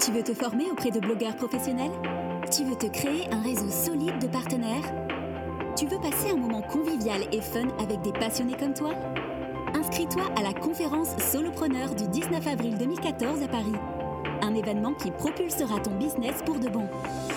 Tu 0.00 0.12
veux 0.12 0.22
te 0.22 0.32
former 0.32 0.70
auprès 0.70 0.92
de 0.92 1.00
blogueurs 1.00 1.34
professionnels? 1.34 1.90
Tu 2.52 2.62
veux 2.62 2.76
te 2.76 2.86
créer 2.86 3.28
un 3.32 3.42
réseau 3.42 3.68
solide 3.68 4.18
de 4.20 4.28
partenaires? 4.28 4.84
Tu 5.76 5.86
veux 5.86 5.98
passer 5.98 6.30
un 6.30 6.36
moment 6.36 6.62
convivial 6.62 7.22
et 7.32 7.40
fun 7.40 7.66
avec 7.82 8.00
des 8.02 8.12
passionnés 8.12 8.56
comme 8.56 8.74
toi? 8.74 8.90
Inscris-toi 9.74 10.22
à 10.38 10.42
la 10.42 10.52
conférence 10.52 11.08
Solopreneur 11.18 11.96
du 11.96 12.06
19 12.06 12.46
avril 12.46 12.78
2014 12.78 13.42
à 13.42 13.48
Paris. 13.48 13.74
Un 14.40 14.54
événement 14.54 14.94
qui 14.94 15.10
propulsera 15.10 15.80
ton 15.80 15.90
business 15.98 16.42
pour 16.46 16.60
de 16.60 16.68
bon. 16.68 16.84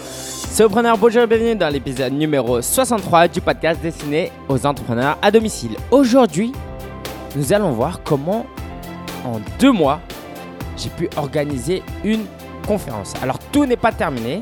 Solopreneur, 0.04 1.00
bonjour 1.00 1.24
et 1.24 1.28
bienvenue 1.28 1.56
dans 1.56 1.70
l'épisode 1.70 2.14
numéro 2.14 2.62
63 2.62 3.28
du 3.28 3.42
podcast 3.42 3.82
destiné 3.82 4.32
aux 4.48 4.64
entrepreneurs 4.68 5.18
à 5.24 5.32
domicile. 5.32 5.78
Aujourd'hui, 5.90 6.52
nous 7.36 7.54
allons 7.54 7.72
voir 7.72 8.04
comment 8.04 8.46
en 9.26 9.40
deux 9.60 9.72
mois, 9.72 10.00
j'ai 10.78 10.90
pu 10.90 11.10
organiser 11.18 11.82
une 12.04 12.26
conférence. 12.66 13.14
Alors 13.22 13.40
tout 13.52 13.66
n'est 13.66 13.78
pas 13.78 13.92
terminé, 13.92 14.42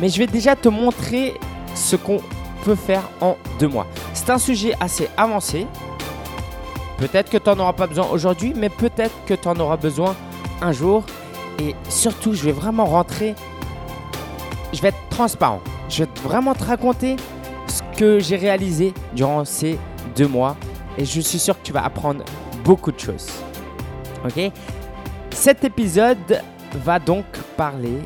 mais 0.00 0.08
je 0.08 0.18
vais 0.18 0.26
déjà 0.26 0.56
te 0.56 0.68
montrer 0.68 1.34
ce 1.74 1.96
qu'on 1.96 2.20
peut 2.64 2.74
faire 2.74 3.02
en 3.20 3.36
deux 3.58 3.68
mois. 3.68 3.86
C'est 4.14 4.30
un 4.30 4.38
sujet 4.38 4.74
assez 4.80 5.08
avancé. 5.16 5.66
Peut-être 6.98 7.30
que 7.30 7.38
tu 7.38 7.50
n'en 7.50 7.58
auras 7.58 7.72
pas 7.72 7.86
besoin 7.86 8.06
aujourd'hui, 8.10 8.54
mais 8.56 8.68
peut-être 8.68 9.14
que 9.26 9.34
tu 9.34 9.48
en 9.48 9.58
auras 9.58 9.76
besoin 9.76 10.14
un 10.60 10.72
jour. 10.72 11.04
Et 11.58 11.74
surtout, 11.88 12.32
je 12.34 12.44
vais 12.44 12.52
vraiment 12.52 12.86
rentrer. 12.86 13.34
Je 14.72 14.80
vais 14.80 14.88
être 14.88 15.08
transparent. 15.10 15.60
Je 15.88 16.04
vais 16.04 16.10
vraiment 16.22 16.54
te 16.54 16.64
raconter 16.64 17.16
ce 17.66 17.82
que 17.98 18.20
j'ai 18.20 18.36
réalisé 18.36 18.94
durant 19.12 19.44
ces 19.44 19.78
deux 20.16 20.28
mois. 20.28 20.56
Et 20.96 21.04
je 21.04 21.20
suis 21.20 21.38
sûr 21.38 21.60
que 21.60 21.64
tu 21.64 21.72
vas 21.72 21.84
apprendre 21.84 22.24
beaucoup 22.64 22.92
de 22.92 23.00
choses. 23.00 23.28
Ok? 24.24 24.52
Cet 25.30 25.64
épisode 25.64 26.42
va 26.78 26.98
donc 26.98 27.24
parler 27.56 27.98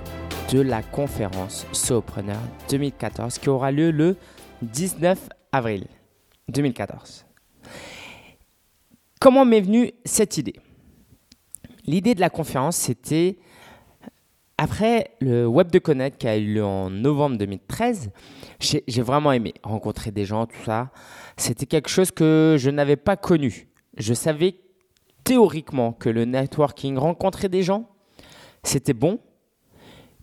de 0.52 0.60
la 0.60 0.82
conférence 0.82 1.66
Sopreneur 1.72 2.40
2014 2.68 3.38
qui 3.38 3.48
aura 3.48 3.70
lieu 3.70 3.90
le 3.90 4.16
19 4.62 5.28
avril 5.52 5.86
2014. 6.48 7.26
Comment 9.20 9.44
m'est 9.44 9.60
venue 9.60 9.92
cette 10.04 10.36
idée? 10.38 10.56
L'idée 11.86 12.14
de 12.14 12.20
la 12.20 12.30
conférence, 12.30 12.76
c'était 12.76 13.38
après 14.58 15.12
le 15.20 15.46
Web 15.46 15.70
de 15.70 15.78
Connect 15.78 16.18
qui 16.18 16.26
a 16.26 16.36
eu 16.36 16.54
lieu 16.54 16.64
en 16.64 16.90
novembre 16.90 17.36
2013, 17.38 18.10
j'ai 18.58 19.02
vraiment 19.02 19.32
aimé 19.32 19.54
rencontrer 19.62 20.10
des 20.10 20.24
gens, 20.24 20.46
tout 20.46 20.64
ça. 20.64 20.90
C'était 21.36 21.66
quelque 21.66 21.88
chose 21.88 22.10
que 22.10 22.56
je 22.58 22.70
n'avais 22.70 22.96
pas 22.96 23.16
connu. 23.16 23.68
Je 23.96 24.14
savais 24.14 24.56
théoriquement 25.24 25.92
que 25.92 26.08
le 26.08 26.24
networking, 26.24 26.96
rencontrer 26.96 27.48
des 27.48 27.62
gens, 27.62 27.88
c'était 28.66 28.94
bon, 28.94 29.20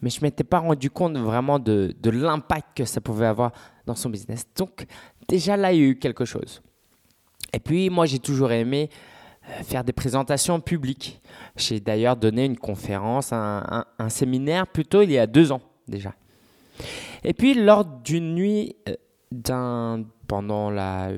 mais 0.02 0.10
je 0.10 0.20
ne 0.20 0.24
m'étais 0.24 0.44
pas 0.44 0.60
rendu 0.60 0.90
compte 0.90 1.18
vraiment 1.18 1.60
de, 1.60 1.96
de 2.00 2.10
l'impact 2.10 2.78
que 2.78 2.86
ça 2.86 3.02
pouvait 3.02 3.26
avoir 3.26 3.52
dans 3.86 3.96
son 3.96 4.10
business. 4.10 4.46
Donc 4.56 4.86
déjà 5.28 5.58
là, 5.58 5.72
il 5.72 5.80
y 5.80 5.84
a 5.84 5.88
eu 5.88 5.98
quelque 5.98 6.26
chose. 6.26 6.62
Et 7.54 7.60
puis 7.60 7.90
moi, 7.90 8.06
j'ai 8.06 8.20
toujours 8.20 8.52
aimé 8.52 8.90
euh, 9.50 9.64
faire 9.64 9.84
des 9.84 9.94
présentations 9.94 10.60
publiques. 10.60 11.22
J'ai 11.56 11.80
d'ailleurs 11.80 12.18
donné 12.18 12.46
une 12.46 12.58
conférence, 12.58 13.32
un, 13.32 13.86
un, 13.98 14.10
séminaire 14.10 14.68
plutôt 14.68 15.02
il 15.02 15.12
y 15.12 15.18
a 15.18 15.28
deux 15.28 15.52
ans 15.52 15.62
déjà. 15.88 16.14
Et 17.24 17.34
puis 17.34 17.54
lors 17.54 17.86
d'une 17.86 18.36
nuit 18.36 18.76
euh, 18.90 18.96
d'un 19.32 20.04
pendant 20.28 20.72
la, 20.72 21.12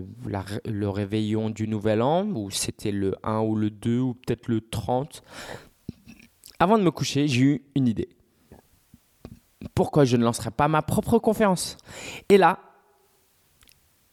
le 0.65 0.89
réveillon 0.89 1.49
du 1.49 1.67
Nouvel 1.67 2.01
An, 2.01 2.27
où 2.27 2.49
c'était 2.51 2.91
le 2.91 3.15
1 3.23 3.39
ou 3.39 3.55
le 3.55 3.69
2 3.69 3.99
ou 3.99 4.13
peut-être 4.13 4.47
le 4.47 4.61
30, 4.61 5.23
avant 6.59 6.77
de 6.77 6.83
me 6.83 6.91
coucher, 6.91 7.27
j'ai 7.27 7.41
eu 7.41 7.61
une 7.75 7.87
idée. 7.87 8.09
Pourquoi 9.73 10.05
je 10.05 10.15
ne 10.17 10.23
lancerais 10.23 10.51
pas 10.51 10.67
ma 10.67 10.81
propre 10.81 11.19
conférence? 11.19 11.77
Et 12.29 12.37
là, 12.37 12.59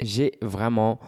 j'ai 0.00 0.32
vraiment 0.42 0.98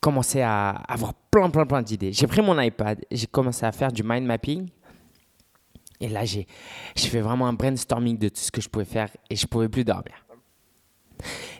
commencé 0.00 0.42
à 0.42 0.70
avoir 0.70 1.14
plein, 1.14 1.48
plein, 1.48 1.64
plein 1.64 1.80
d'idées. 1.80 2.12
J'ai 2.12 2.26
pris 2.26 2.42
mon 2.42 2.60
iPad, 2.60 3.02
j'ai 3.10 3.26
commencé 3.26 3.64
à 3.64 3.72
faire 3.72 3.90
du 3.90 4.02
mind 4.02 4.26
mapping. 4.26 4.68
Et 6.00 6.08
là, 6.08 6.24
j'ai 6.24 6.46
fait 6.96 7.20
vraiment 7.20 7.46
un 7.46 7.54
brainstorming 7.54 8.18
de 8.18 8.28
tout 8.28 8.40
ce 8.40 8.50
que 8.50 8.60
je 8.60 8.68
pouvais 8.68 8.84
faire 8.84 9.08
et 9.30 9.36
je 9.36 9.46
ne 9.46 9.48
pouvais 9.48 9.68
plus 9.68 9.84
dormir. 9.84 10.26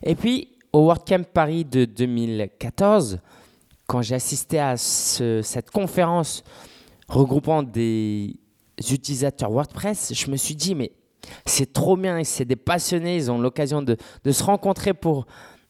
Et 0.03 0.15
puis, 0.15 0.59
au 0.73 0.87
WordCamp 0.87 1.23
Paris 1.33 1.65
de 1.65 1.87
2014, 1.87 3.21
quand 3.87 4.03
j'ai 4.03 4.17
assisté 4.17 4.59
à 4.59 4.77
cette 4.77 5.71
conférence 5.71 6.45
regroupant 7.09 7.63
des 7.63 8.37
utilisateurs 8.79 9.51
WordPress, 9.51 10.13
je 10.15 10.31
me 10.31 10.37
suis 10.37 10.55
dit, 10.55 10.75
mais 10.75 10.93
c'est 11.47 11.73
trop 11.73 11.97
bien, 11.97 12.23
c'est 12.25 12.45
des 12.45 12.57
passionnés, 12.57 13.17
ils 13.17 13.31
ont 13.31 13.39
l'occasion 13.39 13.83
de, 13.83 13.97
se 14.31 14.43
rencontrer 14.43 14.95
pour 14.95 15.27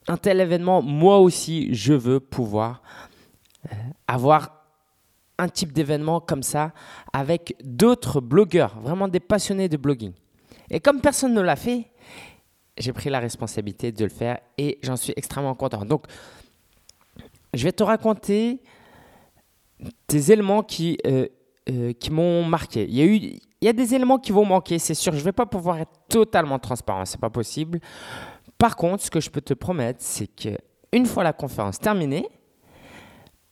un 0.09 0.17
tel 0.17 0.41
événement. 0.41 0.83
Moi 0.83 1.19
aussi, 1.19 1.73
je 1.75 1.93
veux 1.93 2.21
pouvoir 2.21 2.83
euh, 3.67 3.75
avoir 4.07 4.65
un 5.39 5.49
type 5.49 5.73
d'événement 5.73 6.21
comme 6.21 6.43
ça 6.43 6.73
avec 7.13 7.57
d'autres 7.63 8.21
blogueurs, 8.21 8.79
vraiment 8.81 9.09
des 9.09 9.21
passionnés 9.21 9.69
de 9.69 9.77
blogging. 9.77 10.13
Et 10.71 10.81
comme 10.81 11.01
personne 11.01 11.35
ne 11.35 11.41
l'a 11.41 11.57
fait, 11.57 11.91
j'ai 12.79 12.93
pris 12.93 13.11
la 13.11 13.21
responsabilité 13.21 13.93
de 13.93 14.05
le 14.05 14.11
faire 14.11 14.39
et 14.59 14.79
j'en 14.83 14.97
suis 14.97 15.13
extrêmement 15.17 15.55
content. 15.55 15.85
Donc, 15.85 16.07
je 17.53 17.65
vais 17.65 17.73
te 17.73 17.83
raconter 17.83 18.61
des 20.09 20.33
éléments 20.33 20.63
qui, 20.63 20.99
euh, 21.07 21.27
euh, 21.71 21.93
qui 21.93 22.11
m'ont 22.11 22.45
marqué. 22.45 22.85
Il 22.85 22.95
y, 22.95 23.03
a 23.03 23.05
eu, 23.05 23.17
il 23.17 23.41
y 23.63 23.69
a 23.69 23.73
des 23.73 23.95
éléments 23.95 24.19
qui 24.19 24.33
vont 24.33 24.45
manquer, 24.45 24.79
c'est 24.79 24.95
sûr. 24.95 25.13
Je 25.13 25.19
ne 25.19 25.25
vais 25.25 25.33
pas 25.33 25.47
pouvoir 25.47 25.79
être 25.79 25.93
totalement 26.09 26.59
transparent, 26.59 27.05
ce 27.05 27.17
n'est 27.17 27.21
pas 27.21 27.31
possible. 27.31 27.81
Par 28.59 28.77
contre, 28.77 29.03
ce 29.03 29.11
que 29.11 29.21
je 29.21 29.31
peux 29.31 29.41
te 29.41 29.55
promettre, 29.55 30.01
c'est 30.03 30.27
qu'une 30.27 31.07
fois 31.07 31.25
la 31.25 31.33
conférence 31.33 31.79
terminée, 31.79 32.29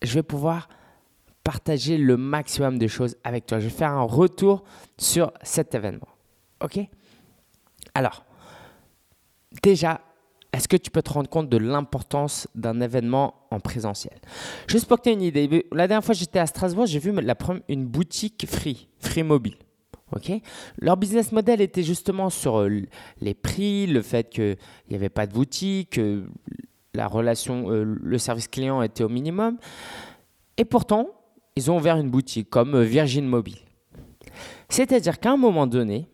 je 0.02 0.14
vais 0.14 0.22
pouvoir 0.22 0.68
partager 1.44 1.98
le 1.98 2.16
maximum 2.16 2.78
de 2.78 2.86
choses 2.86 3.16
avec 3.24 3.46
toi. 3.46 3.58
Je 3.58 3.64
vais 3.64 3.74
faire 3.74 3.92
un 3.92 4.02
retour 4.02 4.62
sur 4.98 5.32
cet 5.42 5.74
événement. 5.74 6.08
OK? 6.62 6.78
Alors, 7.94 8.24
déjà, 9.62 10.00
est-ce 10.52 10.68
que 10.68 10.76
tu 10.76 10.90
peux 10.90 11.02
te 11.02 11.10
rendre 11.10 11.30
compte 11.30 11.48
de 11.48 11.56
l'importance 11.56 12.46
d'un 12.54 12.80
événement 12.80 13.46
en 13.50 13.60
présentiel? 13.60 14.18
Juste 14.68 14.86
pour 14.86 14.98
que 14.98 15.04
tu 15.04 15.08
aies 15.10 15.14
une 15.14 15.22
idée, 15.22 15.66
la 15.72 15.88
dernière 15.88 16.04
fois 16.04 16.14
j'étais 16.14 16.38
à 16.38 16.46
Strasbourg, 16.46 16.86
j'ai 16.86 16.98
vu 16.98 17.12
la 17.12 17.36
une 17.68 17.86
boutique 17.86 18.46
Free, 18.48 18.88
Free 18.98 19.22
Mobile. 19.22 19.56
Okay 20.14 20.42
Leur 20.78 20.98
business 20.98 21.32
model 21.32 21.62
était 21.62 21.82
justement 21.82 22.28
sur 22.28 22.60
euh, 22.60 22.82
les 23.20 23.32
prix, 23.32 23.86
le 23.86 24.02
fait 24.02 24.28
qu'il 24.28 24.58
n'y 24.90 24.96
avait 24.96 25.08
pas 25.08 25.26
de 25.26 25.32
boutique, 25.32 25.98
la 26.94 27.06
relation, 27.06 27.70
euh, 27.70 27.84
le 27.84 28.18
service 28.18 28.48
client 28.48 28.82
était 28.82 29.04
au 29.04 29.08
minimum. 29.08 29.56
Et 30.58 30.64
pourtant, 30.66 31.08
ils 31.56 31.70
ont 31.70 31.78
ouvert 31.78 31.96
une 31.96 32.10
boutique 32.10 32.50
comme 32.50 32.74
euh, 32.74 32.82
Virgin 32.82 33.26
Mobile. 33.26 33.58
C'est-à-dire 34.68 35.18
qu'à 35.18 35.32
un 35.32 35.36
moment 35.36 35.66
donné, 35.66 36.08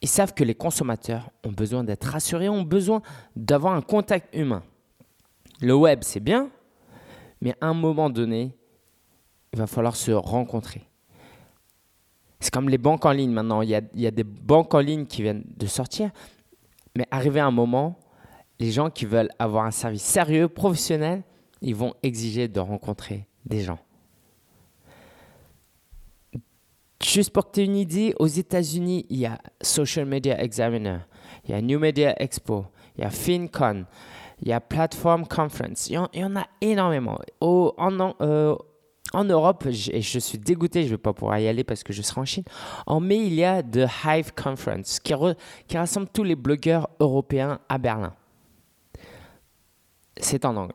ils 0.00 0.08
savent 0.08 0.34
que 0.34 0.44
les 0.44 0.54
consommateurs 0.54 1.30
ont 1.44 1.52
besoin 1.52 1.84
d'être 1.84 2.04
rassurés, 2.04 2.48
ont 2.48 2.62
besoin 2.62 3.02
d'avoir 3.34 3.74
un 3.74 3.82
contact 3.82 4.34
humain. 4.34 4.62
Le 5.60 5.74
web, 5.74 6.00
c'est 6.02 6.20
bien, 6.20 6.50
mais 7.40 7.54
à 7.60 7.66
un 7.66 7.74
moment 7.74 8.10
donné, 8.10 8.56
il 9.52 9.58
va 9.58 9.66
falloir 9.66 9.96
se 9.96 10.12
rencontrer. 10.12 10.82
C'est 12.40 12.52
comme 12.52 12.68
les 12.68 12.78
banques 12.78 13.04
en 13.04 13.10
ligne 13.10 13.32
maintenant. 13.32 13.62
Il 13.62 13.70
y, 13.70 13.74
a, 14.06 14.10
des 14.10 14.24
banques 14.24 14.72
en 14.74 14.78
ligne 14.78 15.06
qui 15.06 15.22
viennent 15.22 15.44
de 15.56 15.66
sortir, 15.66 16.10
mais 16.96 17.04
arrivé 17.10 17.40
à 17.40 17.46
un 17.46 17.50
moment, 17.50 17.98
les 18.60 18.70
gens 18.70 18.90
qui 18.90 19.04
veulent 19.04 19.30
avoir 19.38 19.64
un 19.64 19.72
service 19.72 20.04
sérieux, 20.04 20.48
professionnel, 20.48 21.22
ils 21.60 21.74
vont 21.74 21.94
exiger 22.04 22.46
de 22.46 22.60
rencontrer 22.60 23.26
des 23.44 23.60
gens. 23.60 23.78
Juste 27.02 27.30
pour 27.30 27.46
que 27.46 27.52
tu 27.52 27.60
aies 27.60 27.64
une 27.64 27.76
idée, 27.76 28.14
aux 28.18 28.26
États-Unis, 28.26 29.06
il 29.08 29.18
y 29.18 29.26
a 29.26 29.38
Social 29.62 30.04
Media 30.04 30.42
Examiner, 30.42 30.98
il 31.44 31.52
y 31.52 31.54
a 31.54 31.62
New 31.62 31.78
Media 31.78 32.20
Expo, 32.20 32.66
il 32.96 33.02
y 33.02 33.04
a 33.04 33.10
FinCon, 33.10 33.84
il 34.42 34.48
y 34.48 34.52
a 34.52 34.60
Platform 34.60 35.26
Conference. 35.26 35.88
Il 35.88 35.94
y 35.94 36.24
en, 36.24 36.36
a 36.36 36.46
énormément. 36.60 37.18
en, 37.40 38.14
euh, 38.20 38.56
en, 39.12 39.24
Europe, 39.24 39.66
et 39.66 40.02
je 40.02 40.18
suis 40.18 40.38
dégoûté, 40.38 40.82
je 40.82 40.86
ne 40.86 40.90
vais 40.92 40.98
pas 40.98 41.12
pouvoir 41.12 41.38
y 41.38 41.46
aller 41.46 41.62
parce 41.62 41.84
que 41.84 41.92
je 41.92 42.02
serai 42.02 42.20
en 42.20 42.24
Chine. 42.24 42.44
En 42.86 42.98
mai, 42.98 43.18
il 43.18 43.34
y 43.34 43.44
a 43.44 43.62
The 43.62 43.86
Hive 44.04 44.32
Conference 44.34 44.98
qui 45.00 45.14
rassemble 45.76 46.08
tous 46.12 46.24
les 46.24 46.36
blogueurs 46.36 46.88
européens 46.98 47.60
à 47.68 47.78
Berlin. 47.78 48.14
C'est 50.16 50.44
en 50.44 50.56
anglais. 50.56 50.74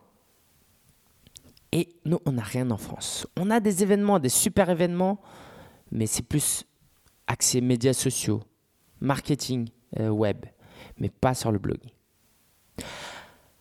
Et 1.73 1.89
nous, 2.05 2.19
on 2.25 2.33
n'a 2.33 2.43
rien 2.43 2.69
en 2.71 2.77
France. 2.77 3.27
On 3.37 3.49
a 3.49 3.59
des 3.59 3.83
événements, 3.83 4.19
des 4.19 4.29
super 4.29 4.69
événements 4.69 5.19
mais 5.93 6.07
c'est 6.07 6.23
plus 6.23 6.65
accès 7.27 7.61
médias 7.61 7.93
sociaux, 7.93 8.41
marketing 8.99 9.69
euh, 9.99 10.09
web, 10.09 10.45
mais 10.97 11.09
pas 11.09 11.33
sur 11.33 11.51
le 11.51 11.59
blog. 11.59 11.79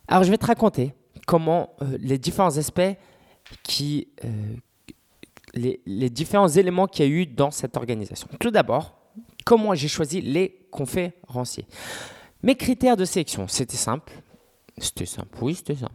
Alors 0.09 0.25
je 0.25 0.31
vais 0.31 0.39
te 0.39 0.47
raconter 0.47 0.95
comment 1.27 1.77
euh, 1.83 1.97
les 2.01 2.19
différents 2.19 2.57
aspects 2.57 2.97
qui, 3.63 4.09
euh, 4.25 4.57
les, 5.55 6.11
différents 6.11 6.49
éléments 6.49 6.87
qu'il 6.87 7.05
y 7.05 7.09
a 7.09 7.13
eu 7.13 7.27
dans 7.27 7.51
cette 7.51 7.77
organisation. 7.77 8.29
Tout 8.41 8.51
d'abord, 8.51 8.99
comment 9.45 9.75
j'ai 9.75 9.89
choisi 9.89 10.23
les 10.23 10.67
conférenciers. 10.71 11.67
Mes 12.43 12.57
critères 12.57 12.97
de 12.97 13.05
sélection, 13.05 13.47
c'était 13.47 13.77
simple. 13.77 14.13
C'était 14.79 15.07
simple, 15.07 15.39
oui, 15.43 15.55
c'était 15.55 15.77
simple. 15.77 15.93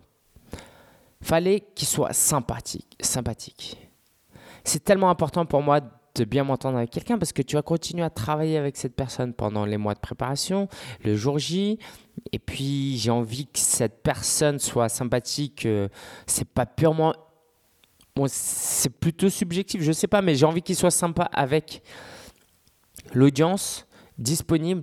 Fallait 1.20 1.62
qu'ils 1.74 1.88
soient 1.88 2.14
sympathiques. 2.14 2.96
sympathiques. 3.02 3.78
C'est 4.64 4.84
tellement 4.84 5.10
important 5.10 5.46
pour 5.46 5.64
moi 5.64 5.82
de 6.18 6.26
bien 6.26 6.44
m'entendre 6.44 6.78
avec 6.78 6.90
quelqu'un 6.90 7.18
parce 7.18 7.34
que 7.34 7.42
tu 7.42 7.56
vas 7.56 7.62
continuer 7.62 8.04
à 8.04 8.10
travailler 8.10 8.58
avec 8.58 8.78
cette 8.78 8.96
personne 8.96 9.34
pendant 9.34 9.66
les 9.66 9.78
mois 9.78 9.94
de 9.94 10.00
préparation, 10.00 10.68
le 11.04 11.16
jour 11.16 11.40
J. 11.40 11.80
Et 12.32 12.40
puis, 12.40 12.98
j'ai 12.98 13.12
envie 13.12 13.46
que 13.46 13.60
cette 13.60 14.02
personne 14.02 14.60
soit 14.60 14.90
sympathique. 14.90 15.66
Euh, 15.66 15.88
c'est 16.26 16.48
pas 16.48 16.66
purement 16.66 17.14
c'est 18.26 18.90
plutôt 18.90 19.30
subjectif, 19.30 19.82
je 19.84 19.92
sais 19.92 20.08
pas, 20.08 20.24
mais 20.24 20.34
j'ai 20.34 20.46
envie 20.46 20.64
qu'il 20.64 20.76
soit 20.76 20.90
sympa 20.90 21.30
avec 21.34 21.84
l'audience 23.14 23.86
disponible. 24.18 24.82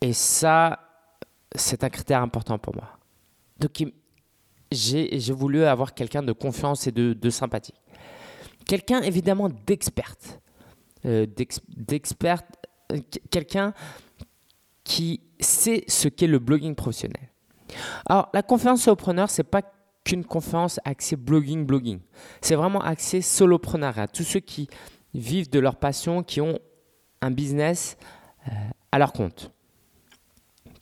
Et 0.00 0.12
ça, 0.12 0.80
c'est 1.54 1.84
un 1.84 1.90
critère 1.90 2.22
important 2.22 2.58
pour 2.58 2.74
moi. 2.74 2.98
Donc, 3.60 3.84
j'ai 4.72 5.32
voulu 5.32 5.62
avoir 5.64 5.94
quelqu'un 5.94 6.22
de 6.22 6.32
confiance 6.32 6.88
et 6.88 6.92
de, 6.92 7.12
de 7.12 7.30
sympathie. 7.30 7.74
Quelqu'un, 8.66 9.02
évidemment, 9.02 9.48
d'experte. 9.66 10.40
Euh, 11.04 11.26
d'experte, 11.76 12.46
euh, 12.92 12.98
quelqu'un 13.30 13.74
qui 14.84 15.20
sait 15.40 15.82
ce 15.88 16.06
qu'est 16.06 16.28
le 16.28 16.38
blogging 16.38 16.76
professionnel. 16.76 17.28
Alors, 18.06 18.28
la 18.32 18.42
conférence 18.42 18.82
solopreneur, 18.82 19.28
c'est 19.28 19.42
pas 19.42 19.62
qu'une 20.04 20.24
conférence 20.24 20.78
axée 20.84 21.16
blogging, 21.16 21.66
blogging. 21.66 21.98
C'est 22.40 22.54
vraiment 22.54 22.80
axé 22.80 23.20
soloprenariat. 23.20 24.06
Tous 24.06 24.22
ceux 24.22 24.38
qui 24.38 24.68
vivent 25.12 25.50
de 25.50 25.58
leur 25.58 25.74
passion, 25.74 26.22
qui 26.22 26.40
ont 26.40 26.60
un 27.20 27.32
business 27.32 27.96
euh, 28.46 28.50
à 28.92 28.98
leur 28.98 29.12
compte. 29.12 29.50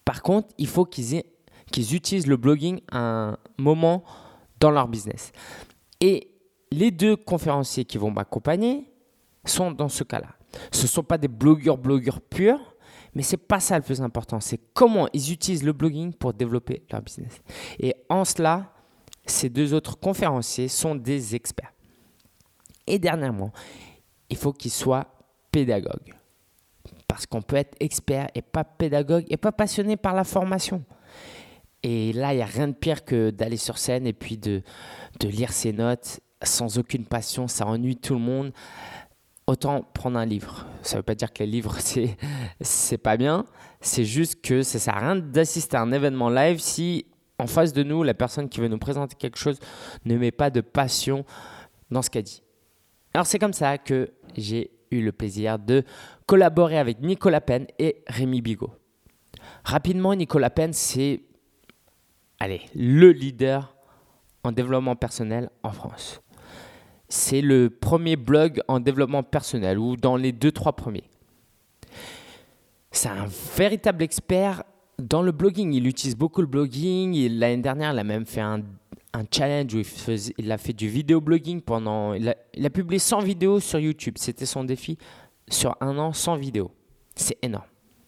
Par 0.04 0.22
contre, 0.22 0.48
il 0.58 0.66
faut 0.66 0.84
qu'ils 0.84 1.22
qu'ils 1.72 1.94
utilisent 1.94 2.26
le 2.26 2.36
blogging 2.36 2.80
à 2.90 2.98
un 2.98 3.38
moment 3.56 4.04
dans 4.58 4.70
leur 4.70 4.88
business. 4.88 5.32
Et 6.00 6.30
les 6.72 6.90
deux 6.90 7.16
conférenciers 7.16 7.84
qui 7.84 7.96
vont 7.96 8.10
m'accompagner 8.10 8.89
sont 9.44 9.70
dans 9.70 9.88
ce 9.88 10.04
cas-là. 10.04 10.34
Ce 10.72 10.82
ne 10.82 10.88
sont 10.88 11.02
pas 11.02 11.18
des 11.18 11.28
blogueurs, 11.28 11.78
blogueurs 11.78 12.20
purs, 12.20 12.74
mais 13.14 13.22
ce 13.22 13.32
n'est 13.32 13.42
pas 13.42 13.60
ça 13.60 13.76
le 13.76 13.82
plus 13.82 14.00
important. 14.00 14.40
C'est 14.40 14.60
comment 14.74 15.08
ils 15.12 15.32
utilisent 15.32 15.62
le 15.62 15.72
blogging 15.72 16.12
pour 16.12 16.32
développer 16.32 16.82
leur 16.90 17.02
business. 17.02 17.40
Et 17.78 17.94
en 18.08 18.24
cela, 18.24 18.72
ces 19.26 19.48
deux 19.48 19.74
autres 19.74 19.98
conférenciers 19.98 20.68
sont 20.68 20.94
des 20.94 21.34
experts. 21.34 21.72
Et 22.86 22.98
dernièrement, 22.98 23.52
il 24.28 24.36
faut 24.36 24.52
qu'ils 24.52 24.70
soient 24.70 25.06
pédagogues. 25.50 26.14
Parce 27.06 27.26
qu'on 27.26 27.42
peut 27.42 27.56
être 27.56 27.76
expert 27.80 28.28
et 28.34 28.42
pas 28.42 28.64
pédagogue 28.64 29.24
et 29.28 29.36
pas 29.36 29.52
passionné 29.52 29.96
par 29.96 30.14
la 30.14 30.24
formation. 30.24 30.84
Et 31.82 32.12
là, 32.12 32.32
il 32.32 32.36
n'y 32.36 32.42
a 32.42 32.46
rien 32.46 32.68
de 32.68 32.72
pire 32.72 33.04
que 33.04 33.30
d'aller 33.30 33.56
sur 33.56 33.78
scène 33.78 34.06
et 34.06 34.12
puis 34.12 34.36
de, 34.36 34.62
de 35.18 35.28
lire 35.28 35.52
ses 35.52 35.72
notes 35.72 36.20
sans 36.42 36.78
aucune 36.78 37.04
passion. 37.04 37.48
Ça 37.48 37.66
ennuie 37.66 37.96
tout 37.96 38.14
le 38.14 38.20
monde. 38.20 38.52
Autant 39.50 39.82
prendre 39.82 40.16
un 40.16 40.26
livre. 40.26 40.64
Ça 40.82 40.94
ne 40.94 40.98
veut 41.00 41.02
pas 41.02 41.16
dire 41.16 41.32
que 41.32 41.42
les 41.42 41.50
livres, 41.50 41.74
c'est, 41.80 42.16
c'est 42.60 42.98
pas 42.98 43.16
bien. 43.16 43.46
C'est 43.80 44.04
juste 44.04 44.42
que 44.42 44.62
ça 44.62 44.78
ne 44.78 44.80
sert 44.80 44.96
à 44.96 45.00
rien 45.00 45.16
d'assister 45.16 45.76
à 45.76 45.80
un 45.80 45.90
événement 45.90 46.30
live 46.30 46.60
si 46.60 47.06
en 47.36 47.48
face 47.48 47.72
de 47.72 47.82
nous, 47.82 48.04
la 48.04 48.14
personne 48.14 48.48
qui 48.48 48.60
veut 48.60 48.68
nous 48.68 48.78
présenter 48.78 49.16
quelque 49.18 49.38
chose 49.38 49.58
ne 50.04 50.16
met 50.16 50.30
pas 50.30 50.50
de 50.50 50.60
passion 50.60 51.24
dans 51.90 52.00
ce 52.00 52.10
qu'elle 52.10 52.22
dit. 52.22 52.44
Alors 53.12 53.26
c'est 53.26 53.40
comme 53.40 53.52
ça 53.52 53.76
que 53.76 54.12
j'ai 54.36 54.70
eu 54.92 55.02
le 55.02 55.10
plaisir 55.10 55.58
de 55.58 55.82
collaborer 56.26 56.78
avec 56.78 57.00
Nicolas 57.00 57.40
Penn 57.40 57.66
et 57.80 58.04
Rémi 58.06 58.42
Bigot. 58.42 58.72
Rapidement, 59.64 60.14
Nicolas 60.14 60.50
Penn, 60.50 60.72
c'est 60.72 61.22
allez, 62.38 62.62
le 62.76 63.10
leader 63.10 63.74
en 64.44 64.52
développement 64.52 64.94
personnel 64.94 65.50
en 65.64 65.72
France. 65.72 66.20
C'est 67.10 67.42
le 67.42 67.68
premier 67.68 68.16
blog 68.16 68.62
en 68.68 68.80
développement 68.80 69.22
personnel 69.22 69.78
ou 69.78 69.96
dans 69.96 70.16
les 70.16 70.32
deux, 70.32 70.52
trois 70.52 70.74
premiers. 70.74 71.04
C'est 72.92 73.08
un 73.08 73.26
véritable 73.56 74.02
expert 74.02 74.62
dans 75.00 75.22
le 75.22 75.32
blogging, 75.32 75.72
il 75.72 75.86
utilise 75.86 76.16
beaucoup 76.16 76.40
le 76.40 76.46
blogging. 76.46 77.28
L'année 77.38 77.62
dernière, 77.62 77.92
il 77.92 77.98
a 77.98 78.04
même 78.04 78.26
fait 78.26 78.40
un, 78.40 78.62
challenge 79.32 79.74
où 79.74 79.82
il, 80.38 80.52
a 80.52 80.58
fait 80.58 80.72
du 80.72 80.88
vidéo 80.88 81.20
blogging 81.20 81.60
pendant. 81.60 82.14
Il 82.14 82.28
a, 82.28 82.70
publié 82.70 82.98
100 82.98 83.20
vidéos 83.20 83.60
sur 83.60 83.78
YouTube. 83.78 84.14
C'était 84.18 84.46
son 84.46 84.64
défi 84.64 84.98
sur 85.48 85.76
un 85.80 85.98
an, 85.98 86.12
100 86.12 86.36
vidéos. 86.36 86.70
C'est 87.16 87.38
énorme. 87.42 87.64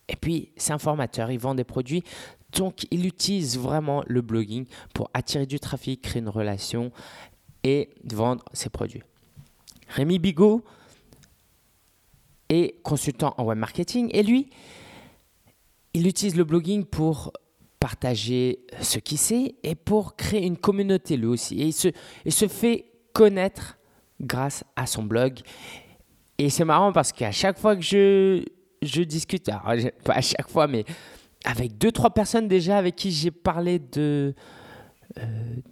Et 0.09 0.17
puis, 0.17 0.53
c'est 0.57 0.73
un 0.73 0.79
formateur, 0.79 1.31
il 1.31 1.39
vend 1.39 1.55
des 1.55 1.65
produits. 1.65 2.05
Donc, 2.57 2.87
il 2.91 3.07
utilise 3.07 3.59
vraiment 3.59 4.05
le 4.07 4.21
blogging 4.21 4.67
pour 4.95 5.11
attirer 5.15 5.47
du 5.47 5.59
trafic, 5.59 6.03
créer 6.03 6.21
une 6.21 6.29
relation 6.29 6.93
et 7.65 7.91
vendre 8.05 8.45
ses 8.53 8.69
produits. 8.69 9.03
Rémi 9.89 10.19
Bigot 10.19 10.65
est 12.49 12.83
consultant 12.83 13.35
en 13.39 13.45
web 13.45 13.59
marketing 13.59 14.11
et 14.13 14.23
lui, 14.23 14.51
il 15.95 16.07
utilise 16.07 16.37
le 16.37 16.45
blogging 16.45 16.85
pour 16.85 17.33
partager 17.79 18.61
ce 18.81 18.99
qu'il 18.99 19.19
sait 19.19 19.57
et 19.63 19.75
pour 19.75 20.17
créer 20.17 20.47
une 20.47 20.57
communauté 20.57 21.17
lui 21.17 21.27
aussi. 21.27 21.61
Et 21.61 21.67
il 21.67 21.73
se, 21.73 21.89
se 22.29 22.49
fait 22.49 22.87
connaître 23.13 23.77
grâce 24.21 24.65
à 24.77 24.87
son 24.87 25.03
blog. 25.03 25.41
Et 26.39 26.49
c'est 26.49 26.65
marrant 26.65 26.93
parce 26.93 27.13
qu'à 27.13 27.33
chaque 27.33 27.59
fois 27.59 27.77
que 27.77 27.83
je, 27.83 28.45
je 28.83 29.03
discute, 29.03 29.47
pas 29.47 30.15
à 30.15 30.21
chaque 30.21 30.49
fois, 30.49 30.67
mais 30.67 30.85
avec 31.45 31.77
deux, 31.77 31.93
trois 31.93 32.11
personnes 32.11 32.49
déjà 32.49 32.79
avec 32.79 32.97
qui 32.97 33.11
j'ai 33.11 33.31
parlé 33.31 33.79
de, 33.79 34.35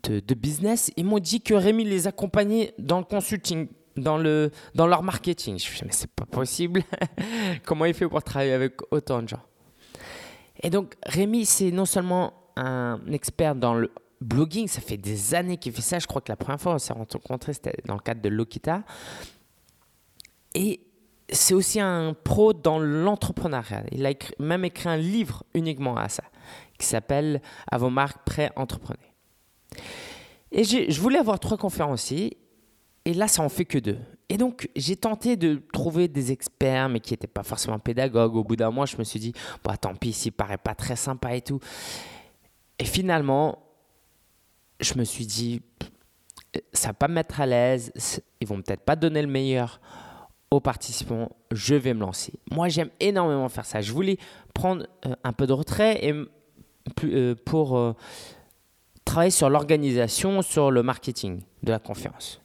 de, 0.02 0.20
de, 0.20 0.34
business, 0.34 0.90
ils 0.96 1.04
m'ont 1.04 1.18
dit 1.18 1.40
que 1.40 1.54
Rémi 1.54 1.84
les 1.84 2.06
accompagnait 2.06 2.74
dans 2.78 2.98
le 2.98 3.04
consulting, 3.04 3.68
dans, 3.96 4.18
le, 4.18 4.50
dans 4.74 4.86
leur 4.86 5.02
marketing. 5.02 5.52
Je 5.52 5.54
me 5.54 5.58
suis 5.58 5.78
dit, 5.78 5.84
mais 5.86 5.92
c'est 5.92 6.10
pas 6.10 6.26
possible. 6.26 6.82
Comment 7.64 7.84
il 7.84 7.94
fait 7.94 8.08
pour 8.08 8.22
travailler 8.22 8.52
avec 8.52 8.74
autant 8.92 9.22
de 9.22 9.28
gens? 9.28 9.42
Et 10.62 10.70
donc, 10.70 10.94
Rémi, 11.06 11.46
c'est 11.46 11.70
non 11.70 11.86
seulement 11.86 12.34
un 12.56 13.00
expert 13.10 13.54
dans 13.54 13.74
le 13.74 13.90
blogging, 14.20 14.68
ça 14.68 14.80
fait 14.80 14.96
des 14.96 15.34
années 15.34 15.56
qu'il 15.56 15.72
fait 15.72 15.82
ça. 15.82 15.98
Je 15.98 16.06
crois 16.06 16.20
que 16.20 16.30
la 16.30 16.36
première 16.36 16.60
fois 16.60 16.74
on 16.74 16.78
s'est 16.78 16.92
rencontrés, 16.92 17.54
c'était 17.54 17.76
dans 17.86 17.94
le 17.94 18.00
cadre 18.00 18.20
de 18.20 18.28
Lokita. 18.28 18.82
Et 20.54 20.80
c'est 21.32 21.54
aussi 21.54 21.80
un 21.80 22.14
pro 22.14 22.52
dans 22.52 22.78
l'entrepreneuriat. 22.78 23.84
Il 23.92 24.04
a 24.06 24.12
même 24.38 24.64
écrit 24.64 24.88
un 24.88 24.96
livre 24.96 25.44
uniquement 25.54 25.96
à 25.96 26.08
ça, 26.08 26.24
qui 26.78 26.86
s'appelle 26.86 27.40
À 27.70 27.78
vos 27.78 27.90
marques 27.90 28.24
pré-entreprenez. 28.24 29.09
Et 30.52 30.64
je 30.64 31.00
voulais 31.00 31.18
avoir 31.18 31.38
trois 31.38 31.56
conférenciers, 31.56 32.36
et 33.04 33.14
là, 33.14 33.28
ça 33.28 33.42
en 33.42 33.48
fait 33.48 33.64
que 33.64 33.78
deux. 33.78 33.98
Et 34.28 34.36
donc, 34.36 34.68
j'ai 34.76 34.96
tenté 34.96 35.36
de 35.36 35.60
trouver 35.72 36.06
des 36.06 36.32
experts, 36.32 36.88
mais 36.88 37.00
qui 37.00 37.12
n'étaient 37.12 37.26
pas 37.26 37.42
forcément 37.42 37.78
pédagogues. 37.78 38.36
Au 38.36 38.44
bout 38.44 38.56
d'un 38.56 38.70
mois, 38.70 38.86
je 38.86 38.96
me 38.96 39.04
suis 39.04 39.18
dit, 39.18 39.32
bah, 39.64 39.76
tant 39.76 39.94
pis, 39.94 40.12
s'il 40.12 40.32
paraît 40.32 40.58
pas 40.58 40.74
très 40.74 40.96
sympa 40.96 41.34
et 41.34 41.40
tout. 41.40 41.58
Et 42.78 42.84
finalement, 42.84 43.58
je 44.80 44.94
me 44.94 45.04
suis 45.04 45.26
dit, 45.26 45.62
ça 46.72 46.88
va 46.88 46.94
pas 46.94 47.08
me 47.08 47.14
mettre 47.14 47.40
à 47.40 47.46
l'aise. 47.46 47.92
Ils 48.40 48.46
vont 48.46 48.62
peut-être 48.62 48.82
pas 48.82 48.96
donner 48.96 49.22
le 49.22 49.28
meilleur 49.28 49.80
aux 50.50 50.60
participants. 50.60 51.30
Je 51.50 51.74
vais 51.74 51.94
me 51.94 52.00
lancer. 52.00 52.34
Moi, 52.50 52.68
j'aime 52.68 52.90
énormément 53.00 53.48
faire 53.48 53.66
ça. 53.66 53.80
Je 53.80 53.92
voulais 53.92 54.18
prendre 54.54 54.86
euh, 55.06 55.14
un 55.24 55.32
peu 55.32 55.46
de 55.46 55.52
retrait 55.52 56.04
et 56.04 56.14
euh, 57.04 57.34
pour 57.44 57.76
euh, 57.76 57.94
travailler 59.04 59.30
sur 59.30 59.50
l'organisation, 59.50 60.42
sur 60.42 60.70
le 60.70 60.82
marketing 60.82 61.40
de 61.62 61.72
la 61.72 61.78
conférence. 61.78 62.40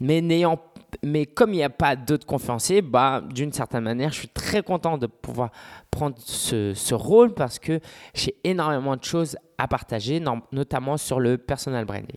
Mais 0.00 0.20
n'ayant 0.20 0.58
mais 1.04 1.26
comme 1.26 1.52
il 1.52 1.56
n'y 1.56 1.62
a 1.62 1.68
pas 1.70 1.96
d'autres 1.96 2.26
conférenciers, 2.26 2.82
bah, 2.82 3.22
d'une 3.28 3.52
certaine 3.52 3.84
manière, 3.84 4.10
je 4.10 4.20
suis 4.20 4.28
très 4.28 4.62
content 4.62 4.96
de 4.98 5.06
pouvoir 5.06 5.50
prendre 5.90 6.16
ce, 6.18 6.94
rôle 6.94 7.34
parce 7.34 7.58
que 7.58 7.80
j'ai 8.14 8.36
énormément 8.44 8.96
de 8.96 9.04
choses 9.04 9.36
à 9.58 9.68
partager, 9.68 10.22
notamment 10.52 10.96
sur 10.96 11.20
le 11.20 11.36
personal 11.38 11.84
branding. 11.84 12.16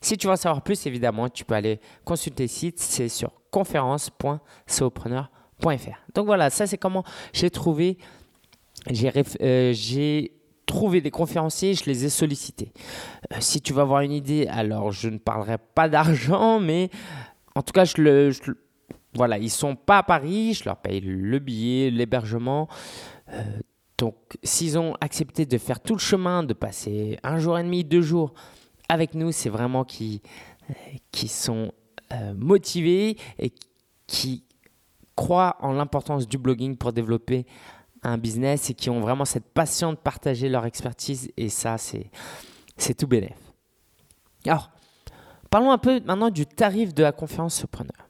Si 0.00 0.16
tu 0.16 0.28
veux 0.28 0.32
en 0.32 0.36
savoir 0.36 0.62
plus, 0.62 0.86
évidemment, 0.86 1.28
tu 1.28 1.44
peux 1.44 1.54
aller 1.54 1.80
consulter 2.04 2.44
le 2.44 2.48
site, 2.48 2.78
c'est 2.78 3.08
sur 3.08 3.32
conférence.sopreneur.fr. 3.50 5.98
Donc 6.14 6.26
voilà, 6.26 6.48
ça 6.48 6.66
c'est 6.66 6.78
comment 6.78 7.04
j'ai 7.32 7.50
trouvé, 7.50 7.98
j'ai 8.90 9.12
euh, 9.42 9.74
trouvé 10.70 11.00
des 11.00 11.10
conférenciers, 11.10 11.74
je 11.74 11.84
les 11.86 12.04
ai 12.04 12.08
sollicités. 12.08 12.72
Euh, 13.32 13.36
si 13.40 13.60
tu 13.60 13.72
veux 13.72 13.82
avoir 13.82 14.02
une 14.02 14.12
idée, 14.12 14.46
alors 14.46 14.92
je 14.92 15.08
ne 15.08 15.18
parlerai 15.18 15.58
pas 15.58 15.88
d'argent, 15.88 16.60
mais 16.68 16.90
en 17.56 17.62
tout 17.62 17.72
cas, 17.72 17.84
je 17.84 18.00
le, 18.00 18.30
voilà, 19.14 19.36
ils 19.38 19.50
sont 19.50 19.74
pas 19.74 19.98
à 19.98 20.02
Paris, 20.04 20.54
je 20.54 20.64
leur 20.64 20.76
paye 20.76 21.00
le 21.00 21.38
billet, 21.40 21.90
l'hébergement. 21.90 22.68
Euh, 23.32 23.42
donc, 23.98 24.14
s'ils 24.44 24.78
ont 24.78 24.94
accepté 25.00 25.44
de 25.44 25.58
faire 25.58 25.80
tout 25.80 25.94
le 25.94 26.00
chemin, 26.00 26.44
de 26.44 26.54
passer 26.54 27.18
un 27.24 27.40
jour 27.40 27.58
et 27.58 27.64
demi, 27.64 27.82
deux 27.82 28.00
jours 28.00 28.32
avec 28.88 29.14
nous, 29.14 29.32
c'est 29.32 29.50
vraiment 29.50 29.84
qui, 29.84 30.22
qui 31.10 31.26
sont 31.26 31.72
euh, 32.12 32.32
motivés 32.34 33.16
et 33.40 33.52
qui 34.06 34.44
croient 35.16 35.56
en 35.60 35.72
l'importance 35.72 36.28
du 36.28 36.38
blogging 36.38 36.76
pour 36.76 36.92
développer 36.92 37.44
un 38.02 38.18
business 38.18 38.70
et 38.70 38.74
qui 38.74 38.90
ont 38.90 39.00
vraiment 39.00 39.24
cette 39.24 39.44
passion 39.44 39.92
de 39.92 39.98
partager 39.98 40.48
leur 40.48 40.66
expertise. 40.66 41.30
Et 41.36 41.48
ça, 41.48 41.78
c'est, 41.78 42.10
c'est 42.76 42.94
tout 42.94 43.06
bénéf. 43.06 43.36
Alors, 44.46 44.70
parlons 45.50 45.70
un 45.70 45.78
peu 45.78 46.00
maintenant 46.00 46.30
du 46.30 46.46
tarif 46.46 46.94
de 46.94 47.02
la 47.02 47.12
conférence 47.12 47.54
Sopreneur. 47.54 48.08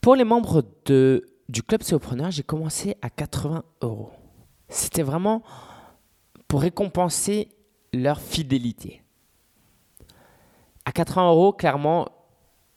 Pour 0.00 0.16
les 0.16 0.24
membres 0.24 0.64
de, 0.86 1.26
du 1.48 1.62
club 1.62 1.82
Sopreneur, 1.82 2.30
j'ai 2.30 2.42
commencé 2.42 2.96
à 3.02 3.10
80 3.10 3.64
euros. 3.82 4.12
C'était 4.68 5.02
vraiment 5.02 5.42
pour 6.48 6.62
récompenser 6.62 7.48
leur 7.92 8.20
fidélité. 8.20 9.02
À 10.84 10.92
80 10.92 11.28
euros, 11.28 11.52
clairement, 11.52 12.08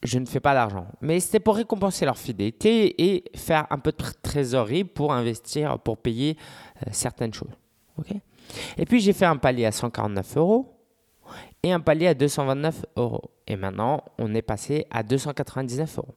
je 0.04 0.20
ne 0.20 0.26
fais 0.26 0.40
pas 0.40 0.54
d'argent. 0.54 0.88
Mais 1.02 1.20
c'était 1.20 1.40
pour 1.40 1.56
récompenser 1.56 2.06
leur 2.06 2.18
fidélité 2.18 3.02
et 3.04 3.24
faire 3.36 3.68
un 3.70 3.80
peu 3.80 3.92
de 3.92 3.98
trésorerie 4.22 4.84
pour 4.84 5.14
investir, 5.14 5.80
pour 5.80 5.98
payer 5.98 6.38
euh, 6.86 6.90
certaines 6.92 7.34
choses. 7.34 7.54
et 8.78 8.86
puis 8.86 9.00
j'ai 9.00 9.14
fait 9.14 9.26
un 9.26 9.38
palier 9.38 9.66
à 9.66 9.72
149 9.72 10.38
euros 10.38 10.74
et 11.64 11.72
un 11.72 11.80
palier 11.80 12.08
à 12.08 12.14
229 12.14 12.86
euros. 12.98 13.32
Et 13.48 13.56
maintenant, 13.56 14.04
on 14.18 14.34
est 14.36 14.42
passé 14.42 14.86
à 14.92 15.04
299 15.04 15.98
euros. 15.98 16.16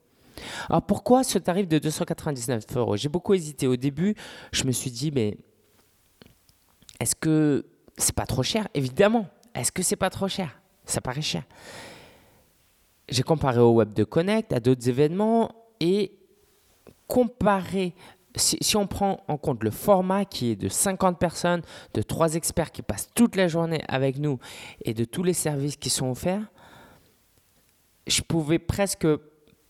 Alors 0.69 0.83
pourquoi 0.83 1.23
ce 1.23 1.39
tarif 1.39 1.67
de 1.67 1.79
299 1.79 2.77
euros? 2.77 2.97
J'ai 2.97 3.09
beaucoup 3.09 3.33
hésité. 3.33 3.67
Au 3.67 3.75
début, 3.75 4.15
je 4.51 4.65
me 4.65 4.71
suis 4.71 4.91
dit, 4.91 5.11
mais 5.11 5.37
est-ce 6.99 7.15
que 7.15 7.65
c'est 7.97 8.15
pas 8.15 8.25
trop 8.25 8.43
cher? 8.43 8.67
Évidemment. 8.73 9.27
Est-ce 9.55 9.71
que 9.71 9.81
c'est 9.81 9.95
pas 9.95 10.09
trop 10.09 10.27
cher? 10.27 10.61
Ça 10.85 11.01
paraît 11.01 11.21
cher. 11.21 11.43
J'ai 13.09 13.23
comparé 13.23 13.59
au 13.59 13.71
Web 13.71 13.93
de 13.93 14.03
Connect, 14.03 14.51
à 14.53 14.59
d'autres 14.59 14.89
événements 14.89 15.51
et 15.79 16.11
comparé 17.07 17.95
si, 18.37 18.77
on 18.77 18.87
prend 18.87 19.23
en 19.27 19.37
compte 19.37 19.63
le 19.63 19.71
format 19.71 20.25
qui 20.25 20.51
est 20.51 20.55
de 20.55 20.69
50 20.69 21.19
personnes, 21.19 21.61
de 21.93 22.01
trois 22.01 22.35
experts 22.35 22.71
qui 22.71 22.81
passent 22.81 23.09
toute 23.13 23.35
la 23.35 23.47
journée 23.47 23.83
avec 23.87 24.17
nous 24.17 24.39
et 24.85 24.93
de 24.93 25.03
tous 25.03 25.23
les 25.23 25.33
services 25.33 25.75
qui 25.75 25.89
sont 25.89 26.09
offerts, 26.09 26.45
je 28.05 28.21
pouvais 28.21 28.59
presque 28.59 29.07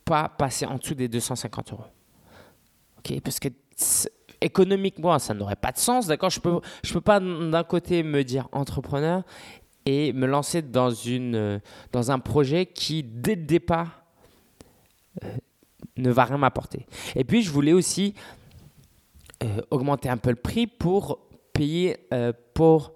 pas 0.06 0.30
passer 0.30 0.66
en 0.66 0.76
dessous 0.76 0.96
des 0.96 1.08
250 1.08 1.74
euros. 1.74 1.84
Ok, 3.00 3.20
parce 3.22 3.40
que 3.40 3.50
économiquement, 4.42 5.18
ça 5.20 5.34
n'aurait 5.34 5.56
pas 5.56 5.72
de 5.72 5.78
sens, 5.78 6.08
d'accord? 6.08 6.30
Je 6.30 6.40
peux, 6.40 6.60
je 6.84 6.94
peux 6.94 7.02
pas 7.02 7.20
d'un 7.20 7.64
côté 7.64 8.04
me 8.04 8.24
dire 8.24 8.48
entrepreneur 8.52 9.24
et 9.88 10.12
me 10.12 10.28
lancer 10.28 10.62
dans, 10.62 10.90
une, 10.92 11.62
dans 11.94 12.12
un 12.12 12.20
projet 12.20 12.66
qui, 12.66 13.04
dès 13.04 13.36
le 13.36 13.44
départ, 13.44 14.04
euh, 15.24 15.28
ne 15.96 16.12
va 16.12 16.26
rien 16.26 16.38
m'apporter. 16.38 16.86
Et 17.16 17.24
puis, 17.24 17.42
je 17.42 17.50
voulais 17.50 17.72
aussi 17.72 18.14
euh, 19.44 19.62
augmenter 19.72 20.10
un 20.10 20.18
peu 20.18 20.30
le 20.30 20.36
prix 20.36 20.68
pour 20.68 21.20
payer, 21.54 22.06
euh, 22.14 22.34
pour 22.54 22.96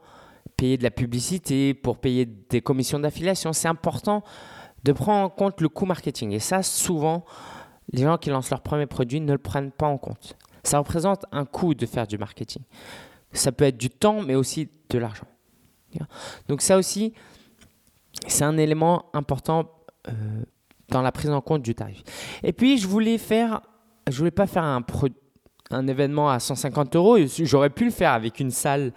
payer 0.57 0.77
de 0.77 0.83
la 0.83 0.91
publicité, 0.91 1.73
pour 1.73 1.97
payer 1.97 2.25
des 2.25 2.59
commissions 2.59 2.99
d'affiliation. 2.99 3.53
C'est 3.53 3.69
important 3.69 4.21
de 4.83 4.91
prendre 4.91 5.25
en 5.25 5.29
compte 5.29 5.61
le 5.61 5.69
coût 5.69 5.85
marketing. 5.85 6.33
Et 6.33 6.39
ça, 6.39 6.61
souvent, 6.61 7.23
les 7.93 8.03
gens 8.03 8.17
qui 8.17 8.31
lancent 8.31 8.49
leur 8.49 8.61
premier 8.61 8.85
produit 8.85 9.21
ne 9.21 9.31
le 9.31 9.37
prennent 9.37 9.71
pas 9.71 9.87
en 9.87 9.97
compte. 9.97 10.35
Ça 10.63 10.77
représente 10.77 11.25
un 11.31 11.45
coût 11.45 11.73
de 11.73 11.85
faire 11.85 12.05
du 12.05 12.17
marketing. 12.17 12.63
Ça 13.31 13.53
peut 13.53 13.63
être 13.63 13.77
du 13.77 13.89
temps, 13.89 14.21
mais 14.21 14.35
aussi 14.35 14.69
de 14.89 14.97
l'argent. 14.97 15.25
Donc 16.47 16.61
ça 16.61 16.77
aussi, 16.77 17.13
c'est 18.27 18.43
un 18.43 18.57
élément 18.57 19.05
important 19.13 19.69
euh, 20.07 20.11
dans 20.89 21.01
la 21.01 21.11
prise 21.11 21.31
en 21.31 21.41
compte 21.41 21.61
du 21.61 21.75
tarif. 21.75 22.03
Et 22.43 22.53
puis, 22.53 22.77
je 22.77 22.87
voulais 22.87 23.17
faire, 23.17 23.61
je 24.09 24.17
voulais 24.17 24.31
pas 24.31 24.47
faire 24.47 24.63
un, 24.63 25.87
événement 25.87 26.29
à 26.29 26.39
150 26.39 26.95
euros. 26.95 27.17
J'aurais 27.25 27.69
pu 27.69 27.85
le 27.85 27.91
faire 27.91 28.11
avec 28.11 28.39
une 28.39 28.51
salle 28.51 28.93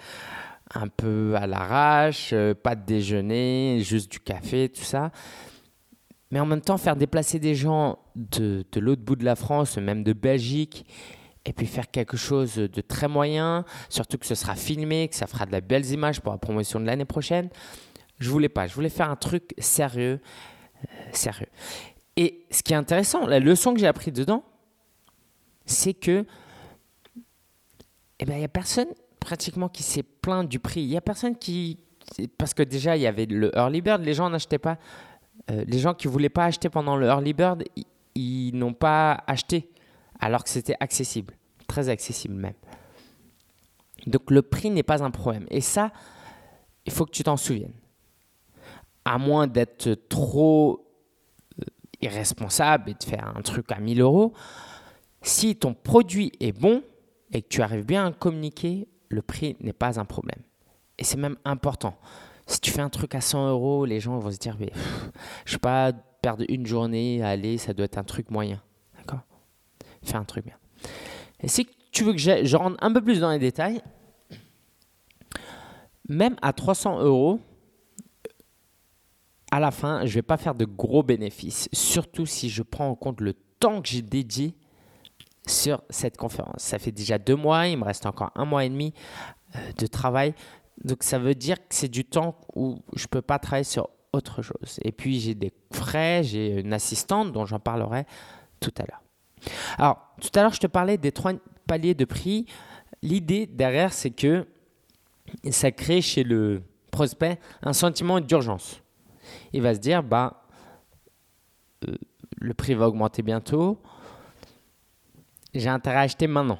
un 0.74 0.88
peu 0.88 1.34
à 1.36 1.46
l'arrache, 1.46 2.30
euh, 2.32 2.52
pas 2.54 2.74
de 2.74 2.84
déjeuner, 2.84 3.78
juste 3.80 4.10
du 4.10 4.18
café, 4.18 4.68
tout 4.68 4.82
ça. 4.82 5.12
Mais 6.30 6.40
en 6.40 6.46
même 6.46 6.62
temps, 6.62 6.78
faire 6.78 6.96
déplacer 6.96 7.38
des 7.38 7.54
gens 7.54 7.98
de 8.16 8.64
l'autre 8.76 9.02
bout 9.02 9.14
de 9.14 9.24
la 9.24 9.36
France, 9.36 9.76
même 9.76 10.02
de 10.02 10.12
Belgique, 10.12 10.84
et 11.46 11.52
puis 11.52 11.66
faire 11.66 11.90
quelque 11.90 12.16
chose 12.16 12.54
de 12.54 12.80
très 12.80 13.08
moyen, 13.08 13.64
surtout 13.88 14.18
que 14.18 14.26
ce 14.26 14.34
sera 14.34 14.54
filmé, 14.54 15.08
que 15.08 15.14
ça 15.14 15.26
fera 15.26 15.46
de 15.46 15.52
la 15.52 15.60
belles 15.60 15.90
images 15.90 16.20
pour 16.20 16.32
la 16.32 16.38
promotion 16.38 16.80
de 16.80 16.86
l'année 16.86 17.04
prochaine. 17.04 17.50
Je 18.18 18.30
voulais 18.30 18.48
pas, 18.48 18.66
je 18.66 18.74
voulais 18.74 18.88
faire 18.88 19.10
un 19.10 19.16
truc 19.16 19.54
sérieux, 19.58 20.20
euh, 20.20 20.86
sérieux. 21.12 21.48
Et 22.16 22.46
ce 22.50 22.62
qui 22.62 22.72
est 22.72 22.76
intéressant, 22.76 23.26
la 23.26 23.40
leçon 23.40 23.74
que 23.74 23.80
j'ai 23.80 23.86
appris 23.86 24.12
dedans, 24.12 24.44
c'est 25.66 25.94
que 25.94 26.24
eh 28.20 28.24
ben 28.24 28.36
il 28.36 28.40
y 28.40 28.44
a 28.44 28.48
personne 28.48 28.88
pratiquement 29.18 29.68
qui 29.68 29.82
s'est 29.82 30.02
plaint 30.02 30.48
du 30.48 30.58
prix. 30.58 30.82
Il 30.82 30.90
y 30.90 30.96
a 30.96 31.00
personne 31.00 31.36
qui 31.36 31.78
parce 32.38 32.54
que 32.54 32.62
déjà 32.62 32.96
il 32.96 33.02
y 33.02 33.06
avait 33.06 33.26
le 33.26 33.50
early 33.56 33.80
bird, 33.80 34.02
les 34.02 34.14
gens 34.14 34.30
n'achetaient 34.30 34.58
pas 34.58 34.78
euh, 35.50 35.64
les 35.66 35.78
gens 35.78 35.94
qui 35.94 36.06
voulaient 36.06 36.28
pas 36.28 36.44
acheter 36.44 36.68
pendant 36.68 36.96
le 36.96 37.06
early 37.06 37.32
bird, 37.32 37.64
ils 38.14 38.52
n'ont 38.52 38.72
pas 38.72 39.24
acheté 39.26 39.68
alors 40.24 40.42
que 40.42 40.48
c'était 40.48 40.76
accessible, 40.80 41.34
très 41.66 41.90
accessible 41.90 42.32
même. 42.32 42.54
Donc 44.06 44.30
le 44.30 44.40
prix 44.40 44.70
n'est 44.70 44.82
pas 44.82 45.04
un 45.04 45.10
problème. 45.10 45.44
Et 45.50 45.60
ça, 45.60 45.92
il 46.86 46.92
faut 46.92 47.04
que 47.04 47.10
tu 47.10 47.22
t'en 47.22 47.36
souviennes. 47.36 47.74
À 49.04 49.18
moins 49.18 49.46
d'être 49.46 49.92
trop 50.08 50.88
euh, 51.60 51.64
irresponsable 52.00 52.92
et 52.92 52.94
de 52.94 53.04
faire 53.04 53.36
un 53.36 53.42
truc 53.42 53.70
à 53.70 53.78
1000 53.78 54.00
euros, 54.00 54.32
si 55.20 55.56
ton 55.56 55.74
produit 55.74 56.32
est 56.40 56.58
bon 56.58 56.82
et 57.30 57.42
que 57.42 57.48
tu 57.48 57.60
arrives 57.60 57.84
bien 57.84 58.06
à 58.06 58.12
communiquer, 58.12 58.88
le 59.10 59.20
prix 59.20 59.58
n'est 59.60 59.74
pas 59.74 60.00
un 60.00 60.06
problème. 60.06 60.40
Et 60.96 61.04
c'est 61.04 61.18
même 61.18 61.36
important. 61.44 61.98
Si 62.46 62.60
tu 62.60 62.70
fais 62.70 62.80
un 62.80 62.88
truc 62.88 63.14
à 63.14 63.20
100 63.20 63.50
euros, 63.50 63.84
les 63.84 64.00
gens 64.00 64.18
vont 64.18 64.30
se 64.30 64.38
dire, 64.38 64.56
mais 64.58 64.72
je 65.44 65.50
ne 65.50 65.56
vais 65.56 65.60
pas 65.60 65.92
perdre 65.92 66.46
une 66.48 66.64
journée 66.64 67.22
à 67.22 67.28
aller, 67.28 67.58
ça 67.58 67.74
doit 67.74 67.84
être 67.84 67.98
un 67.98 68.04
truc 68.04 68.30
moyen. 68.30 68.62
Fais 70.04 70.16
un 70.16 70.24
truc 70.24 70.44
bien. 70.44 70.56
Et 71.40 71.48
si 71.48 71.68
tu 71.92 72.04
veux 72.04 72.12
que 72.12 72.18
je 72.18 72.56
rentre 72.56 72.76
un 72.80 72.92
peu 72.92 73.02
plus 73.02 73.20
dans 73.20 73.30
les 73.30 73.38
détails, 73.38 73.80
même 76.08 76.36
à 76.42 76.52
300 76.52 77.00
euros, 77.00 77.40
à 79.50 79.60
la 79.60 79.70
fin, 79.70 80.00
je 80.00 80.10
ne 80.10 80.14
vais 80.14 80.22
pas 80.22 80.36
faire 80.36 80.54
de 80.54 80.64
gros 80.64 81.02
bénéfices, 81.02 81.68
surtout 81.72 82.26
si 82.26 82.50
je 82.50 82.62
prends 82.62 82.88
en 82.88 82.94
compte 82.94 83.20
le 83.20 83.34
temps 83.60 83.80
que 83.80 83.88
j'ai 83.88 84.02
dédié 84.02 84.54
sur 85.46 85.82
cette 85.90 86.16
conférence. 86.16 86.62
Ça 86.62 86.78
fait 86.78 86.92
déjà 86.92 87.18
deux 87.18 87.36
mois, 87.36 87.68
il 87.68 87.78
me 87.78 87.84
reste 87.84 88.06
encore 88.06 88.32
un 88.34 88.44
mois 88.44 88.64
et 88.64 88.68
demi 88.68 88.92
euh, 89.54 89.58
de 89.78 89.86
travail. 89.86 90.34
Donc 90.82 91.02
ça 91.02 91.18
veut 91.18 91.34
dire 91.34 91.56
que 91.58 91.74
c'est 91.74 91.88
du 91.88 92.04
temps 92.04 92.36
où 92.56 92.78
je 92.94 93.04
ne 93.04 93.08
peux 93.08 93.22
pas 93.22 93.38
travailler 93.38 93.64
sur 93.64 93.90
autre 94.12 94.42
chose. 94.42 94.80
Et 94.82 94.92
puis 94.92 95.20
j'ai 95.20 95.34
des 95.34 95.52
frais, 95.72 96.22
j'ai 96.24 96.60
une 96.60 96.72
assistante 96.72 97.32
dont 97.32 97.46
j'en 97.46 97.60
parlerai 97.60 98.06
tout 98.60 98.72
à 98.78 98.82
l'heure. 98.82 99.03
Alors, 99.78 99.98
tout 100.20 100.30
à 100.34 100.42
l'heure, 100.42 100.52
je 100.52 100.60
te 100.60 100.66
parlais 100.66 100.98
des 100.98 101.12
trois 101.12 101.32
paliers 101.66 101.94
de 101.94 102.04
prix. 102.04 102.46
L'idée 103.02 103.46
derrière, 103.46 103.92
c'est 103.92 104.10
que 104.10 104.46
ça 105.50 105.70
crée 105.70 106.00
chez 106.00 106.22
le 106.22 106.62
prospect 106.90 107.38
un 107.62 107.72
sentiment 107.72 108.20
d'urgence. 108.20 108.80
Il 109.52 109.62
va 109.62 109.74
se 109.74 109.80
dire, 109.80 110.02
bah, 110.02 110.44
euh, 111.88 111.94
le 112.36 112.54
prix 112.54 112.74
va 112.74 112.88
augmenter 112.88 113.22
bientôt. 113.22 113.80
J'ai 115.54 115.68
intérêt 115.68 115.96
à 115.96 116.00
acheter 116.00 116.26
maintenant. 116.26 116.58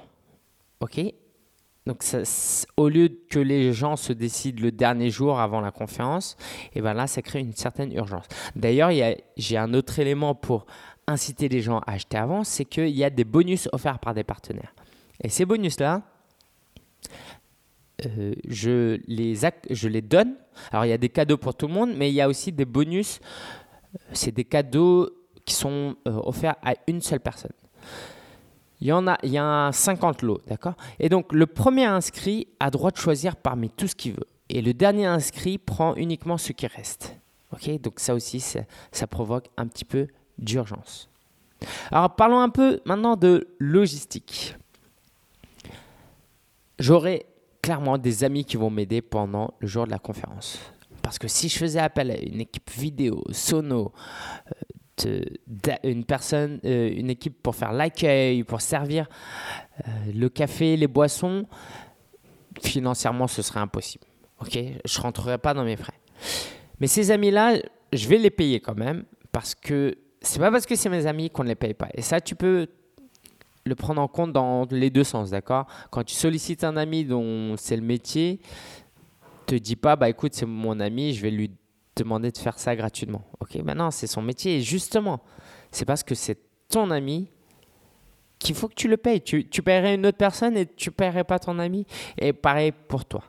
OK 0.81 1.01
donc, 1.87 2.03
au 2.79 2.89
lieu 2.89 3.11
que 3.29 3.39
les 3.39 3.75
gens 3.75 3.97
se 3.97 4.15
décident 4.15 4.63
le 4.63 4.73
dernier 4.73 5.11
jour 5.11 5.39
avant 5.39 5.61
la 5.61 5.71
conférence, 5.71 6.37
et 6.75 6.81
ben 6.81 6.95
là, 6.95 7.07
ça 7.07 7.21
crée 7.21 7.41
une 7.41 7.53
certaine 7.53 7.93
urgence. 7.93 8.25
D'ailleurs, 8.57 8.91
j'ai 9.37 9.59
un 9.59 9.75
autre 9.75 9.99
élément 9.99 10.35
pour 10.35 10.65
inciter 11.07 11.49
les 11.49 11.61
gens 11.61 11.79
à 11.81 11.93
acheter 11.93 12.17
avant, 12.17 12.45
c'est 12.45 12.65
qu'il 12.65 12.91
y 12.91 13.05
a 13.05 13.11
des 13.11 13.25
bonus 13.25 13.69
offerts 13.73 13.99
par 13.99 14.15
des 14.15 14.25
partenaires. 14.25 14.75
Et 15.23 15.29
ces 15.29 15.45
bonus-là, 15.45 16.03
euh, 18.07 18.35
je, 18.49 19.01
les 19.07 19.35
je 19.71 19.89
les 19.89 20.03
donne. 20.03 20.35
Alors, 20.73 20.85
il 20.85 20.89
y 20.89 20.93
a 20.93 20.99
des 20.99 21.09
cadeaux 21.09 21.37
pour 21.37 21.55
tout 21.55 21.69
le 21.69 21.75
monde, 21.75 21.95
mais 21.97 22.11
il 22.11 22.15
y 22.15 22.21
a 22.21 22.29
aussi 22.29 22.53
des 22.53 22.65
bonus. 22.65 23.21
C'est 24.13 24.33
des 24.33 24.45
cadeaux 24.45 25.11
qui 25.45 25.55
sont 25.55 25.97
euh, 26.09 26.21
offerts 26.25 26.57
à 26.63 26.75
une 26.87 27.01
seule 27.01 27.21
personne. 27.21 27.53
Il 28.81 28.89
y 28.89 28.93
en 28.93 29.07
a, 29.07 29.17
il 29.23 29.31
y 29.31 29.39
a 29.39 29.71
50 29.73 30.23
lots, 30.23 30.41
d'accord? 30.47 30.75
Et 30.99 31.09
donc, 31.09 31.33
le 31.33 31.47
premier 31.47 31.85
inscrit 31.85 32.49
a 32.61 32.71
droit 32.71 32.91
de 32.91 32.97
choisir 32.97 33.37
parmi 33.37 33.71
tout 33.71 33.87
ce 33.87 33.95
qu'il 33.95 34.13
veut. 34.13 34.27
Et 34.49 34.61
le 34.61 34.75
dernier 34.75 35.07
inscrit 35.07 35.59
prend 35.59 35.95
uniquement 35.95 36.37
ce 36.37 36.53
qui 36.53 36.67
reste. 36.67 37.17
Ok? 37.53 37.81
Donc, 37.81 38.01
ça 38.01 38.15
aussi, 38.15 38.41
ça 38.41 39.07
provoque 39.07 39.47
un 39.57 39.67
petit 39.69 39.85
peu 39.85 40.09
d'urgence. 40.39 41.09
Alors 41.91 42.15
parlons 42.17 42.41
un 42.41 42.51
peu 42.51 42.81
maintenant 42.85 43.17
de 43.17 43.49
logistique. 43.59 44.57
J'aurai 46.79 47.27
clairement 47.63 47.99
des 47.99 48.25
amis 48.25 48.45
qui 48.45 48.57
vont 48.57 48.71
m'aider 48.71 49.01
pendant 49.01 49.55
le 49.61 49.67
jour 49.67 49.87
de 49.87 49.91
la 49.91 49.99
conférence. 49.99 50.59
Parce 51.03 51.19
que 51.19 51.29
si 51.29 51.49
je 51.49 51.59
faisais 51.59 51.79
appel 51.79 52.11
à 52.11 52.19
une 52.19 52.41
équipe 52.41 52.71
vidéo, 52.71 53.23
sono, 53.31 53.93
euh, 55.07 55.23
une 55.83 56.05
personne, 56.05 56.61
euh, 56.65 56.91
une 56.95 57.11
équipe 57.11 57.43
pour 57.43 57.55
faire 57.57 57.73
l'accueil, 57.73 58.45
pour 58.45 58.61
servir 58.61 59.09
euh, 59.87 59.91
le 60.15 60.29
café, 60.29 60.77
les 60.77 60.87
boissons, 60.87 61.47
financièrement, 62.63 63.27
ce 63.27 63.43
serait 63.43 63.61
impossible. 63.61 64.05
Ok, 64.41 64.59
je 64.85 65.01
rentrerai 65.01 65.39
pas 65.39 65.53
dans 65.55 65.65
mes 65.65 65.77
frais. 65.77 65.99
Mais 66.81 66.87
ces 66.87 67.11
amis-là, 67.11 67.57
je 67.93 68.09
vais 68.09 68.19
les 68.19 68.31
payer 68.31 68.61
quand 68.61 68.77
même 68.77 69.05
parce 69.33 69.55
que 69.55 69.97
c'est 70.25 70.39
pas 70.39 70.51
parce 70.51 70.67
que 70.67 70.75
c'est 70.75 70.89
mes 70.89 71.07
amis 71.07 71.31
qu'on 71.31 71.45
ne 71.45 71.49
les 71.49 71.55
paye 71.55 71.75
pas. 71.75 71.89
Et 71.95 72.03
ça, 72.03 72.21
tu 72.21 72.35
peux 72.35 72.67
le 73.65 73.75
prendre 73.75 74.01
en 74.01 74.09
compte 74.09 74.33
dans 74.33 74.67
les 74.71 74.91
deux 74.91 75.05
sens, 75.05 75.31
d'accord? 75.31 75.67
Quand 75.91 76.05
tu 76.05 76.15
sollicites 76.15 76.65
un 76.65 76.77
ami 76.77 77.05
dont 77.05 77.57
c'est 77.57 77.77
le 77.77 77.83
métier, 77.83 78.41
te 79.47 79.55
dis 79.55 79.77
pas, 79.77 79.97
bah 79.97 80.09
écoute, 80.09 80.35
c'est 80.35 80.47
mon 80.47 80.81
ami, 80.81 81.15
je 81.15 81.23
vais 81.23 81.31
lui 81.31 81.51
demander 81.97 82.31
de 82.31 82.39
faire 82.39 82.59
ça 82.59 82.75
gratuitement. 82.75 83.23
Ok, 83.41 83.55
maintenant 83.57 83.91
c'est 83.91 84.07
son 84.07 84.23
métier. 84.23 84.57
Et 84.57 84.61
justement, 84.61 85.21
c'est 85.71 85.85
parce 85.85 86.03
que 86.03 86.15
c'est 86.15 86.39
ton 86.69 86.91
ami 86.91 87.29
qu'il 88.39 88.55
faut 88.55 88.69
que 88.69 88.75
tu 88.75 88.89
le 88.89 88.97
payes. 88.97 89.21
Tu, 89.21 89.49
tu 89.49 89.63
paierais 89.63 89.95
une 89.95 90.07
autre 90.07 90.19
personne 90.19 90.57
et 90.57 90.67
tu 90.67 90.91
paierais 90.91 91.25
pas 91.25 91.39
ton 91.39 91.59
ami. 91.59 91.87
Et 92.19 92.33
pareil 92.33 92.73
pour 92.73 93.05
toi. 93.05 93.23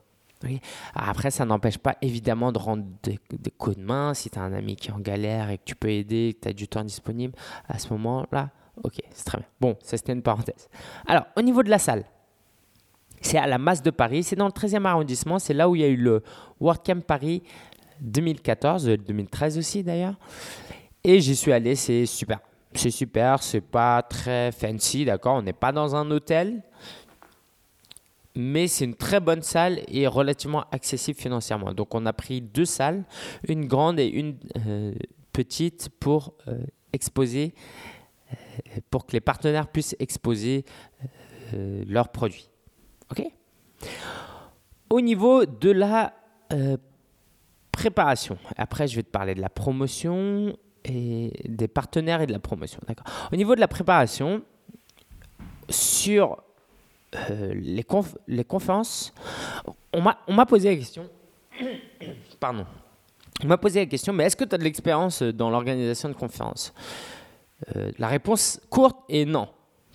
Après, 0.93 1.31
ça 1.31 1.45
n'empêche 1.45 1.77
pas 1.77 1.95
évidemment 2.01 2.51
de 2.51 2.59
rendre 2.59 2.85
des, 3.03 3.19
coups 3.57 3.77
de 3.77 3.81
main 3.81 4.13
si 4.13 4.29
tu 4.29 4.39
as 4.39 4.41
un 4.41 4.53
ami 4.53 4.75
qui 4.75 4.89
est 4.89 4.93
en 4.93 4.99
galère 4.99 5.49
et 5.49 5.57
que 5.57 5.63
tu 5.65 5.75
peux 5.75 5.89
aider, 5.89 6.35
que 6.35 6.41
tu 6.43 6.49
as 6.49 6.53
du 6.53 6.67
temps 6.67 6.83
disponible. 6.83 7.33
À 7.67 7.79
ce 7.79 7.91
moment-là, 7.93 8.49
ok, 8.83 8.95
c'est 9.11 9.25
très 9.25 9.37
bien. 9.37 9.47
Bon, 9.59 9.77
ça 9.81 9.97
c'était 9.97 10.13
une 10.13 10.21
parenthèse. 10.21 10.69
Alors, 11.07 11.25
au 11.35 11.41
niveau 11.41 11.63
de 11.63 11.69
la 11.69 11.79
salle, 11.79 12.03
c'est 13.21 13.37
à 13.37 13.47
la 13.47 13.57
masse 13.57 13.81
de 13.81 13.91
Paris, 13.91 14.23
c'est 14.23 14.35
dans 14.35 14.45
le 14.45 14.51
13e 14.51 14.85
arrondissement, 14.85 15.39
c'est 15.39 15.53
là 15.53 15.67
où 15.69 15.75
il 15.75 15.81
y 15.81 15.85
a 15.85 15.87
eu 15.87 15.95
le 15.95 16.21
WordCamp 16.59 17.01
Paris 17.01 17.43
2014, 18.01 18.85
2013 18.85 19.57
aussi 19.57 19.83
d'ailleurs. 19.83 20.15
Et 21.03 21.19
j'y 21.21 21.35
suis 21.35 21.51
allé, 21.51 21.75
c'est 21.75 22.05
super. 22.05 22.39
C'est 22.73 22.91
super, 22.91 23.41
c'est 23.41 23.61
pas 23.61 24.01
très 24.01 24.51
fancy, 24.51 25.05
d'accord 25.05 25.35
On 25.35 25.41
n'est 25.41 25.53
pas 25.53 25.71
dans 25.71 25.95
un 25.95 26.11
hôtel, 26.11 26.61
mais 28.35 28.67
c'est 28.67 28.85
une 28.85 28.95
très 28.95 29.19
bonne 29.19 29.41
salle 29.41 29.81
et 29.87 30.07
relativement 30.07 30.65
accessible 30.71 31.19
financièrement. 31.19 31.73
Donc 31.73 31.95
on 31.95 32.05
a 32.05 32.13
pris 32.13 32.41
deux 32.41 32.65
salles, 32.65 33.05
une 33.47 33.65
grande 33.65 33.99
et 33.99 34.07
une 34.07 34.37
euh, 34.67 34.93
petite 35.31 35.89
pour 35.99 36.33
euh, 36.47 36.59
exposer, 36.93 37.53
euh, 38.31 38.35
pour 38.89 39.05
que 39.05 39.13
les 39.13 39.21
partenaires 39.21 39.67
puissent 39.67 39.95
exposer 39.99 40.65
leurs 41.53 42.09
produits. 42.09 42.49
Ok? 43.11 43.23
Au 44.89 44.99
niveau 44.99 45.45
de 45.45 45.71
la 45.71 46.13
préparation. 47.71 48.37
Après, 48.57 48.87
je 48.87 48.95
vais 48.95 49.03
te 49.03 49.09
parler 49.09 49.35
de 49.35 49.41
la 49.41 49.49
promotion 49.49 50.57
et 50.83 51.31
des 51.47 51.67
partenaires 51.67 52.21
et 52.21 52.25
de 52.25 52.31
la 52.31 52.39
promotion. 52.39 52.79
D'accord? 52.87 53.05
Au 53.31 53.35
niveau 53.35 53.53
de 53.53 53.59
la 53.59 53.67
préparation, 53.67 54.41
sur 55.69 56.43
euh, 57.31 57.53
les, 57.53 58.43
conférences, 58.43 59.13
on 59.93 60.01
m'a 60.01 60.45
posé 60.45 60.69
la 60.69 60.75
question. 60.75 61.09
Pardon. 62.39 62.65
On 63.43 63.47
m'a 63.47 63.57
posé 63.57 63.79
la 63.79 63.85
question, 63.85 64.13
mais 64.13 64.25
est-ce 64.25 64.35
que 64.35 64.45
tu 64.45 64.55
as 64.55 64.57
de 64.57 64.63
l'expérience 64.63 65.21
dans 65.21 65.49
l'organisation 65.49 66.09
de 66.09 66.13
conférences? 66.13 66.73
Euh, 67.75 67.91
La 67.99 68.07
réponse 68.07 68.61
courte 68.69 68.97
est 69.09 69.25
non. 69.25 69.49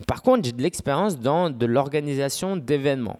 Par 0.07 0.23
contre, 0.23 0.45
j'ai 0.45 0.53
de 0.53 0.63
l'expérience 0.63 1.19
dans 1.19 1.51
de 1.51 1.67
l'organisation 1.67 2.57
d'événements. 2.57 3.19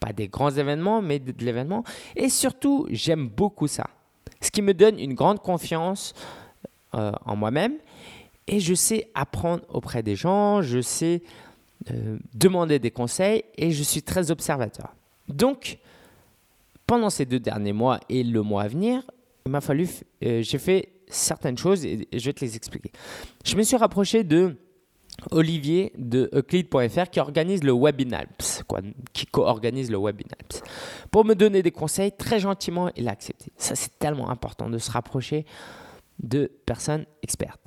Pas 0.00 0.12
des 0.12 0.28
grands 0.28 0.50
événements, 0.50 1.00
mais 1.02 1.18
de 1.18 1.44
l'événement. 1.44 1.84
Et 2.16 2.28
surtout, 2.28 2.86
j'aime 2.90 3.28
beaucoup 3.28 3.68
ça 3.68 3.86
ce 4.42 4.50
qui 4.50 4.60
me 4.60 4.74
donne 4.74 4.98
une 4.98 5.14
grande 5.14 5.40
confiance 5.40 6.12
euh, 6.94 7.12
en 7.24 7.36
moi-même. 7.36 7.74
Et 8.46 8.60
je 8.60 8.74
sais 8.74 9.10
apprendre 9.14 9.62
auprès 9.68 10.02
des 10.02 10.16
gens, 10.16 10.62
je 10.62 10.80
sais 10.80 11.22
euh, 11.90 12.18
demander 12.34 12.78
des 12.78 12.90
conseils 12.90 13.44
et 13.56 13.70
je 13.70 13.82
suis 13.82 14.02
très 14.02 14.30
observateur. 14.30 14.94
Donc, 15.28 15.78
pendant 16.86 17.10
ces 17.10 17.24
deux 17.24 17.40
derniers 17.40 17.72
mois 17.72 18.00
et 18.08 18.22
le 18.22 18.42
mois 18.42 18.62
à 18.62 18.68
venir, 18.68 19.02
il 19.46 19.52
m'a 19.52 19.60
fallu, 19.60 19.88
euh, 20.24 20.42
j'ai 20.42 20.58
fait 20.58 20.88
certaines 21.08 21.58
choses 21.58 21.84
et 21.84 22.08
je 22.12 22.24
vais 22.24 22.32
te 22.32 22.44
les 22.44 22.56
expliquer. 22.56 22.92
Je 23.44 23.56
me 23.56 23.62
suis 23.62 23.76
rapproché 23.76 24.24
de 24.24 24.56
Olivier 25.30 25.92
de 25.96 26.30
Euclid.fr 26.32 27.10
qui 27.10 27.20
organise 27.20 27.62
le 27.62 27.72
Webinalps, 27.72 28.62
quoi, 28.66 28.80
qui 29.12 29.26
co-organise 29.26 29.90
le 29.90 29.98
Webinalps. 29.98 30.62
Pour 31.10 31.24
me 31.24 31.34
donner 31.34 31.62
des 31.62 31.70
conseils, 31.70 32.12
très 32.12 32.40
gentiment, 32.40 32.90
il 32.96 33.08
a 33.08 33.12
accepté. 33.12 33.52
Ça, 33.56 33.74
c'est 33.74 33.98
tellement 33.98 34.30
important 34.30 34.68
de 34.68 34.78
se 34.78 34.90
rapprocher 34.90 35.44
de 36.22 36.50
personnes 36.66 37.06
expertes. 37.22 37.60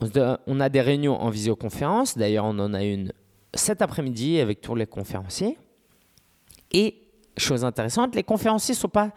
On 0.00 0.60
a 0.60 0.68
des 0.68 0.80
réunions 0.80 1.20
en 1.20 1.30
visioconférence. 1.30 2.16
D'ailleurs, 2.16 2.44
on 2.44 2.58
en 2.58 2.72
a 2.74 2.84
une 2.84 3.12
cet 3.54 3.82
après-midi 3.82 4.40
avec 4.40 4.60
tous 4.60 4.74
les 4.74 4.86
conférenciers. 4.86 5.58
Et, 6.72 7.02
chose 7.36 7.64
intéressante, 7.64 8.14
les 8.14 8.22
conférenciers 8.22 8.74
ne 8.74 8.78
sont 8.78 8.88
pas, 8.88 9.12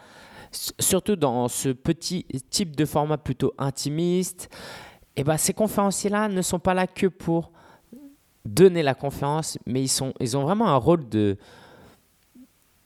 surtout 0.78 1.16
dans 1.16 1.48
ce 1.48 1.68
petit 1.70 2.24
type 2.50 2.76
de 2.76 2.84
format 2.84 3.18
plutôt 3.18 3.52
intimiste, 3.58 4.48
eh 5.16 5.24
ben, 5.24 5.36
ces 5.36 5.52
conférenciers-là 5.52 6.28
ne 6.28 6.42
sont 6.42 6.58
pas 6.58 6.74
là 6.74 6.86
que 6.86 7.06
pour 7.06 7.52
donner 8.44 8.82
la 8.82 8.94
conférence, 8.94 9.58
mais 9.66 9.82
ils, 9.82 9.88
sont, 9.88 10.14
ils 10.18 10.36
ont 10.36 10.42
vraiment 10.42 10.68
un 10.68 10.76
rôle 10.76 11.08
de, 11.08 11.36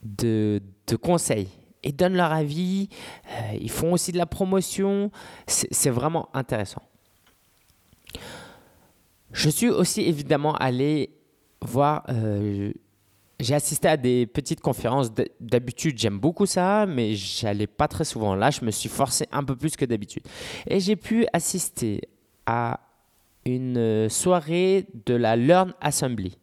de, 0.03 0.61
de 0.87 0.97
conseil. 0.97 1.49
Ils 1.85 1.95
donnent 1.95 2.17
leur 2.17 2.33
avis, 2.33 2.89
euh, 3.31 3.57
ils 3.61 3.71
font 3.71 3.93
aussi 3.93 4.11
de 4.11 4.19
la 4.19 4.27
promotion. 4.27 5.13
C'est 5.47 5.91
vraiment 5.91 6.29
intéressant. 6.35 6.83
Je 9.37 9.51
suis 9.51 9.69
aussi 9.69 10.01
évidemment 10.01 10.55
allé 10.55 11.11
voir, 11.61 12.05
euh, 12.09 12.73
j'ai 13.39 13.55
assisté 13.55 13.87
à 13.87 13.99
des 13.99 14.27
petites 14.27 14.63
conférences. 14.63 15.13
D'habitude, 15.41 15.99
j'aime 15.99 16.19
beaucoup 16.19 16.47
ça, 16.47 16.87
mais 16.87 17.15
j'allais 17.15 17.67
pas 17.67 17.87
très 17.87 18.07
souvent. 18.07 18.35
Là, 18.35 18.51
je 18.51 18.65
me 18.65 18.71
suis 18.71 18.89
forcé 18.89 19.27
un 19.33 19.45
peu 19.45 19.55
plus 19.55 19.77
que 19.77 19.85
d'habitude. 19.85 20.23
Et 20.67 20.81
j'ai 20.81 20.97
pu 20.97 21.27
assister 21.35 22.01
à 22.47 22.81
une 23.45 24.09
soirée 24.09 24.87
de 25.05 25.13
la 25.13 25.37
Learn 25.37 25.75
Assembly. 25.83 26.39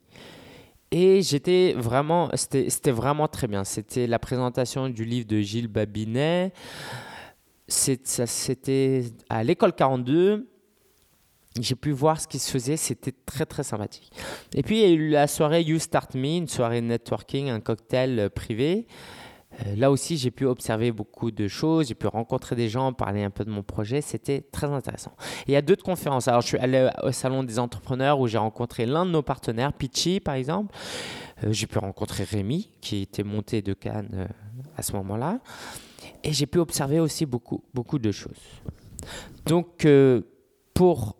Et 0.91 1.23
j'étais 1.23 1.73
vraiment, 1.75 2.29
c'était 2.35 2.91
vraiment 2.91 3.27
très 3.27 3.47
bien. 3.47 3.63
C'était 3.63 4.05
la 4.05 4.19
présentation 4.19 4.87
du 4.87 5.03
livre 5.03 5.25
de 5.25 5.41
Gilles 5.41 5.67
Babinet. 5.67 6.53
C'était 7.67 9.05
à 9.29 9.43
l'école 9.43 9.73
42. 9.73 10.47
J'ai 11.59 11.75
pu 11.75 11.91
voir 11.91 12.19
ce 12.19 12.27
qui 12.27 12.39
se 12.39 12.49
faisait, 12.49 12.77
c'était 12.77 13.13
très 13.25 13.45
très 13.45 13.63
sympathique. 13.63 14.11
Et 14.55 14.63
puis 14.63 14.81
il 14.81 14.81
y 14.81 14.85
a 14.85 14.89
eu 14.89 15.09
la 15.09 15.27
soirée 15.27 15.61
You 15.61 15.77
Start 15.77 16.15
Me, 16.15 16.37
une 16.37 16.47
soirée 16.47 16.81
networking, 16.81 17.49
un 17.49 17.59
cocktail 17.59 18.29
privé. 18.33 18.87
Euh, 19.61 19.75
là 19.75 19.91
aussi, 19.91 20.17
j'ai 20.17 20.31
pu 20.31 20.45
observer 20.45 20.91
beaucoup 20.91 21.31
de 21.31 21.47
choses, 21.47 21.87
j'ai 21.87 21.95
pu 21.95 22.07
rencontrer 22.07 22.55
des 22.55 22.69
gens, 22.69 22.91
parler 22.93 23.23
un 23.23 23.29
peu 23.29 23.45
de 23.45 23.51
mon 23.51 23.61
projet, 23.61 24.01
c'était 24.01 24.41
très 24.41 24.67
intéressant. 24.67 25.13
il 25.47 25.53
y 25.53 25.55
a 25.55 25.61
d'autres 25.61 25.83
conférences. 25.83 26.27
Alors, 26.27 26.41
je 26.41 26.47
suis 26.47 26.57
allé 26.57 26.89
au 27.03 27.11
Salon 27.11 27.43
des 27.43 27.59
entrepreneurs 27.59 28.19
où 28.19 28.27
j'ai 28.27 28.37
rencontré 28.37 28.85
l'un 28.85 29.05
de 29.05 29.11
nos 29.11 29.21
partenaires, 29.21 29.73
Pitchy 29.73 30.19
par 30.19 30.35
exemple. 30.35 30.75
Euh, 31.43 31.51
j'ai 31.51 31.67
pu 31.67 31.77
rencontrer 31.77 32.23
Rémi, 32.23 32.71
qui 32.81 33.03
était 33.03 33.23
monté 33.23 33.61
de 33.61 33.73
Cannes 33.73 34.09
euh, 34.13 34.27
à 34.77 34.81
ce 34.81 34.93
moment-là. 34.93 35.39
Et 36.23 36.33
j'ai 36.33 36.47
pu 36.47 36.57
observer 36.57 36.99
aussi 36.99 37.25
beaucoup, 37.25 37.63
beaucoup 37.73 37.99
de 37.99 38.11
choses. 38.11 38.39
Donc, 39.45 39.85
pour 40.73 41.17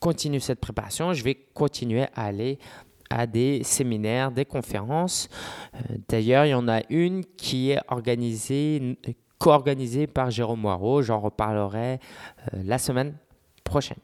continuer 0.00 0.40
cette 0.40 0.60
préparation, 0.60 1.12
je 1.12 1.24
vais 1.24 1.34
continuer 1.54 2.04
à 2.14 2.24
aller 2.24 2.58
à 3.10 3.26
des 3.26 3.62
séminaires, 3.64 4.30
des 4.30 4.44
conférences. 4.44 5.28
Euh, 5.74 5.96
d'ailleurs, 6.08 6.44
il 6.44 6.50
y 6.50 6.54
en 6.54 6.68
a 6.68 6.82
une 6.90 7.24
qui 7.24 7.70
est 7.70 7.80
organisée, 7.88 8.98
co-organisée 9.38 10.06
par 10.06 10.30
Jérôme 10.30 10.60
Moirot. 10.60 11.02
J'en 11.02 11.20
reparlerai 11.20 12.00
euh, 12.54 12.62
la 12.64 12.78
semaine 12.78 13.16
prochaine. 13.64 13.98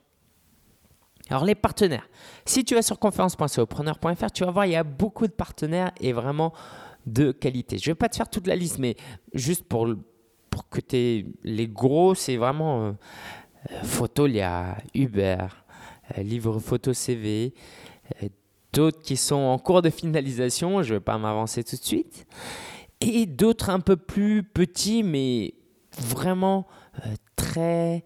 Alors 1.31 1.45
les 1.45 1.55
partenaires. 1.55 2.09
Si 2.45 2.65
tu 2.65 2.75
vas 2.75 2.83
sur 2.83 2.99
conférence.copreneur.fr, 2.99 4.31
tu 4.33 4.45
vas 4.45 4.51
voir, 4.51 4.67
il 4.67 4.73
y 4.73 4.77
a 4.77 4.85
beaucoup 4.85 5.27
de 5.27 5.33
partenaires 5.33 5.91
et 6.01 6.13
vraiment 6.13 6.53
de 7.07 7.33
qualité. 7.33 7.79
Je 7.79 7.91
ne 7.91 7.95
vais 7.95 7.99
pas 7.99 8.09
te 8.09 8.17
faire 8.17 8.29
toute 8.29 8.47
la 8.47 8.57
liste, 8.57 8.79
mais 8.79 8.97
juste 9.33 9.65
pour, 9.65 9.89
pour 10.51 10.69
que 10.69 10.81
tu 10.81 11.35
les 11.43 11.69
gros, 11.69 12.15
c'est 12.15 12.37
vraiment 12.37 12.85
euh, 12.85 12.93
Photolia, 13.83 14.77
Uber, 14.95 15.47
Livre 16.19 16.59
Photo 16.59 16.93
CV, 16.93 17.55
d'autres 18.75 19.01
qui 19.01 19.17
sont 19.17 19.37
en 19.37 19.59
cours 19.59 19.83
de 19.83 19.91
finalisation, 19.91 20.83
je 20.83 20.95
ne 20.95 20.99
vais 20.99 21.05
pas 21.05 21.17
m'avancer 21.17 21.65
tout 21.65 21.77
de 21.77 21.85
suite, 21.85 22.27
et 23.01 23.27
d'autres 23.27 23.71
un 23.71 23.81
peu 23.81 23.97
plus 23.97 24.43
petits, 24.43 25.03
mais 25.03 25.55
vraiment 25.99 26.67
euh, 27.07 27.15
très 27.37 28.05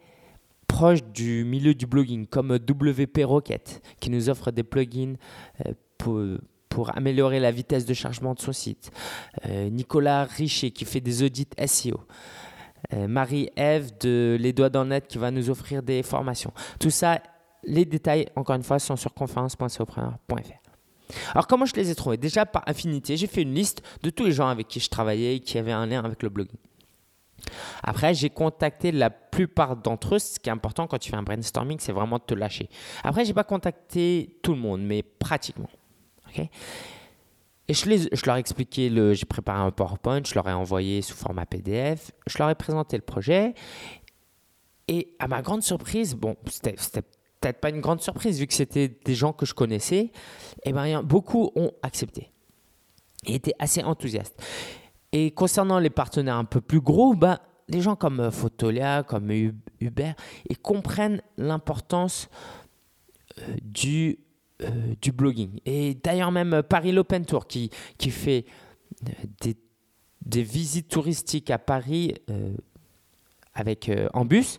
proches 0.66 1.02
du 1.02 1.44
milieu 1.44 1.74
du 1.74 1.86
blogging, 1.86 2.26
comme 2.26 2.52
WP 2.52 3.24
Rocket, 3.24 3.82
qui 4.00 4.10
nous 4.10 4.28
offre 4.28 4.50
des 4.50 4.62
plugins 4.62 5.14
euh, 5.66 5.72
pour, 6.68 6.96
améliorer 6.96 7.40
la 7.40 7.50
vitesse 7.50 7.84
de 7.86 7.94
chargement 7.94 8.34
de 8.34 8.40
son 8.40 8.52
site, 8.52 8.92
euh, 9.46 9.68
Nicolas 9.68 10.24
Richer, 10.24 10.70
qui 10.70 10.84
fait 10.84 11.00
des 11.00 11.22
audits 11.24 11.48
SEO. 11.66 12.00
Marie-Ève 12.96 13.98
de 13.98 14.36
Les 14.40 14.52
Doigts 14.52 14.70
dans 14.70 14.84
le 14.84 15.00
qui 15.00 15.18
va 15.18 15.32
nous 15.32 15.50
offrir 15.50 15.82
des 15.82 16.04
formations. 16.04 16.52
Tout 16.78 16.90
ça, 16.90 17.20
les 17.64 17.84
détails, 17.84 18.28
encore 18.36 18.56
une 18.56 18.62
fois, 18.62 18.78
sont 18.78 18.96
sur 18.96 19.14
conférence.copreneur.fr. 19.14 20.68
Alors, 21.32 21.46
comment 21.46 21.64
je 21.64 21.74
les 21.74 21.90
ai 21.90 21.94
trouvés? 21.94 22.16
Déjà 22.16 22.46
par 22.46 22.62
affinité, 22.66 23.16
j'ai 23.16 23.26
fait 23.26 23.42
une 23.42 23.54
liste 23.54 23.82
de 24.02 24.10
tous 24.10 24.24
les 24.24 24.32
gens 24.32 24.48
avec 24.48 24.68
qui 24.68 24.80
je 24.80 24.90
travaillais 24.90 25.36
et 25.36 25.40
qui 25.40 25.58
avaient 25.58 25.72
un 25.72 25.86
lien 25.86 26.04
avec 26.04 26.22
le 26.22 26.28
blogging. 26.28 26.58
Après, 27.82 28.14
j'ai 28.14 28.30
contacté 28.30 28.92
la 28.92 29.10
plupart 29.10 29.76
d'entre 29.76 30.16
eux. 30.16 30.18
Ce 30.18 30.38
qui 30.38 30.48
est 30.48 30.52
important 30.52 30.86
quand 30.86 30.98
tu 30.98 31.10
fais 31.10 31.16
un 31.16 31.22
brainstorming, 31.22 31.78
c'est 31.80 31.92
vraiment 31.92 32.18
de 32.18 32.24
te 32.24 32.34
lâcher. 32.34 32.68
Après, 33.04 33.24
je 33.24 33.30
n'ai 33.30 33.34
pas 33.34 33.44
contacté 33.44 34.38
tout 34.42 34.52
le 34.52 34.58
monde, 34.58 34.82
mais 34.82 35.02
pratiquement. 35.02 35.70
et 36.36 36.48
je, 37.68 38.08
je, 38.12 38.26
leur 38.26 38.36
ai 38.36 38.40
expliqué, 38.40 38.90
le, 38.90 39.14
j'ai 39.14 39.24
préparé 39.24 39.60
un 39.60 39.70
PowerPoint, 39.70 40.22
je 40.24 40.34
leur 40.34 40.48
ai 40.48 40.52
envoyé 40.52 41.00
sous 41.00 41.16
format 41.16 41.46
PDF, 41.46 42.10
je 42.26 42.38
leur 42.38 42.50
ai 42.50 42.54
présenté 42.54 42.96
le 42.96 43.02
projet. 43.02 43.54
Et 44.88 45.14
à 45.18 45.28
ma 45.28 45.42
grande 45.42 45.62
surprise, 45.62 46.14
bon, 46.14 46.36
c'était 46.46 47.02
peut-être 47.40 47.60
pas 47.60 47.70
une 47.70 47.80
grande 47.80 48.00
surprise 48.00 48.38
vu 48.38 48.46
que 48.46 48.54
c'était 48.54 48.88
des 48.88 49.14
gens 49.14 49.32
que 49.32 49.46
je 49.46 49.54
connaissais, 49.54 50.10
et 50.64 50.72
ben, 50.72 51.02
beaucoup 51.02 51.50
ont 51.54 51.72
accepté 51.82 52.30
et 53.26 53.34
étaient 53.34 53.54
assez 53.58 53.82
enthousiastes. 53.82 54.40
Et 55.12 55.30
concernant 55.30 55.78
les 55.78 55.90
partenaires 55.90 56.36
un 56.36 56.44
peu 56.44 56.60
plus 56.60 56.80
gros, 56.80 57.14
ben, 57.14 57.38
les 57.68 57.80
gens 57.80 57.96
comme 57.96 58.20
euh, 58.20 58.30
Photolia, 58.30 59.02
comme 59.02 59.30
Uber, 59.80 60.12
ils 60.48 60.58
comprennent 60.58 61.22
l'importance 61.36 62.28
euh, 63.38 63.56
du, 63.62 64.18
euh, 64.62 64.94
du 65.00 65.12
blogging. 65.12 65.60
Et 65.64 65.94
d'ailleurs 65.94 66.32
même 66.32 66.62
Paris 66.62 66.92
L'Open 66.92 67.24
Tour 67.24 67.46
qui, 67.46 67.70
qui 67.96 68.10
fait 68.10 68.46
des, 69.40 69.56
des, 70.24 70.42
visites 70.42 70.88
touristiques 70.88 71.50
à 71.50 71.58
Paris 71.58 72.14
avec, 73.58 73.90
en 74.14 74.24
bus, 74.24 74.58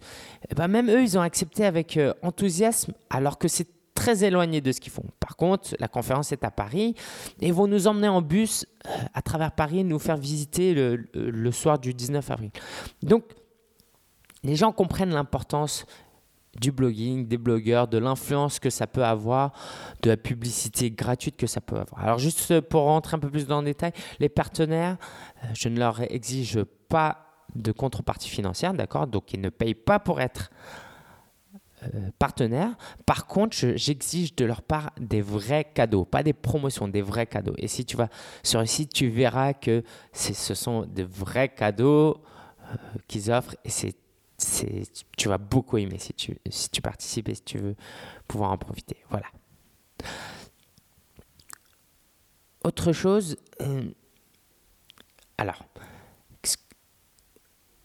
ben 0.56 0.68
même 0.68 0.90
eux, 0.90 1.02
ils 1.02 1.18
ont 1.18 1.22
accepté 1.22 1.66
avec 1.66 2.00
enthousiasme 2.22 2.94
alors 3.10 3.38
que 3.38 3.48
c'est 3.48 3.68
très 4.00 4.24
éloignés 4.24 4.62
de 4.62 4.72
ce 4.72 4.80
qu'ils 4.80 4.94
font. 4.94 5.06
Par 5.20 5.36
contre, 5.36 5.76
la 5.78 5.90
conférence 5.90 6.32
est 6.32 6.44
à 6.46 6.52
Paris 6.52 6.96
et 7.42 7.48
ils 7.48 7.54
vont 7.54 7.68
nous 7.68 7.86
emmener 7.86 8.08
en 8.08 8.22
bus 8.22 8.66
euh, 8.88 8.90
à 9.14 9.22
travers 9.22 9.52
Paris, 9.52 9.84
nous 9.84 10.00
faire 10.00 10.16
visiter 10.16 10.74
le, 10.74 11.52
soir 11.52 11.80
du 11.80 11.94
19 11.94 12.32
avril. 12.32 12.52
Donc, 13.04 13.26
les 14.44 14.56
gens 14.56 14.72
comprennent 14.72 15.14
l'importance 15.14 15.86
du 16.60 16.72
blogging, 16.72 17.28
des 17.28 17.38
blogueurs, 17.38 17.88
de 17.88 17.98
l'influence 17.98 18.60
que 18.60 18.70
ça 18.70 18.88
peut 18.88 19.04
avoir, 19.04 19.52
de 20.02 20.12
la 20.12 20.18
publicité 20.18 20.90
gratuite 20.92 21.36
que 21.36 21.46
ça 21.46 21.60
peut 21.60 21.78
avoir. 21.78 22.02
Alors 22.02 22.20
juste 22.20 22.62
pour 22.62 22.84
rentrer 22.84 23.16
un 23.16 23.20
peu 23.20 23.30
plus 23.30 23.48
dans 23.48 23.60
le 23.60 23.66
détail, 23.66 23.92
les 24.20 24.30
partenaires, 24.30 24.98
euh, 25.44 25.48
je 25.54 25.68
ne 25.68 25.78
leur 25.78 26.02
exige 26.12 26.64
pas 26.88 27.29
de 27.56 27.72
contrepartie 27.72 28.30
financière, 28.30 28.74
d'accord 28.74 29.08
Donc 29.08 29.34
ils 29.34 29.42
ne 29.42 29.50
payent 29.50 29.76
pas 29.76 30.00
pour 30.00 30.22
être 30.22 30.52
euh, 31.84 32.10
partenaires. 32.20 32.76
Par 33.06 33.26
contre, 33.26 33.56
j'exige 33.76 34.36
de 34.36 34.46
leur 34.46 34.62
part 34.62 34.92
des 35.00 35.22
vrais 35.22 35.64
cadeaux, 35.64 36.06
pas 36.06 36.24
des 36.24 36.34
promotions, 36.34 36.88
des 36.88 37.02
vrais 37.02 37.26
cadeaux. 37.26 37.56
Et 37.58 37.68
si 37.68 37.86
tu 37.86 37.96
vas 37.96 38.10
sur 38.44 38.60
le 38.60 38.66
site, 38.66 38.94
tu 38.94 39.10
verras 39.10 39.54
que 39.54 39.84
ce 40.12 40.54
sont 40.54 40.86
de 40.86 41.04
vrais 41.04 41.50
cadeaux 41.50 42.22
euh, 42.64 42.76
qu'ils 43.08 43.32
offrent 43.32 43.56
et 43.64 43.70
c'est 43.70 43.96
tu 45.18 45.28
vas 45.28 45.38
beaucoup 45.38 45.78
aimer 45.78 46.00
si 46.00 46.14
tu, 46.14 46.38
si 46.50 46.70
tu 46.70 46.82
participes 46.82 47.30
et 47.30 47.36
si 47.36 47.44
tu 47.44 47.58
veux 47.58 47.76
pouvoir 48.28 48.52
en 48.52 48.58
profiter. 48.58 48.98
Voilà. 49.10 49.28
Autre 52.64 52.92
chose, 52.92 53.38
euh, 53.62 53.90
alors, 55.38 55.64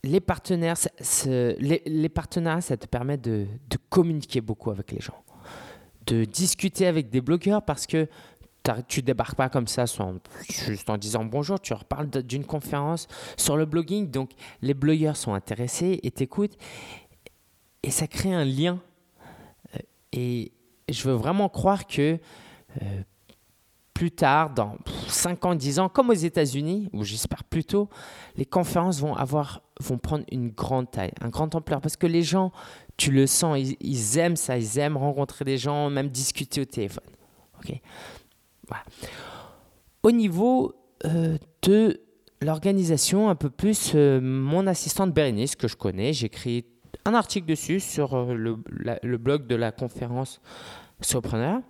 les 0.05 0.21
partenaires, 0.21 0.77
les, 1.27 2.09
partenariats, 2.09 2.61
ça 2.61 2.77
te 2.77 2.87
permet 2.87 3.17
de, 3.17 3.47
communiquer 3.89 4.41
beaucoup 4.41 4.71
avec 4.71 4.93
les 4.93 5.01
gens, 5.01 5.23
de 6.07 6.25
discuter 6.25 6.87
avec 6.87 7.11
des 7.11 7.21
blogueurs 7.21 7.63
parce 7.63 7.87
que 7.87 8.09
tu 8.89 9.03
débarques 9.03 9.37
pas 9.37 9.49
comme 9.49 9.67
ça 9.67 9.85
juste 10.49 10.89
en 10.89 10.97
disant 10.97 11.25
bonjour, 11.25 11.61
tu 11.61 11.75
reparles 11.75 12.09
d'une 12.09 12.45
conférence 12.45 13.09
sur 13.37 13.57
le 13.57 13.67
blogging, 13.67 14.11
donc 14.11 14.31
les 14.63 14.75
blogueurs 14.75 15.17
sont 15.17 15.35
intéressés 15.35 16.01
et 16.03 16.11
t'écoutent. 16.11 16.57
Et 17.83 17.91
ça 17.91 18.07
crée 18.07 18.33
un 18.33 18.45
lien. 18.45 18.81
Euh, 19.75 19.79
et 20.13 20.53
je 20.89 21.07
veux 21.07 21.15
vraiment 21.15 21.51
croire 21.51 21.87
que 21.87 22.19
euh, 22.81 23.03
plus 23.95 24.11
tard, 24.11 24.51
dans 24.51 24.77
5 25.07 25.45
ans, 25.45 25.55
10 25.55 25.79
ans, 25.79 25.89
comme 25.89 26.11
aux 26.11 26.15
États-Unis, 26.15 26.91
ou 26.93 27.05
j'espère 27.05 27.45
plus 27.45 27.65
tôt, 27.65 27.89
les 28.37 28.45
conférences 28.45 29.01
vont, 29.01 29.15
avoir, 29.15 29.63
vont 29.81 29.99
prendre 29.99 30.25
une 30.33 30.51
grande 30.51 30.91
taille, 30.91 31.13
un 31.21 31.29
grand 31.29 31.55
ampleur, 31.55 31.81
parce 31.81 31.97
que 31.97 32.09
les 32.09 32.23
gens, 32.23 32.51
tu 32.97 33.13
le 33.13 33.29
sens, 33.29 33.59
ils, 33.81 34.19
aiment 34.19 34.37
ça, 34.37 34.59
ils 34.59 34.79
aiment 34.79 34.97
rencontrer 34.97 35.45
des 35.45 35.57
gens, 35.57 35.91
même 35.91 36.09
discuter 36.09 36.61
au 36.61 36.65
téléphone. 36.65 37.05
Ok? 37.61 37.81
Au 40.03 40.11
niveau 40.11 40.75
euh, 41.07 41.39
de 41.63 42.01
l'organisation, 42.43 43.31
un 43.31 43.37
peu 43.37 43.49
plus, 43.49 43.93
euh, 43.95 44.21
mon 44.21 44.67
assistante 44.67 45.13
Bérénice, 45.13 45.55
que 45.55 45.69
je 45.69 45.77
connais, 45.77 46.13
j'ai 46.13 46.27
écrit 46.27 46.67
un 47.05 47.15
article 47.15 47.47
dessus 47.47 47.81
sur 47.81 48.15
euh, 48.15 48.35
le, 48.35 49.19
blog 49.19 49.47
de 49.47 49.55
la 49.55 49.73
conférence 49.73 50.41
Sopreneur. 51.01 51.61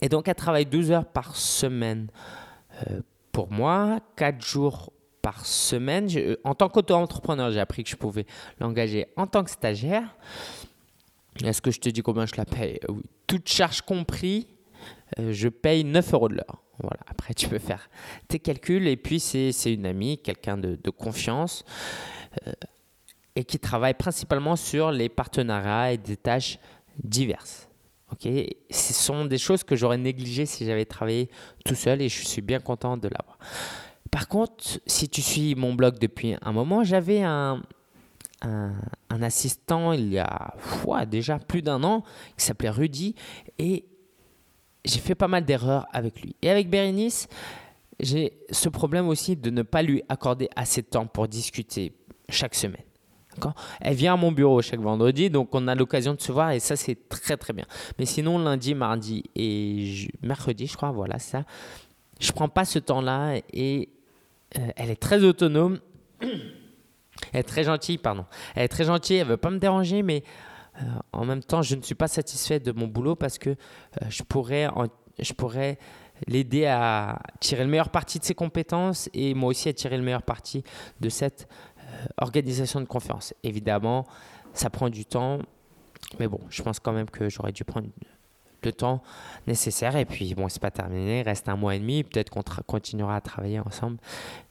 Et 0.00 0.08
donc, 0.08 0.28
elle 0.28 0.34
travaille 0.34 0.66
12 0.66 0.90
heures 0.90 1.06
par 1.06 1.36
semaine 1.36 2.08
euh, 2.90 3.00
pour 3.32 3.50
moi, 3.50 4.00
4 4.16 4.44
jours 4.44 4.92
par 5.22 5.44
semaine. 5.46 6.08
Euh, 6.16 6.36
en 6.44 6.54
tant 6.54 6.68
qu'auto-entrepreneur, 6.68 7.50
j'ai 7.50 7.60
appris 7.60 7.84
que 7.84 7.90
je 7.90 7.96
pouvais 7.96 8.26
l'engager 8.60 9.06
en 9.16 9.26
tant 9.26 9.44
que 9.44 9.50
stagiaire. 9.50 10.16
Est-ce 11.42 11.60
que 11.60 11.70
je 11.70 11.80
te 11.80 11.88
dis 11.88 12.02
combien 12.02 12.26
je 12.26 12.36
la 12.36 12.44
paye? 12.44 12.78
Oui, 12.88 13.02
toute 13.26 13.48
charge 13.48 13.82
compris, 13.82 14.46
euh, 15.18 15.32
je 15.32 15.48
paye 15.48 15.84
9 15.84 16.14
euros 16.14 16.28
de 16.28 16.34
l'heure. 16.34 16.62
Voilà. 16.80 17.00
Après, 17.06 17.34
tu 17.34 17.48
peux 17.48 17.58
faire 17.58 17.88
tes 18.28 18.38
calculs. 18.38 18.86
Et 18.88 18.96
puis, 18.96 19.20
c'est 19.20 19.72
une 19.72 19.86
amie, 19.86 20.18
quelqu'un 20.18 20.56
de, 20.56 20.90
confiance, 20.90 21.64
et 23.36 23.44
qui 23.44 23.60
travaille 23.60 23.94
principalement 23.94 24.56
sur 24.56 24.90
les 24.90 25.08
partenariats 25.08 25.92
et 25.92 25.98
des 25.98 26.16
tâches 26.16 26.58
diverses. 27.02 27.68
Ce 28.20 28.92
sont 28.92 29.24
des 29.24 29.38
choses 29.38 29.64
que 29.64 29.76
j'aurais 29.76 29.98
négligées 29.98 30.46
si 30.46 30.64
j'avais 30.64 30.84
travaillé 30.84 31.28
tout 31.64 31.74
seul 31.74 32.02
et 32.02 32.08
je 32.08 32.24
suis 32.24 32.42
bien 32.42 32.60
content 32.60 32.96
de 32.96 33.08
l'avoir. 33.08 33.38
Par 34.10 34.28
contre, 34.28 34.80
si 34.86 35.08
tu 35.08 35.22
suis 35.22 35.54
mon 35.54 35.74
blog 35.74 35.98
depuis 35.98 36.36
un 36.40 36.52
moment, 36.52 36.84
j'avais 36.84 37.22
un, 37.22 37.62
un, 38.42 39.22
assistant 39.22 39.92
il 39.92 40.12
y 40.12 40.18
a 40.18 40.54
déjà 41.06 41.38
plus 41.38 41.62
d'un 41.62 41.82
an 41.82 42.02
qui 42.36 42.44
s'appelait 42.44 42.70
Rudy 42.70 43.14
et 43.58 43.84
j'ai 44.84 45.00
fait 45.00 45.14
pas 45.14 45.28
mal 45.28 45.44
d'erreurs 45.44 45.86
avec 45.92 46.20
lui. 46.20 46.36
Et 46.42 46.50
avec 46.50 46.68
Bérénice, 46.68 47.28
j'ai 48.00 48.38
ce 48.50 48.68
problème 48.68 49.08
aussi 49.08 49.36
de 49.36 49.50
ne 49.50 49.62
pas 49.62 49.82
lui 49.82 50.02
accorder 50.08 50.48
assez 50.56 50.82
de 50.82 50.86
temps 50.86 51.06
pour 51.06 51.28
discuter 51.28 51.94
chaque 52.28 52.54
semaine. 52.54 52.82
Elle 53.80 53.94
vient 53.94 54.14
à 54.14 54.16
mon 54.16 54.32
bureau 54.32 54.62
chaque 54.62 54.80
vendredi, 54.80 55.30
donc 55.30 55.48
on 55.52 55.68
a 55.68 55.74
l'occasion 55.74 56.14
de 56.14 56.20
se 56.20 56.32
voir 56.32 56.50
et 56.50 56.60
ça 56.60 56.76
c'est 56.76 57.08
très 57.08 57.36
très 57.36 57.52
bien. 57.52 57.66
Mais 57.98 58.06
sinon 58.06 58.38
lundi, 58.38 58.74
mardi 58.74 59.24
et 59.34 60.08
mercredi, 60.22 60.66
je 60.66 60.76
crois, 60.76 60.90
voilà 60.90 61.18
ça. 61.18 61.44
Je 62.20 62.32
prends 62.32 62.48
pas 62.48 62.64
ce 62.64 62.78
temps-là 62.78 63.36
et 63.52 63.88
euh, 64.58 64.68
elle 64.76 64.90
est 64.90 65.00
très 65.00 65.22
autonome. 65.24 65.80
elle 66.20 67.40
est 67.40 67.42
très 67.42 67.64
gentille, 67.64 67.98
pardon. 67.98 68.24
Elle 68.54 68.64
est 68.64 68.68
très 68.68 68.84
gentille, 68.84 69.16
elle 69.16 69.26
veut 69.26 69.36
pas 69.36 69.50
me 69.50 69.58
déranger, 69.58 70.02
mais 70.02 70.22
euh, 70.80 70.84
en 71.12 71.24
même 71.24 71.42
temps, 71.42 71.62
je 71.62 71.74
ne 71.74 71.82
suis 71.82 71.94
pas 71.94 72.08
satisfait 72.08 72.60
de 72.60 72.72
mon 72.72 72.86
boulot 72.86 73.16
parce 73.16 73.38
que 73.38 73.50
euh, 73.50 73.54
je 74.08 74.22
pourrais, 74.22 74.68
je 75.18 75.32
pourrais 75.32 75.78
l'aider 76.26 76.66
à 76.66 77.20
tirer 77.40 77.64
le 77.64 77.70
meilleur 77.70 77.90
parti 77.90 78.18
de 78.18 78.24
ses 78.24 78.34
compétences 78.34 79.08
et 79.12 79.34
moi 79.34 79.50
aussi 79.50 79.68
à 79.68 79.72
tirer 79.72 79.96
le 79.96 80.02
meilleur 80.02 80.22
parti 80.22 80.62
de 81.00 81.08
cette 81.08 81.48
organisation 82.20 82.80
de 82.80 82.86
conférence. 82.86 83.34
Évidemment, 83.42 84.06
ça 84.52 84.70
prend 84.70 84.88
du 84.88 85.04
temps, 85.04 85.38
mais 86.18 86.28
bon, 86.28 86.40
je 86.48 86.62
pense 86.62 86.80
quand 86.80 86.92
même 86.92 87.10
que 87.10 87.28
j'aurais 87.28 87.52
dû 87.52 87.64
prendre 87.64 87.88
le 88.62 88.72
temps 88.72 89.02
nécessaire. 89.46 89.96
Et 89.96 90.04
puis, 90.04 90.34
bon, 90.34 90.48
c'est 90.48 90.60
pas 90.60 90.70
terminé, 90.70 91.22
reste 91.22 91.48
un 91.48 91.56
mois 91.56 91.74
et 91.74 91.78
demi, 91.78 92.02
peut-être 92.02 92.30
qu'on 92.30 92.42
continuera 92.66 93.16
à 93.16 93.20
travailler 93.20 93.60
ensemble, 93.60 93.98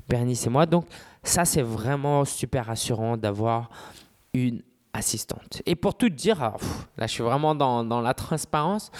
Bernice 0.08 0.46
et 0.46 0.50
moi. 0.50 0.66
Donc, 0.66 0.86
ça, 1.24 1.46
c'est 1.46 1.62
vraiment 1.62 2.26
super 2.26 2.66
rassurant 2.66 3.18
d'avoir 3.18 3.70
une 4.34 4.62
assistante. 4.94 5.62
Et 5.66 5.76
pour 5.76 5.96
tout 5.96 6.10
dire, 6.10 6.40
là, 6.40 7.08
je 7.08 7.08
suis 7.08 7.24
vraiment 7.24 7.56
dans 7.56 8.02
la 8.02 8.14
transparence, 8.14 8.92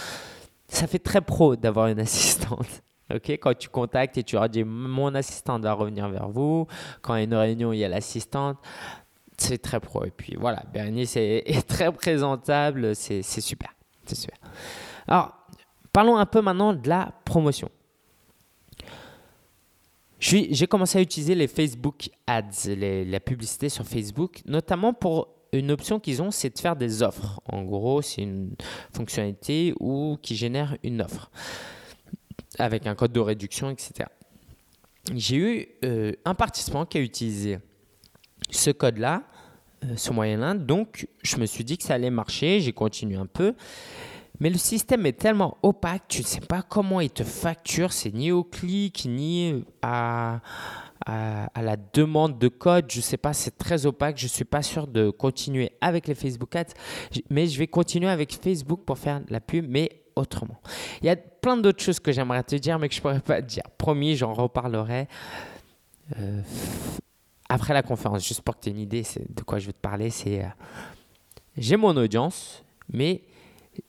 ça 0.68 0.88
fait 0.88 1.00
très 1.00 1.22
pro 1.22 1.56
d'avoir 1.56 1.88
une 1.88 2.00
assistante. 2.00 2.82
Ok, 3.14 3.30
quand 3.32 3.58
tu 3.58 3.70
contactes 3.70 4.18
et 4.18 4.24
tu 4.24 4.36
leur 4.36 4.50
dis 4.50 4.64
mon 4.64 5.14
assistante 5.14 5.64
va 5.64 5.74
revenir 5.74 6.10
vers 6.10 6.30
vous, 6.30 6.68
quand 7.02 7.16
il 7.16 7.20
y 7.20 7.22
a 7.22 7.24
une 7.26 7.36
réunion, 7.36 7.74
il 7.74 7.80
y 7.80 7.86
a 7.86 7.90
l'assistante, 7.90 8.58
c'est 9.38 9.60
très 9.60 9.80
pro. 9.80 10.06
Et 10.06 10.12
puis 10.12 10.36
voilà, 10.40 10.64
Bernice 10.74 11.16
est, 11.16 11.68
très 11.68 11.92
présentable, 11.92 12.96
c'est 12.96 13.22
super. 13.22 13.70
C'est 14.06 14.16
super. 14.16 14.38
Alors, 15.08 15.34
parlons 15.92 16.18
un 16.18 16.26
peu 16.26 16.42
maintenant 16.42 16.74
de 16.74 16.90
la 16.90 17.14
promotion. 17.26 17.70
j'ai 20.20 20.68
commencé 20.68 20.98
à 20.98 21.02
utiliser 21.02 21.36
les 21.36 21.48
Facebook 21.48 22.10
Ads, 22.26 22.68
la 22.68 23.20
publicité 23.20 23.70
sur 23.70 23.86
Facebook, 23.86 24.42
notamment 24.46 24.94
pour 24.94 25.30
une 25.52 25.70
option 25.72 26.00
qu'ils 26.00 26.22
ont, 26.22 26.32
c'est 26.32 26.56
de 26.56 26.60
faire 26.60 26.76
des 26.76 27.04
offres. 27.04 27.40
En 27.46 27.62
gros, 27.64 28.02
c'est 28.02 28.24
une 28.24 28.56
fonctionnalité 28.92 29.76
où, 29.80 30.18
qui 30.22 30.36
génère 30.36 30.76
une 30.84 31.02
offre 31.02 31.30
avec 32.60 32.88
un 32.88 32.96
code 32.96 33.12
de 33.12 33.20
réduction, 33.20 33.70
etc. 33.70 34.10
J'ai 35.14 35.36
eu 35.36 35.68
euh, 35.84 36.14
un 36.26 36.36
participant 36.36 36.86
qui 36.86 36.98
a 36.98 37.02
utilisé 37.02 37.60
ce 38.50 38.72
code-là, 38.72 39.24
euh, 39.84 39.96
ce 39.98 40.14
moyen-là, 40.14 40.54
donc 40.54 41.08
je 41.24 41.38
me 41.38 41.46
suis 41.46 41.64
dit 41.64 41.78
que 41.78 41.84
ça 41.84 41.96
allait 41.96 42.10
marcher, 42.10 42.60
j'ai 42.62 42.74
continué 42.74 43.18
un 43.18 43.26
peu. 43.26 43.54
Mais 44.40 44.50
le 44.50 44.58
système 44.58 45.06
est 45.06 45.20
tellement 45.20 45.58
opaque, 45.62 46.04
tu 46.08 46.22
ne 46.22 46.26
sais 46.26 46.42
pas 46.42 46.64
comment 46.64 47.00
il 47.02 47.10
te 47.10 47.24
facture, 47.24 47.94
c'est 47.94 48.14
ni 48.14 48.32
au 48.32 48.44
clic, 48.44 49.06
ni 49.06 49.64
à, 49.82 50.42
à, 51.06 51.62
la 51.62 51.78
demande 51.94 52.40
de 52.40 52.48
code. 52.48 52.86
Je 52.90 52.98
ne 52.98 53.04
sais 53.04 53.18
pas, 53.18 53.34
c'est 53.34 53.58
très 53.58 53.86
opaque. 53.86 54.18
Je 54.18 54.26
ne 54.26 54.30
suis 54.30 54.46
pas 54.46 54.62
sûr 54.62 54.88
de 54.88 55.10
continuer 55.10 55.72
avec 55.82 56.08
les 56.08 56.16
Facebook 56.16 56.56
Ads, 56.56 56.74
mais 57.30 57.48
je 57.48 57.60
vais 57.60 57.68
continuer 57.68 58.10
avec 58.10 58.34
Facebook 58.34 58.82
pour 58.86 58.98
faire 58.98 59.22
la 59.30 59.40
pub, 59.40 59.66
mais 59.70 60.04
autrement. 60.16 60.60
Il 61.02 61.08
y 61.08 61.10
a 61.10 61.16
plein 61.44 61.58
d'autres 61.58 61.84
choses 61.84 62.00
que 62.00 62.14
j'aimerais 62.14 62.42
te 62.42 62.56
dire, 62.56 62.80
mais 62.80 62.88
que 62.88 62.96
je 62.96 63.02
pourrais 63.02 63.20
pas 63.20 63.42
te 63.42 63.48
dire. 63.48 63.64
Promis, 63.78 64.16
j'en 64.16 64.34
reparlerai. 64.34 65.10
Euh, 66.18 66.42
après 67.50 67.74
la 67.74 67.84
conférence, 67.84 68.26
juste 68.26 68.42
pour 68.42 68.56
que 68.56 68.62
tu 68.62 68.70
aies 68.70 68.72
une 68.72 68.80
idée 68.80 69.04
de 69.30 69.42
quoi 69.44 69.60
je 69.60 69.68
veux 69.68 69.74
te 69.74 69.82
parler, 69.82 70.10
c'est 70.10 70.42
euh, 70.42 70.48
j'ai 71.58 71.76
mon 71.76 71.96
audience, 71.98 72.64
mais 72.92 73.24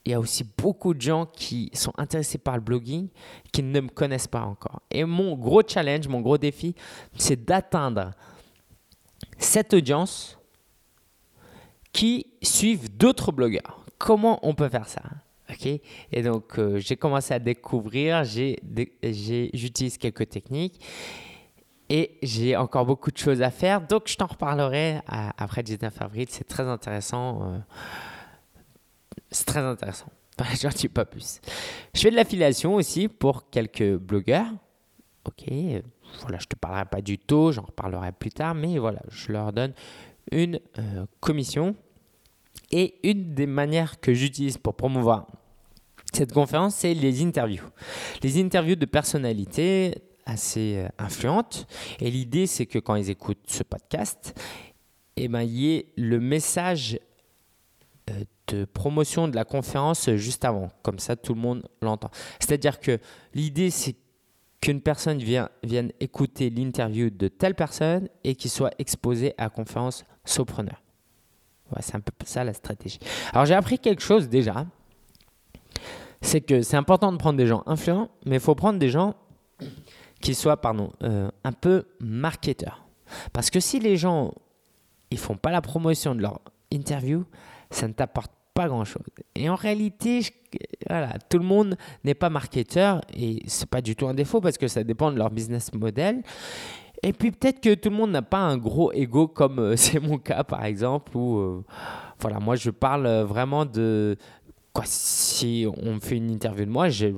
il 0.05 0.11
y 0.11 0.15
a 0.15 0.21
aussi 0.21 0.45
beaucoup 0.59 0.95
de 0.95 1.01
gens 1.01 1.27
qui 1.27 1.71
sont 1.75 1.93
intéressés 1.97 2.39
par 2.39 2.57
le 2.57 2.61
blogging 2.61 3.09
qui 3.53 3.63
ne 3.63 3.81
me 3.81 3.89
connaissent 3.89 4.27
pas 4.27 4.43
encore. 4.43 4.83
Et 4.91 5.05
mon 5.05 5.37
gros 5.37 5.63
challenge, 5.67 6.09
mon 6.09 6.21
gros 6.23 6.39
défi, 6.39 6.75
c'est 7.17 7.45
d'atteindre 7.45 8.11
cette 9.39 9.75
audience 9.75 10.39
qui 11.93 12.27
suivent 12.43 12.97
d'autres 12.97 13.31
blogueurs. 13.31 13.85
Comment 13.99 14.41
on 14.43 14.55
peut 14.55 14.69
faire 14.69 14.89
ça? 14.89 15.03
Ok 15.51 15.67
Et 15.67 16.23
donc, 16.23 16.59
euh, 16.59 16.79
j'ai 16.79 16.97
commencé 16.97 17.35
à 17.35 17.39
découvrir, 17.39 18.25
j'utilise 18.25 19.99
quelques 19.99 20.29
techniques 20.29 20.81
et 21.91 22.17
j'ai 22.23 22.57
encore 22.57 22.87
beaucoup 22.87 23.11
de 23.11 23.19
choses 23.19 23.43
à 23.43 23.51
faire. 23.51 23.87
Donc, 23.87 24.05
je 24.07 24.17
t'en 24.17 24.27
reparlerai 24.27 25.01
après 25.07 25.61
le 25.61 25.67
19 25.67 26.01
avril. 26.01 26.27
C'est 26.31 26.49
très 26.49 26.65
intéressant. 26.65 27.43
Euh, 27.43 27.59
c'est 29.31 29.45
très 29.45 29.61
intéressant. 29.61 30.07
J'en 30.61 30.71
dis 30.71 30.89
pas 30.89 31.05
plus. 31.05 31.41
Je 31.95 32.01
fais 32.01 32.11
de 32.11 32.17
l'affiliation 32.17 32.75
aussi 32.75 33.09
pour 33.09 33.51
quelques 33.51 33.97
blogueurs. 33.97 34.47
Ok, 35.27 35.45
voilà, 36.21 36.39
je 36.39 36.47
te 36.47 36.57
parlerai 36.57 36.85
pas 36.85 37.01
du 37.01 37.19
taux, 37.19 37.51
j'en 37.51 37.63
reparlerai 37.63 38.13
plus 38.13 38.31
tard, 38.31 38.55
mais 38.55 38.79
voilà, 38.79 39.01
je 39.09 39.33
leur 39.33 39.55
donne 39.55 39.73
une 40.31 40.61
euh, 40.79 41.07
commission. 41.21 41.75
Et 42.71 42.95
une 43.09 43.35
des 43.35 43.47
manières 43.47 44.01
que 44.01 44.15
j'utilise 44.15 44.59
pour 44.59 44.75
promouvoir 44.75 45.27
cette 46.13 46.33
conférence, 46.33 46.77
c'est 46.77 46.95
les 46.95 47.23
interviews. 47.23 47.65
Les 48.23 48.41
interviews 48.41 48.77
de 48.77 48.87
personnalités 48.87 49.95
assez 50.27 50.77
euh, 50.77 50.89
influentes. 50.99 51.67
Et 52.01 52.11
l'idée, 52.11 52.47
c'est 52.47 52.67
que 52.67 52.79
quand 52.79 52.95
ils 52.95 53.11
écoutent 53.11 53.47
ce 53.47 53.63
podcast, 53.63 54.39
eh 55.17 55.29
ben, 55.29 55.43
il 55.43 55.51
y 55.51 55.75
ait 55.75 55.87
le 55.97 56.21
message 56.21 56.99
euh, 58.11 58.25
de 58.49 58.65
promotion 58.65 59.29
de 59.29 59.35
la 59.35 59.45
conférence 59.45 60.11
juste 60.11 60.45
avant. 60.45 60.71
Comme 60.83 60.99
ça, 60.99 61.17
tout 61.17 61.35
le 61.35 61.41
monde 61.41 61.69
l'entend. 61.83 62.11
C'est-à-dire 62.39 62.79
que 62.79 62.99
l'idée, 63.35 63.71
c'est 63.71 63.97
qu'une 64.61 64.81
personne 64.81 65.19
vienne, 65.19 65.49
vienne 65.63 65.93
écouter 66.01 66.49
l'interview 66.51 67.11
de 67.11 67.29
telle 67.29 67.55
personne 67.55 68.09
et 68.23 68.35
qu'il 68.35 68.51
soit 68.51 68.73
exposé 68.79 69.35
à 69.37 69.45
la 69.45 69.51
conférence 69.51 70.05
Sopreneur. 70.25 70.84
C'est 71.81 71.97
un 71.97 72.01
peu 72.01 72.13
ça 72.25 72.45
la 72.45 72.53
stratégie. 72.55 72.99
Alors 73.33 73.47
j'ai 73.47 73.55
appris 73.55 73.79
quelque 73.79 74.03
chose 74.03 74.29
déjà. 74.29 74.67
C'est 76.21 76.41
que 76.41 76.63
c'est 76.63 76.77
important 76.77 77.13
de 77.13 77.19
prendre 77.19 77.37
des 77.37 77.47
gens 77.47 77.63
influents, 77.67 78.09
mais 78.25 78.37
il 78.37 78.41
faut 78.41 78.55
prendre 78.55 78.79
des 78.79 78.89
gens 78.89 79.15
qui 80.21 80.35
soient 80.35 80.57
pardon, 80.57 80.91
euh, 81.03 81.31
un 81.45 81.53
peu 81.53 81.85
marketeurs. 82.01 82.87
Parce 83.33 83.51
que 83.51 83.61
si 83.61 83.79
les 83.79 83.97
gens 83.97 84.33
ils 85.11 85.19
font 85.19 85.37
pas 85.37 85.51
la 85.51 85.61
promotion 85.61 86.15
de 86.15 86.23
leur 86.23 86.41
interview, 86.71 87.25
ça 87.71 87.87
ne 87.89 87.93
t'apporte 87.93 88.33
pas 88.55 88.69
grand-chose. 88.69 89.03
Et 89.35 89.49
en 89.49 89.57
réalité, 89.57 90.21
voilà, 90.89 91.15
tout 91.29 91.39
le 91.39 91.45
monde 91.45 91.77
n'est 92.05 92.15
pas 92.15 92.31
marketeur 92.31 93.01
et 93.13 93.43
c'est 93.47 93.69
pas 93.69 93.83
du 93.83 93.97
tout 93.97 94.07
un 94.07 94.15
défaut 94.15 94.41
parce 94.41 94.59
que 94.59 94.69
ça 94.69 94.85
dépend 94.85 95.11
de 95.13 95.19
leur 95.19 95.31
business 95.31 95.73
model. 95.75 96.23
Et 97.05 97.13
puis 97.13 97.31
peut-être 97.31 97.61
que 97.61 97.75
tout 97.75 97.91
le 97.91 97.97
monde 97.97 98.13
n'a 98.13 98.23
pas 98.23 98.39
un 98.39 98.57
gros 98.57 98.91
ego 98.93 99.29
comme 99.29 99.59
euh, 99.59 99.77
c'est 99.77 100.01
mon 100.01 100.17
cas 100.19 100.43
par 100.43 100.65
exemple 100.65 101.15
où 101.17 101.39
euh, 101.39 101.65
voilà, 102.19 102.41
moi 102.41 102.57
je 102.57 102.71
parle 102.71 103.07
vraiment 103.23 103.67
de 103.67 104.17
quoi 104.73 104.85
si 104.87 105.67
on 105.83 105.95
me 105.95 106.01
fait 106.01 106.17
une 106.17 106.31
interview 106.31 106.65
de 106.65 106.71
moi, 106.71 106.89
et 106.89 107.15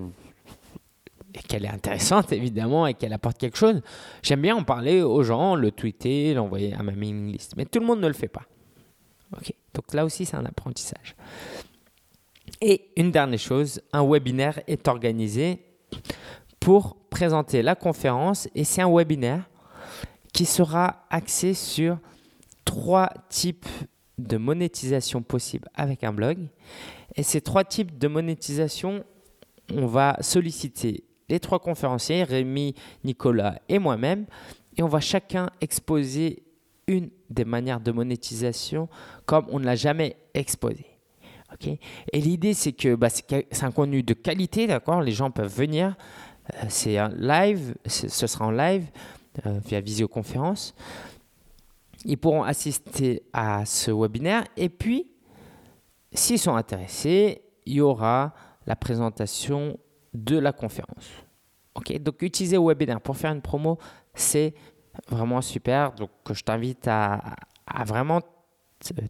qu'elle 1.49 1.65
est 1.65 1.71
intéressante 1.71 2.33
évidemment 2.33 2.87
et 2.87 2.95
qu'elle 2.95 3.13
apporte 3.13 3.39
quelque 3.39 3.57
chose, 3.57 3.81
j'aime 4.23 4.43
bien 4.43 4.57
en 4.57 4.65
parler 4.65 5.03
aux 5.03 5.23
gens, 5.23 5.55
le 5.55 5.71
tweeter, 5.71 6.35
l'envoyer 6.35 6.75
à 6.75 6.83
ma 6.83 6.93
mailing 6.93 7.33
list. 7.33 7.55
Mais 7.57 7.65
tout 7.65 7.79
le 7.79 7.87
monde 7.87 8.01
ne 8.01 8.09
le 8.09 8.15
fait 8.15 8.29
pas. 8.29 8.43
OK. 9.37 9.53
Donc 9.75 9.93
là 9.95 10.05
aussi, 10.05 10.25
c'est 10.25 10.37
un 10.37 10.47
apprentissage. 10.47 11.15
Et 12.61 12.89
une 12.97 13.11
dernière 13.11 13.39
chose, 13.39 13.81
un 13.93 14.05
webinaire 14.05 14.61
est 14.67 14.89
organisé 14.89 15.59
pour 16.59 16.97
présenter 17.11 17.63
la 17.63 17.75
conférence 17.75 18.49
et 18.55 18.65
c'est 18.65 18.83
un 18.83 18.91
webinaire 18.91 19.49
qui 20.37 20.45
sera 20.45 21.07
axé 21.09 21.55
sur 21.55 21.99
trois 22.67 23.11
types 23.31 23.65
de 24.19 24.37
monétisation 24.37 25.23
possibles 25.23 25.67
avec 25.75 26.05
un 26.05 26.13
blog. 26.13 26.37
Et 27.15 27.23
ces 27.23 27.41
trois 27.41 27.65
types 27.65 27.97
de 27.97 28.07
monétisation, 28.07 29.03
on 29.73 29.87
va 29.87 30.19
solliciter 30.21 31.05
les 31.31 31.41
trois 31.41 31.59
conférenciers, 31.59 32.23
Rémi, 32.23 32.75
Nicolas 33.03 33.59
et 33.71 33.79
moi-même, 33.79 34.27
et 34.77 34.83
on 34.83 34.89
va 34.89 35.01
chacun 35.01 35.49
exposer 35.63 36.43
une 36.87 37.09
des 37.31 37.47
manières 37.47 37.81
de 37.81 37.91
monétisation 37.91 38.91
comme 39.25 39.47
on 39.49 39.59
ne 39.59 39.65
l'a 39.65 39.75
jamais 39.75 40.17
exposé. 40.35 40.85
Et 42.13 42.21
l'idée, 42.21 42.53
c'est 42.53 42.73
que 42.73 42.95
bah, 42.95 43.09
c'est 43.09 43.65
un 43.65 43.73
contenu 43.73 44.03
de 44.03 44.13
qualité, 44.13 44.67
d'accord? 44.67 45.01
Les 45.01 45.13
gens 45.13 45.31
peuvent 45.31 45.57
venir. 45.57 45.97
Euh, 46.53 46.67
c'est 46.69 46.99
live, 47.17 47.75
ce 47.87 48.27
sera 48.27 48.49
en 48.49 48.51
live 48.51 48.85
via 49.45 49.81
visioconférence. 49.81 50.75
Ils 52.05 52.19
pourront 52.19 52.43
assister 52.43 53.23
à 53.33 53.65
ce 53.65 53.91
webinaire. 53.91 54.45
Et 54.57 54.69
puis, 54.69 55.13
s'ils 56.13 56.39
sont 56.39 56.55
intéressés, 56.55 57.43
il 57.65 57.75
y 57.75 57.81
aura 57.81 58.33
la 58.67 58.77
présentation 58.77 59.79
de 60.15 60.39
la 60.39 60.53
conférence. 60.53 61.09
Ok 61.75 61.99
Donc, 61.99 62.23
utiliser 62.23 62.57
le 62.57 62.63
webinaire 62.63 63.01
pour 63.01 63.17
faire 63.17 63.33
une 63.33 63.43
promo, 63.43 63.79
c'est 64.15 64.55
vraiment 65.09 65.41
super. 65.41 65.93
Donc, 65.93 66.11
je 66.31 66.43
t'invite 66.43 66.87
à, 66.89 67.21
vraiment 67.85 68.21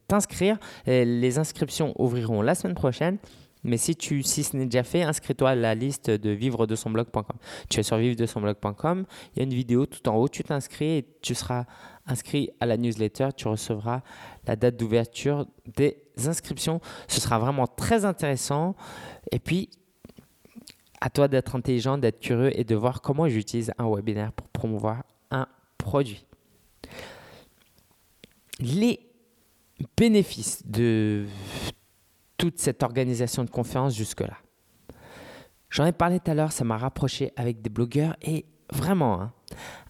t'inscrire. 0.08 0.58
Les 0.86 1.38
inscriptions 1.38 1.94
ouvriront 2.00 2.42
la 2.42 2.54
semaine 2.54 2.74
prochaine. 2.74 3.18
Mais 3.66 3.78
si, 3.78 3.96
tu, 3.96 4.22
si 4.22 4.44
ce 4.44 4.56
n'est 4.56 4.66
déjà 4.66 4.84
fait, 4.84 5.02
inscris-toi 5.02 5.50
à 5.50 5.54
la 5.54 5.74
liste 5.74 6.08
de 6.08 6.30
vivre 6.30 6.66
de 6.66 6.76
son 6.76 6.90
blog.com. 6.90 7.24
Tu 7.68 7.80
es 7.80 7.82
sur 7.82 7.96
vivre 7.96 8.16
de 8.16 8.24
son 8.24 8.40
blog.com. 8.40 9.04
Il 9.34 9.38
y 9.38 9.40
a 9.40 9.44
une 9.44 9.54
vidéo 9.54 9.86
tout 9.86 10.08
en 10.08 10.14
haut. 10.14 10.28
Tu 10.28 10.44
t'inscris 10.44 10.98
et 10.98 11.06
tu 11.20 11.34
seras 11.34 11.64
inscrit 12.06 12.50
à 12.60 12.66
la 12.66 12.76
newsletter. 12.76 13.30
Tu 13.36 13.48
recevras 13.48 14.02
la 14.46 14.54
date 14.54 14.76
d'ouverture 14.76 15.46
des 15.76 15.96
inscriptions. 16.26 16.80
Ce 17.08 17.20
sera 17.20 17.38
vraiment 17.38 17.66
très 17.66 18.04
intéressant. 18.04 18.76
Et 19.32 19.40
puis, 19.40 19.68
à 21.00 21.10
toi 21.10 21.26
d'être 21.26 21.56
intelligent, 21.56 21.98
d'être 21.98 22.20
curieux 22.20 22.58
et 22.58 22.64
de 22.64 22.74
voir 22.76 23.02
comment 23.02 23.28
j'utilise 23.28 23.72
un 23.78 23.92
webinaire 23.92 24.32
pour 24.32 24.48
promouvoir 24.48 25.02
un 25.32 25.48
produit. 25.76 26.24
Les 28.60 29.00
bénéfices 29.96 30.66
de 30.66 31.26
toute 32.36 32.58
cette 32.58 32.82
organisation 32.82 33.44
de 33.44 33.50
conférence 33.50 33.94
jusque-là. 33.94 34.36
J'en 35.70 35.84
ai 35.84 35.92
parlé 35.92 36.20
tout 36.20 36.30
à 36.30 36.34
l'heure, 36.34 36.52
ça 36.52 36.64
m'a 36.64 36.76
rapproché 36.76 37.32
avec 37.36 37.60
des 37.60 37.70
blogueurs 37.70 38.16
et 38.22 38.46
vraiment, 38.72 39.20
hein, 39.20 39.32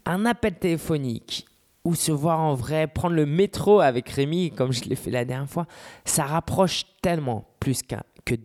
un 0.05 0.25
appel 0.25 0.55
téléphonique 0.55 1.45
ou 1.83 1.95
se 1.95 2.11
voir 2.11 2.39
en 2.39 2.53
vrai, 2.53 2.87
prendre 2.87 3.15
le 3.15 3.25
métro 3.25 3.79
avec 3.79 4.09
Rémi, 4.09 4.51
comme 4.51 4.73
je 4.73 4.83
l'ai 4.83 4.97
fait 4.97 5.11
la 5.11 5.23
dernière 5.23 5.49
fois, 5.49 5.67
ça 6.03 6.25
rapproche 6.25 6.83
tellement 7.01 7.47
plus 7.61 7.81
que 7.81 8.35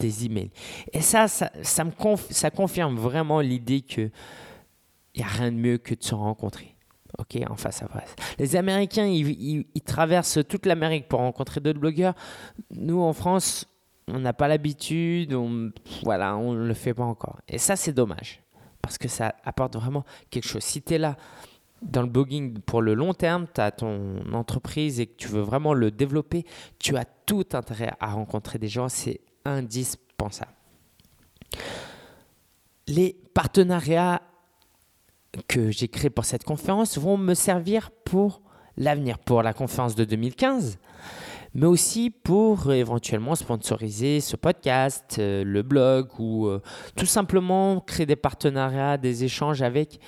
des 0.00 0.24
emails. 0.24 0.50
Et 0.94 1.02
ça, 1.02 1.28
ça, 1.28 1.84
me 1.84 2.50
confirme 2.50 2.96
vraiment 2.96 3.40
l'idée 3.40 3.82
qu'il 3.82 4.10
n'y 5.16 5.22
a 5.22 5.26
rien 5.26 5.52
de 5.52 5.56
mieux 5.56 5.76
que 5.76 5.94
de 5.94 6.02
se 6.02 6.14
rencontrer. 6.14 6.77
OK, 7.16 7.38
en 7.48 7.56
face 7.56 7.82
à 7.82 7.88
face. 7.88 8.14
Les 8.38 8.56
Américains, 8.56 9.06
ils, 9.06 9.64
traversent 9.84 10.40
toute 10.46 10.66
l'Amérique 10.66 11.08
pour 11.08 11.20
rencontrer 11.20 11.60
d'autres 11.60 11.80
blogueurs. 11.80 12.14
Nous, 12.70 13.00
en 13.00 13.12
France, 13.12 13.66
on 14.08 14.18
n'a 14.18 14.32
pas 14.32 14.48
l'habitude, 14.48 15.32
on, 15.34 15.70
voilà, 16.02 16.36
on 16.36 16.52
ne 16.52 16.66
le 16.66 16.74
fait 16.74 16.94
pas 16.94 17.04
encore. 17.04 17.40
Et 17.48 17.58
ça, 17.58 17.76
c'est 17.76 17.92
dommage. 17.92 18.42
parce 18.82 18.98
que 18.98 19.08
ça 19.08 19.34
apporte 19.44 19.76
vraiment 19.76 20.04
quelque 20.30 20.46
chose. 20.46 20.62
Si 20.62 20.82
tu 20.82 20.94
es 20.94 20.98
là 20.98 21.16
dans 21.82 22.02
le 22.02 22.08
blogging 22.08 22.58
pour 22.60 22.82
le 22.82 22.94
long 22.94 23.14
terme, 23.14 23.46
tu 23.52 23.60
as 23.60 23.70
ton 23.70 24.32
entreprise 24.32 25.00
et 25.00 25.06
que 25.06 25.16
tu 25.16 25.28
veux 25.28 25.40
vraiment 25.40 25.74
le 25.74 25.90
développer, 25.90 26.44
tu 26.78 26.96
as 26.96 27.04
tout 27.04 27.46
intérêt 27.52 27.92
à 28.00 28.12
rencontrer 28.12 28.58
des 28.58 28.68
gens, 28.68 28.88
c'est 28.88 29.20
indispensable. 29.44 30.52
Les 32.86 33.16
partenariats 33.34 34.22
que 35.46 35.70
j'ai 35.70 35.88
créés 35.88 36.10
pour 36.10 36.24
cette 36.24 36.44
conférence 36.44 36.98
vont 36.98 37.16
me 37.16 37.34
servir 37.34 37.90
pour 38.04 38.42
l'avenir, 38.76 39.18
pour 39.18 39.42
la 39.42 39.52
conférence 39.52 39.94
de 39.94 40.04
2015, 40.04 40.78
mais 41.54 41.66
aussi 41.66 42.10
pour 42.10 42.72
éventuellement 42.72 43.34
sponsoriser 43.34 44.20
ce 44.20 44.36
podcast, 44.36 45.16
euh, 45.18 45.42
le 45.44 45.62
blog 45.62 46.08
ou 46.18 46.46
euh, 46.46 46.62
tout 46.96 47.06
simplement 47.06 47.80
créer 47.80 48.06
des 48.06 48.16
partenariats, 48.16 48.96
des 48.96 49.24
échanges 49.24 49.62
avec 49.62 49.98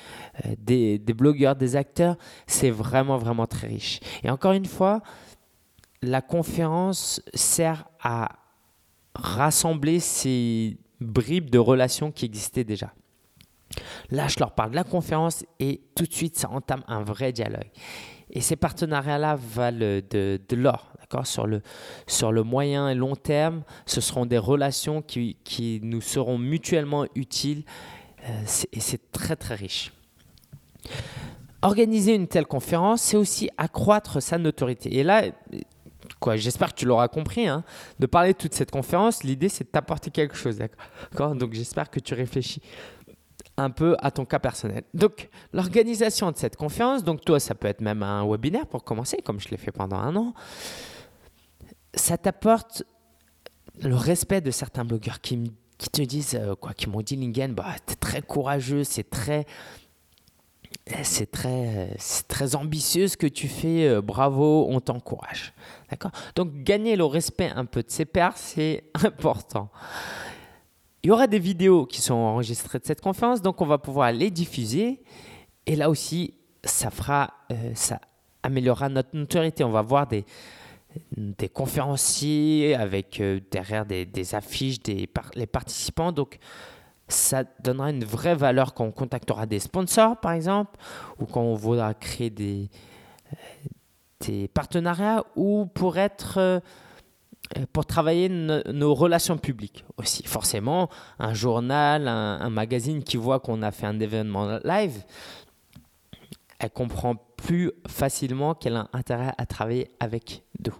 euh, 0.45 0.55
des, 0.59 0.99
des, 0.99 1.15
blogueurs, 1.15 1.57
des 1.57 1.77
acteurs. 1.77 2.17
C'est 2.47 2.71
vraiment, 2.71 3.17
vraiment 3.17 3.47
très 3.47 3.69
riche. 3.69 4.01
Et 4.23 4.31
encore 4.31 4.53
une 4.53 4.67
fois, 4.67 5.03
la 6.03 6.23
conférence 6.23 7.21
sert 7.35 7.87
à 8.03 8.31
rassembler 9.15 9.99
ces 9.99 10.79
bribes 11.01 11.51
de 11.51 11.59
relations 11.59 12.13
qui 12.13 12.27
existaient 12.27 12.65
déjà. 12.65 12.93
Là, 14.11 14.29
je 14.29 14.37
leur 14.39 14.53
parle 14.53 14.71
de 14.71 14.77
la 14.77 14.85
conférence 14.85 15.45
et 15.59 15.81
tout 15.95 16.05
de 16.05 16.13
suite, 16.13 16.37
ça 16.39 16.51
entame 16.51 16.83
un 16.89 17.03
vrai 17.03 17.33
dialogue. 17.33 17.71
Et 18.33 18.41
ces 18.41 18.57
partenariats-là 18.57 19.37
valent 19.37 19.79
de, 19.79 20.41
l'or. 20.53 20.87
Sur 21.25 21.49
le, 21.49 21.61
sur 22.07 22.31
le 22.31 22.45
moyen 22.45 22.89
et 22.89 22.95
long 22.95 23.17
terme, 23.17 23.65
ce 23.85 24.01
seront 24.01 24.27
des 24.27 24.39
relations 24.39 25.03
qui, 25.03 25.37
qui 25.43 25.81
nous 25.83 26.01
seront 26.01 26.39
mutuellement 26.39 27.05
utiles 27.17 27.65
euh, 28.29 28.45
et 28.73 28.81
c'est 28.81 29.11
très 29.13 29.37
très 29.37 29.55
riche. 29.55 29.93
Organiser 31.63 32.15
une 32.15 32.27
telle 32.27 32.47
conférence, 32.47 33.03
c'est 33.03 33.17
aussi 33.17 33.51
accroître 33.59 34.23
sa 34.23 34.39
notoriété. 34.39 34.97
Et 34.97 35.03
là, 35.03 35.25
quoi, 36.19 36.37
j'espère 36.37 36.73
que 36.73 36.79
tu 36.79 36.87
l'auras 36.87 37.09
compris, 37.09 37.47
hein, 37.47 37.65
de 37.99 38.07
parler 38.07 38.33
de 38.33 38.39
toute 38.39 38.55
cette 38.55 38.71
conférence, 38.71 39.25
l'idée 39.25 39.49
c'est 39.49 39.65
de 39.65 39.69
t'apporter 39.69 40.11
quelque 40.11 40.37
chose, 40.37 40.59
d'accord? 40.59 41.35
Donc 41.35 41.53
j'espère 41.53 41.91
que 41.91 42.01
tu 42.01 42.15
réfléchis 42.15 42.63
un 43.63 43.71
peu 43.71 43.97
à 44.01 44.11
ton 44.11 44.25
cas 44.25 44.39
personnel. 44.39 44.85
Donc, 44.95 45.29
l'organisation 45.53 46.31
de 46.31 46.37
cette 46.37 46.57
conférence, 46.57 47.05
donc 47.05 47.25
toi, 47.25 47.41
ça 47.41 47.55
peut 47.55 47.69
être 47.69 47.81
même 47.81 48.03
un 48.03 48.27
webinaire 48.29 48.67
pour 48.67 48.85
commencer, 48.85 49.19
comme 49.19 49.41
je 49.41 49.49
l'ai 49.49 49.57
fait 49.57 49.73
pendant 49.73 49.97
un 49.97 50.17
an, 50.17 50.35
ça 51.95 52.17
t'apporte 52.17 52.85
le 53.83 53.95
respect 53.95 54.41
de 54.41 54.51
certains 54.51 54.85
blogueurs 54.85 55.21
qui, 55.21 55.53
qui 55.79 55.89
te 55.89 56.03
disent, 56.03 56.35
euh, 56.35 56.55
quoi, 56.55 56.73
qui 56.75 56.89
m'ont 56.89 57.01
dit, 57.01 57.17
Lingen, 57.17 57.55
bah, 57.55 57.75
tu 57.87 57.93
es 57.93 57.97
très 57.97 58.23
courageux, 58.23 58.85
c'est 58.85 59.09
très, 59.09 59.47
c'est 61.03 61.31
très, 61.31 61.97
très 62.29 62.55
ambitieux 62.55 63.09
ce 63.09 63.17
que 63.17 63.27
tu 63.27 63.49
fais, 63.49 63.89
euh, 63.89 64.01
bravo, 64.01 64.67
on 64.69 64.81
t'encourage. 64.81 65.53
D'accord? 65.91 66.13
Donc, 66.35 66.63
gagner 66.63 66.97
le 66.97 67.05
respect 67.05 67.51
un 67.55 67.65
peu 67.65 67.83
de 67.83 67.91
ses 67.91 68.05
pairs, 68.05 68.37
c'est 68.37 68.85
important. 69.05 69.71
Il 71.03 71.09
y 71.09 71.11
aura 71.11 71.27
des 71.27 71.39
vidéos 71.39 71.87
qui 71.87 72.03
sont 72.03 72.15
enregistrées 72.15 72.79
de 72.79 72.85
cette 72.85 73.01
conférence, 73.01 73.41
donc 73.41 73.63
on 73.63 73.67
va 73.67 73.79
pouvoir 73.79 74.13
les 74.13 74.31
diffuser. 74.31 75.01
Et 75.65 75.75
là 75.75 75.89
aussi, 75.89 76.35
ça 76.63 76.91
fera, 76.91 77.33
euh, 77.51 77.73
ça 77.75 78.01
améliorera 78.43 78.91
notre 78.91 79.17
notoriété. 79.17 79.65
On 79.65 79.71
va 79.71 79.81
voir 79.81 80.07
des, 80.07 80.25
conférenciers 81.55 82.75
avec 82.75 83.19
euh, 83.21 83.41
derrière 83.51 83.87
des, 83.87 84.35
affiches, 84.35 84.83
des 84.83 85.09
les 85.35 85.47
participants. 85.47 86.13
Donc, 86.13 86.39
ça 87.09 87.45
donnera 87.65 87.91
une 87.91 88.05
vraie 88.05 88.35
valeur 88.35 88.75
quand 88.75 88.85
on 88.85 88.93
contactera 88.93 89.47
des 89.47 89.59
sponsors, 89.59 90.21
par 90.21 90.33
exemple, 90.33 90.79
ou 91.19 91.25
quand 91.25 91.41
on 91.41 91.55
voudra 91.55 91.95
créer 91.95 92.31
des, 92.31 92.69
euh, 94.29 94.47
partenariats, 94.53 95.25
ou 95.35 95.65
pour 95.65 95.97
être 95.97 96.61
pour 97.73 97.87
travailler 97.87 98.29
nos 98.29 98.95
relations 98.95 99.37
publiques 99.37 99.85
aussi. 99.97 100.23
Forcément, 100.25 100.89
un 101.19 101.35
journal, 101.35 102.07
un, 102.07 102.51
magazine 102.51 103.03
qui 103.03 103.17
voit 103.17 103.41
qu'on 103.41 103.63
a 103.63 103.71
fait 103.71 103.87
un 103.87 103.99
événement 103.99 104.59
live, 104.65 105.03
elle 106.59 106.71
comprend 106.71 107.17
plus 107.37 107.73
facilement 107.89 108.55
qu'elle 108.55 108.77
a 108.77 108.89
intérêt 108.93 109.33
à 109.37 109.47
travailler 109.47 109.91
avec 109.99 110.43
nous. 110.65 110.75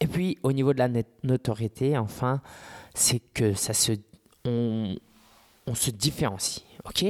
Et 0.00 0.06
puis, 0.06 0.38
au 0.42 0.52
niveau 0.52 0.72
de 0.72 0.78
la 0.78 0.88
notoriété, 1.24 1.98
enfin, 1.98 2.40
c'est 2.94 3.20
que 3.34 3.54
ça 3.54 3.74
se, 3.74 3.92
on, 4.44 4.94
on 5.66 5.74
se 5.74 5.90
différencie. 5.90 6.64
Ok? 6.84 7.04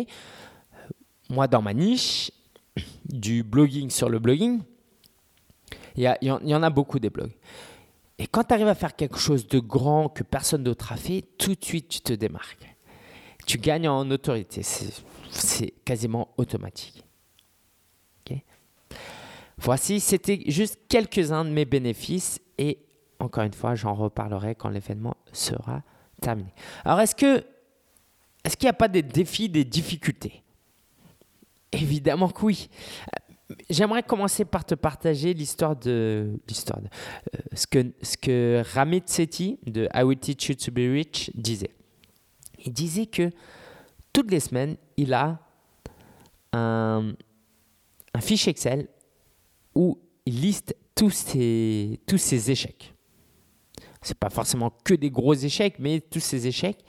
Moi, 1.29 1.47
dans 1.47 1.61
ma 1.61 1.75
niche, 1.75 2.33
du 3.05 3.42
blogging 3.42 3.90
sur 3.90 4.09
le 4.09 4.18
blogging, 4.18 4.61
il 5.97 6.05
y, 6.05 6.27
y, 6.27 6.55
en 6.55 6.62
a 6.62 6.71
beaucoup 6.71 6.99
des 6.99 7.11
blogs. 7.11 7.33
Et 8.18 8.26
quand 8.26 8.44
tu 8.44 8.54
arrives 8.54 8.68
à 8.68 8.74
faire 8.74 8.96
quelque 8.96 9.18
chose 9.18 9.46
de 9.46 9.59
grand 9.59 10.09
que 10.09 10.22
personne 10.22 10.64
d'autre 10.64 10.92
a 10.92 10.96
fait, 10.96 11.24
tout 11.38 11.54
de 11.54 11.64
suite, 11.64 11.88
tu 11.88 12.00
te 12.00 12.12
démarques. 12.12 12.74
Tu 13.46 13.59
gagnes 13.59 13.88
en 13.88 14.11
autorité. 14.11 14.62
C'est 14.62 15.70
quasiment 15.85 16.28
automatique. 16.37 17.04
Voici, 19.61 19.98
c'était 19.98 20.42
juste 20.46 20.78
quelques-uns 20.88 21.44
de 21.44 21.50
mes 21.50 21.64
bénéfices. 21.64 22.40
Et 22.59 22.78
encore 23.18 23.44
une 23.44 23.52
fois, 23.52 23.74
j'en 23.74 23.94
reparlerai 23.94 24.54
quand 24.54 24.68
l'événement 24.68 25.16
sera 25.33 25.83
terminé. 26.20 26.52
Alors, 26.85 27.00
est-ce 27.00 27.14
que 27.14 27.44
est-ce 28.44 28.57
qu'il 28.57 28.66
n'y 28.66 28.70
a 28.70 28.74
pas 28.74 28.88
des 28.88 29.02
défis, 29.02 29.48
des 29.48 29.64
difficultés? 29.64 30.42
Évidemment 31.72 32.28
que 32.28 32.46
oui. 32.46 32.70
J'aimerais 33.70 34.02
commencer 34.02 34.44
par 34.44 34.64
te 34.64 34.74
partager 34.74 35.32
l'histoire 35.32 35.74
de 35.74 36.38
l'histoire 36.46 36.82
de, 36.82 36.87
euh, 36.87 37.38
ce 37.54 37.66
que 37.66 37.92
ce 38.02 38.16
que 38.18 38.62
Ramit 38.74 39.02
Sethi 39.06 39.58
de 39.66 39.88
I 39.94 40.02
Will 40.02 40.18
Teach 40.18 40.48
You 40.48 40.54
to 40.54 40.70
Be 40.70 40.90
Rich 40.92 41.30
disait. 41.34 41.74
Il 42.64 42.72
disait 42.72 43.06
que 43.06 43.30
toutes 44.12 44.30
les 44.30 44.40
semaines, 44.40 44.76
il 44.98 45.14
a 45.14 45.40
un, 46.52 47.14
un 48.12 48.20
fichier 48.20 48.50
Excel 48.50 48.88
où 49.74 49.98
il 50.26 50.40
liste 50.42 50.76
tous 50.94 51.11
ses 51.11 52.00
tous 52.06 52.18
ses 52.18 52.50
échecs. 52.50 52.94
C'est 54.02 54.18
pas 54.18 54.30
forcément 54.30 54.72
que 54.84 54.94
des 54.94 55.11
gros 55.11 55.34
échecs, 55.34 55.76
mais 55.78 56.00
tous 56.00 56.20
ses 56.20 56.46
échecs. 56.46 56.84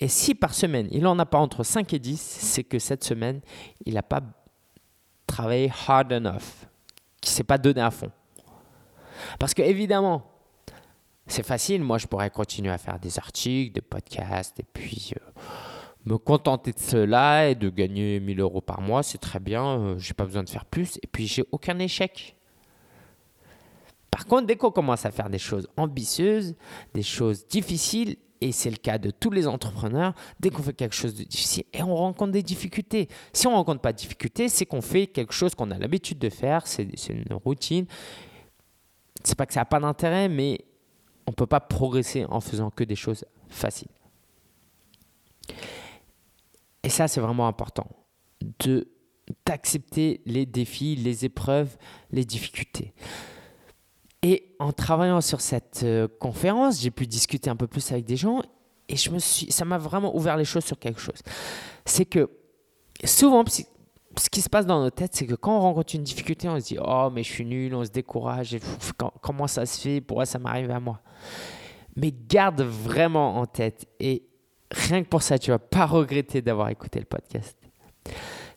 Et 0.00 0.08
si 0.08 0.34
par 0.34 0.52
semaine, 0.52 0.88
il 0.90 1.02
n'en 1.02 1.18
a 1.18 1.26
pas 1.26 1.38
entre 1.38 1.62
5 1.62 1.92
et 1.94 1.98
10, 1.98 2.20
c'est 2.20 2.64
que 2.64 2.78
cette 2.78 3.04
semaine, 3.04 3.40
il 3.86 3.94
n'a 3.94 4.02
pas 4.02 4.20
travailler 5.32 5.72
hard 5.86 6.12
enough, 6.12 6.66
qui 7.20 7.30
ne 7.30 7.34
s'est 7.34 7.44
pas 7.44 7.58
donné 7.58 7.80
à 7.80 7.90
fond. 7.90 8.10
Parce 9.38 9.54
que 9.54 9.62
évidemment, 9.62 10.22
c'est 11.26 11.44
facile, 11.44 11.82
moi 11.82 11.98
je 11.98 12.06
pourrais 12.06 12.30
continuer 12.30 12.70
à 12.70 12.78
faire 12.78 12.98
des 12.98 13.18
articles, 13.18 13.72
des 13.72 13.80
podcasts, 13.80 14.60
et 14.60 14.66
puis 14.72 15.12
euh, 15.16 15.40
me 16.04 16.18
contenter 16.18 16.72
de 16.72 16.78
cela 16.78 17.48
et 17.48 17.54
de 17.54 17.70
gagner 17.70 18.20
1000 18.20 18.40
euros 18.40 18.60
par 18.60 18.80
mois, 18.80 19.02
c'est 19.02 19.18
très 19.18 19.40
bien, 19.40 19.64
euh, 19.64 19.98
j'ai 19.98 20.14
pas 20.14 20.26
besoin 20.26 20.42
de 20.42 20.50
faire 20.50 20.66
plus, 20.66 20.98
et 21.02 21.06
puis 21.06 21.26
j'ai 21.26 21.44
aucun 21.50 21.78
échec. 21.78 22.36
Par 24.10 24.26
contre, 24.26 24.46
dès 24.46 24.56
qu'on 24.56 24.70
commence 24.70 25.06
à 25.06 25.10
faire 25.10 25.30
des 25.30 25.38
choses 25.38 25.66
ambitieuses, 25.78 26.54
des 26.92 27.02
choses 27.02 27.46
difficiles, 27.46 28.16
et 28.42 28.50
c'est 28.50 28.70
le 28.70 28.76
cas 28.76 28.98
de 28.98 29.10
tous 29.10 29.30
les 29.30 29.46
entrepreneurs, 29.46 30.14
dès 30.40 30.50
qu'on 30.50 30.62
fait 30.62 30.72
quelque 30.72 30.96
chose 30.96 31.14
de 31.14 31.22
difficile, 31.22 31.62
et 31.72 31.82
on 31.82 31.94
rencontre 31.94 32.32
des 32.32 32.42
difficultés. 32.42 33.08
Si 33.32 33.46
on 33.46 33.52
ne 33.52 33.56
rencontre 33.56 33.80
pas 33.80 33.92
de 33.92 33.98
difficultés, 33.98 34.48
c'est 34.48 34.66
qu'on 34.66 34.82
fait 34.82 35.06
quelque 35.06 35.32
chose 35.32 35.54
qu'on 35.54 35.70
a 35.70 35.78
l'habitude 35.78 36.18
de 36.18 36.28
faire, 36.28 36.66
c'est 36.66 36.82
une 37.08 37.34
routine. 37.44 37.86
C'est 39.22 39.36
pas 39.36 39.46
que 39.46 39.54
ça 39.54 39.60
n'a 39.60 39.64
pas 39.64 39.78
d'intérêt, 39.78 40.28
mais 40.28 40.64
on 41.28 41.30
ne 41.30 41.36
peut 41.36 41.46
pas 41.46 41.60
progresser 41.60 42.24
en 42.24 42.40
faisant 42.40 42.70
que 42.70 42.82
des 42.82 42.96
choses 42.96 43.24
faciles. 43.48 43.88
Et 46.82 46.88
ça, 46.88 47.06
c'est 47.06 47.20
vraiment 47.20 47.46
important, 47.46 47.86
d'accepter 49.46 50.20
les 50.26 50.46
défis, 50.46 50.96
les 50.96 51.24
épreuves, 51.24 51.76
les 52.10 52.24
difficultés. 52.24 52.92
Et 54.22 54.54
en 54.60 54.72
travaillant 54.72 55.20
sur 55.20 55.40
cette 55.40 55.80
euh, 55.82 56.06
conférence, 56.20 56.80
j'ai 56.80 56.92
pu 56.92 57.06
discuter 57.06 57.50
un 57.50 57.56
peu 57.56 57.66
plus 57.66 57.90
avec 57.90 58.04
des 58.04 58.16
gens 58.16 58.42
et 58.88 58.96
je 58.96 59.10
me 59.10 59.18
suis, 59.18 59.50
ça 59.50 59.64
m'a 59.64 59.78
vraiment 59.78 60.14
ouvert 60.14 60.36
les 60.36 60.44
choses 60.44 60.64
sur 60.64 60.78
quelque 60.78 61.00
chose. 61.00 61.20
C'est 61.84 62.04
que 62.04 62.30
souvent, 63.04 63.44
ce 63.48 64.30
qui 64.30 64.40
se 64.40 64.48
passe 64.48 64.66
dans 64.66 64.80
nos 64.82 64.90
têtes, 64.90 65.14
c'est 65.14 65.26
que 65.26 65.34
quand 65.34 65.56
on 65.56 65.60
rencontre 65.60 65.94
une 65.94 66.02
difficulté, 66.02 66.48
on 66.48 66.60
se 66.60 66.66
dit 66.66 66.78
Oh, 66.80 67.08
mais 67.12 67.22
je 67.22 67.32
suis 67.32 67.44
nul, 67.44 67.74
on 67.74 67.84
se 67.84 67.90
décourage, 67.90 68.56
comment 69.22 69.46
ça 69.46 69.66
se 69.66 69.80
fait, 69.80 70.00
pourquoi 70.00 70.26
ça 70.26 70.38
m'arrive 70.38 70.70
à 70.70 70.78
moi? 70.78 71.00
Mais 71.96 72.12
garde 72.28 72.62
vraiment 72.62 73.38
en 73.38 73.46
tête, 73.46 73.86
et 73.98 74.24
rien 74.70 75.02
que 75.02 75.08
pour 75.08 75.22
ça, 75.22 75.38
tu 75.38 75.50
vas 75.50 75.58
pas 75.58 75.86
regretter 75.86 76.42
d'avoir 76.42 76.68
écouté 76.68 76.98
le 76.98 77.06
podcast. 77.06 77.56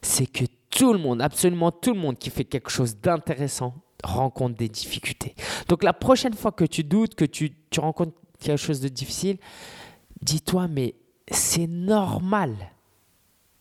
C'est 0.00 0.26
que 0.26 0.44
tout 0.70 0.92
le 0.92 0.98
monde, 0.98 1.22
absolument 1.22 1.72
tout 1.72 1.92
le 1.92 2.00
monde 2.00 2.18
qui 2.18 2.30
fait 2.30 2.44
quelque 2.44 2.70
chose 2.70 2.96
d'intéressant, 2.96 3.74
rencontre 4.06 4.56
des 4.56 4.68
difficultés. 4.68 5.34
Donc 5.68 5.82
la 5.82 5.92
prochaine 5.92 6.34
fois 6.34 6.52
que 6.52 6.64
tu 6.64 6.84
doutes, 6.84 7.14
que 7.14 7.24
tu, 7.24 7.52
tu 7.70 7.80
rencontres 7.80 8.16
quelque 8.38 8.58
chose 8.58 8.80
de 8.80 8.88
difficile, 8.88 9.38
dis-toi, 10.22 10.68
mais 10.68 10.94
c'est 11.30 11.66
normal. 11.66 12.54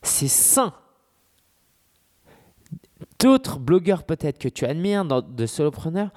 c'est 0.01 0.27
sain. 0.27 0.73
D'autres 3.19 3.59
blogueurs 3.59 4.03
peut-être 4.03 4.37
que 4.37 4.49
tu 4.49 4.65
admires, 4.65 5.05
de 5.05 5.45
solopreneurs, 5.45 6.11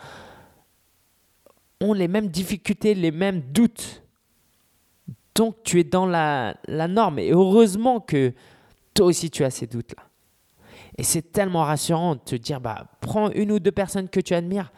ont 1.81 1.93
les 1.93 2.09
mêmes 2.09 2.29
difficultés, 2.29 2.95
les 2.95 3.11
mêmes 3.11 3.41
doutes. 3.41 4.03
Donc 5.35 5.63
tu 5.63 5.81
es 5.81 5.85
dans 5.85 6.07
la, 6.07 6.57
la 6.67 6.89
norme. 6.89 7.19
Et 7.21 7.31
heureusement 7.31 8.01
que 8.01 8.35
toi 8.95 9.07
aussi 9.07 9.31
tu 9.31 9.45
as 9.45 9.51
ces 9.51 9.67
doutes-là. 9.67 10.08
Et 10.99 11.05
c'est 11.05 11.33
tellement 11.33 11.63
rassurant 11.63 12.17
de 12.17 12.21
te 12.21 12.35
dire, 12.35 12.61
bah, 12.61 12.89
prends 13.01 13.31
une 13.31 13.53
ou 13.53 13.61
deux 13.61 13.73
personnes 13.73 14.09
que 14.09 14.19
tu 14.19 14.35
admires 14.35 14.73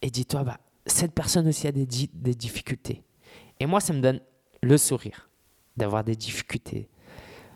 et 0.00 0.10
dis-toi, 0.10 0.42
bah, 0.42 0.58
cette 0.86 1.12
personne 1.12 1.46
aussi 1.46 1.66
a 1.66 1.72
des, 1.72 1.84
difficultés. 1.84 3.02
Et 3.60 3.66
moi, 3.66 3.80
ça 3.80 3.92
me 3.92 4.00
donne 4.00 4.20
le 4.62 4.78
sourire 4.78 5.28
d'avoir 5.76 6.02
des 6.04 6.16
difficultés. 6.16 6.88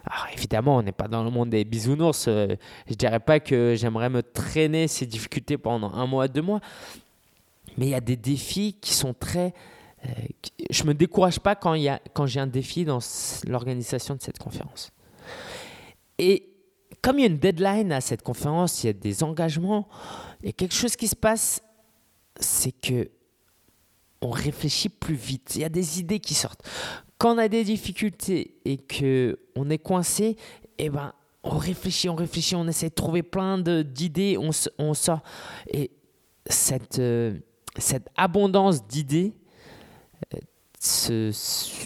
Alors 0.04 0.26
évidemment, 0.34 0.76
on 0.76 0.82
n'est 0.82 0.92
pas 0.92 1.08
dans 1.08 1.24
le 1.24 1.30
monde 1.30 1.50
des 1.50 1.64
bisounours. 1.64 2.26
Euh, 2.28 2.48
je 2.88 2.94
dirais 2.94 3.20
pas 3.20 3.40
que 3.40 3.74
j'aimerais 3.76 4.10
me 4.10 4.22
traîner 4.22 4.88
ces 4.88 5.06
difficultés 5.06 5.56
pendant 5.56 5.92
un 5.92 6.06
mois, 6.06 6.28
deux 6.28 6.42
mois. 6.42 6.60
Mais 7.78 7.86
il 7.86 7.90
y 7.90 7.94
a 7.94 8.00
des 8.00 8.16
défis 8.16 8.76
qui 8.80 8.92
sont 8.92 9.14
très... 9.14 9.54
Euh, 10.04 10.10
je 10.70 10.84
me 10.84 10.92
décourage 10.92 11.40
pas 11.40 11.54
quand, 11.54 11.76
quand 12.12 12.26
j'ai 12.26 12.40
un 12.40 12.46
défi 12.46 12.84
dans 12.84 12.98
l'organisation 13.46 14.16
de 14.16 14.20
cette 14.20 14.38
conférence. 14.38 14.90
Et 16.18 16.51
comme 17.00 17.18
il 17.18 17.22
y 17.22 17.24
a 17.24 17.28
une 17.28 17.38
deadline 17.38 17.92
à 17.92 18.00
cette 18.00 18.22
conférence, 18.22 18.84
il 18.84 18.88
y 18.88 18.90
a 18.90 18.92
des 18.92 19.22
engagements, 19.22 19.88
il 20.42 20.46
y 20.46 20.48
a 20.50 20.52
quelque 20.52 20.74
chose 20.74 20.96
qui 20.96 21.08
se 21.08 21.16
passe, 21.16 21.62
c'est 22.38 22.72
que 22.72 23.10
on 24.20 24.30
réfléchit 24.30 24.88
plus 24.88 25.14
vite. 25.14 25.56
Il 25.56 25.62
y 25.62 25.64
a 25.64 25.68
des 25.68 25.98
idées 25.98 26.20
qui 26.20 26.34
sortent. 26.34 26.62
Quand 27.18 27.34
on 27.34 27.38
a 27.38 27.48
des 27.48 27.64
difficultés 27.64 28.56
et 28.64 28.76
que 28.76 29.38
on 29.56 29.68
est 29.68 29.78
coincé, 29.78 30.36
eh 30.78 30.90
ben 30.90 31.12
on 31.42 31.58
réfléchit, 31.58 32.08
on 32.08 32.14
réfléchit, 32.14 32.54
on 32.54 32.68
essaie 32.68 32.88
de 32.88 32.94
trouver 32.94 33.22
plein 33.22 33.58
d'idées, 33.58 34.38
on, 34.38 34.94
sort. 34.94 35.22
Et 35.68 35.90
cette, 36.46 37.00
euh, 37.00 37.36
cette 37.78 38.08
abondance 38.16 38.86
d'idées, 38.86 39.34
euh, 41.10 41.32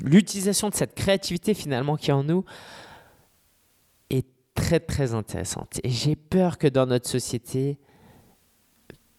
l'utilisation 0.03 0.69
de 0.69 0.75
cette 0.75 0.95
créativité 0.95 1.55
finalement 1.55 1.97
qui 1.97 2.11
est 2.11 2.15
en 2.15 2.25
nous, 2.25 2.45
très 4.57 4.81
très 4.81 5.15
intéressante. 5.15 5.79
Et 5.85 5.91
j'ai 5.91 6.17
peur 6.17 6.59
que 6.59 6.67
dans 6.67 6.87
notre 6.87 7.09
société, 7.09 7.79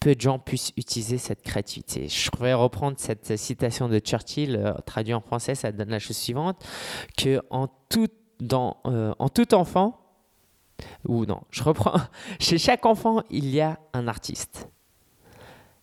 peu 0.02 0.16
de 0.16 0.22
gens 0.22 0.40
puissent 0.40 0.74
utiliser 0.76 1.18
cette 1.18 1.42
créativité. 1.42 2.10
Je 2.10 2.30
pourrais 2.30 2.54
reprendre 2.54 2.98
cette 3.00 3.38
citation 3.38 3.88
de 3.88 4.00
Churchill, 4.00 4.56
euh, 4.56 4.74
traduite 4.86 5.16
en 5.16 5.22
français, 5.22 5.56
ça 5.56 5.72
donne 5.72 5.90
la 5.90 6.00
chose 6.00 6.18
suivante, 6.18 6.64
que 7.18 7.42
en 7.50 7.68
tout, 7.90 8.10
euh, 8.52 9.14
en 9.18 9.30
tout 9.30 9.54
enfant, 9.54 10.00
ou 11.08 11.26
non, 11.26 11.42
je 11.50 11.64
reprends, 11.64 12.00
chez 12.40 12.58
chaque 12.58 12.86
enfant, 12.86 13.24
il 13.30 13.50
y 13.50 13.62
a 13.62 13.80
un 13.94 14.08
artiste. 14.08 14.68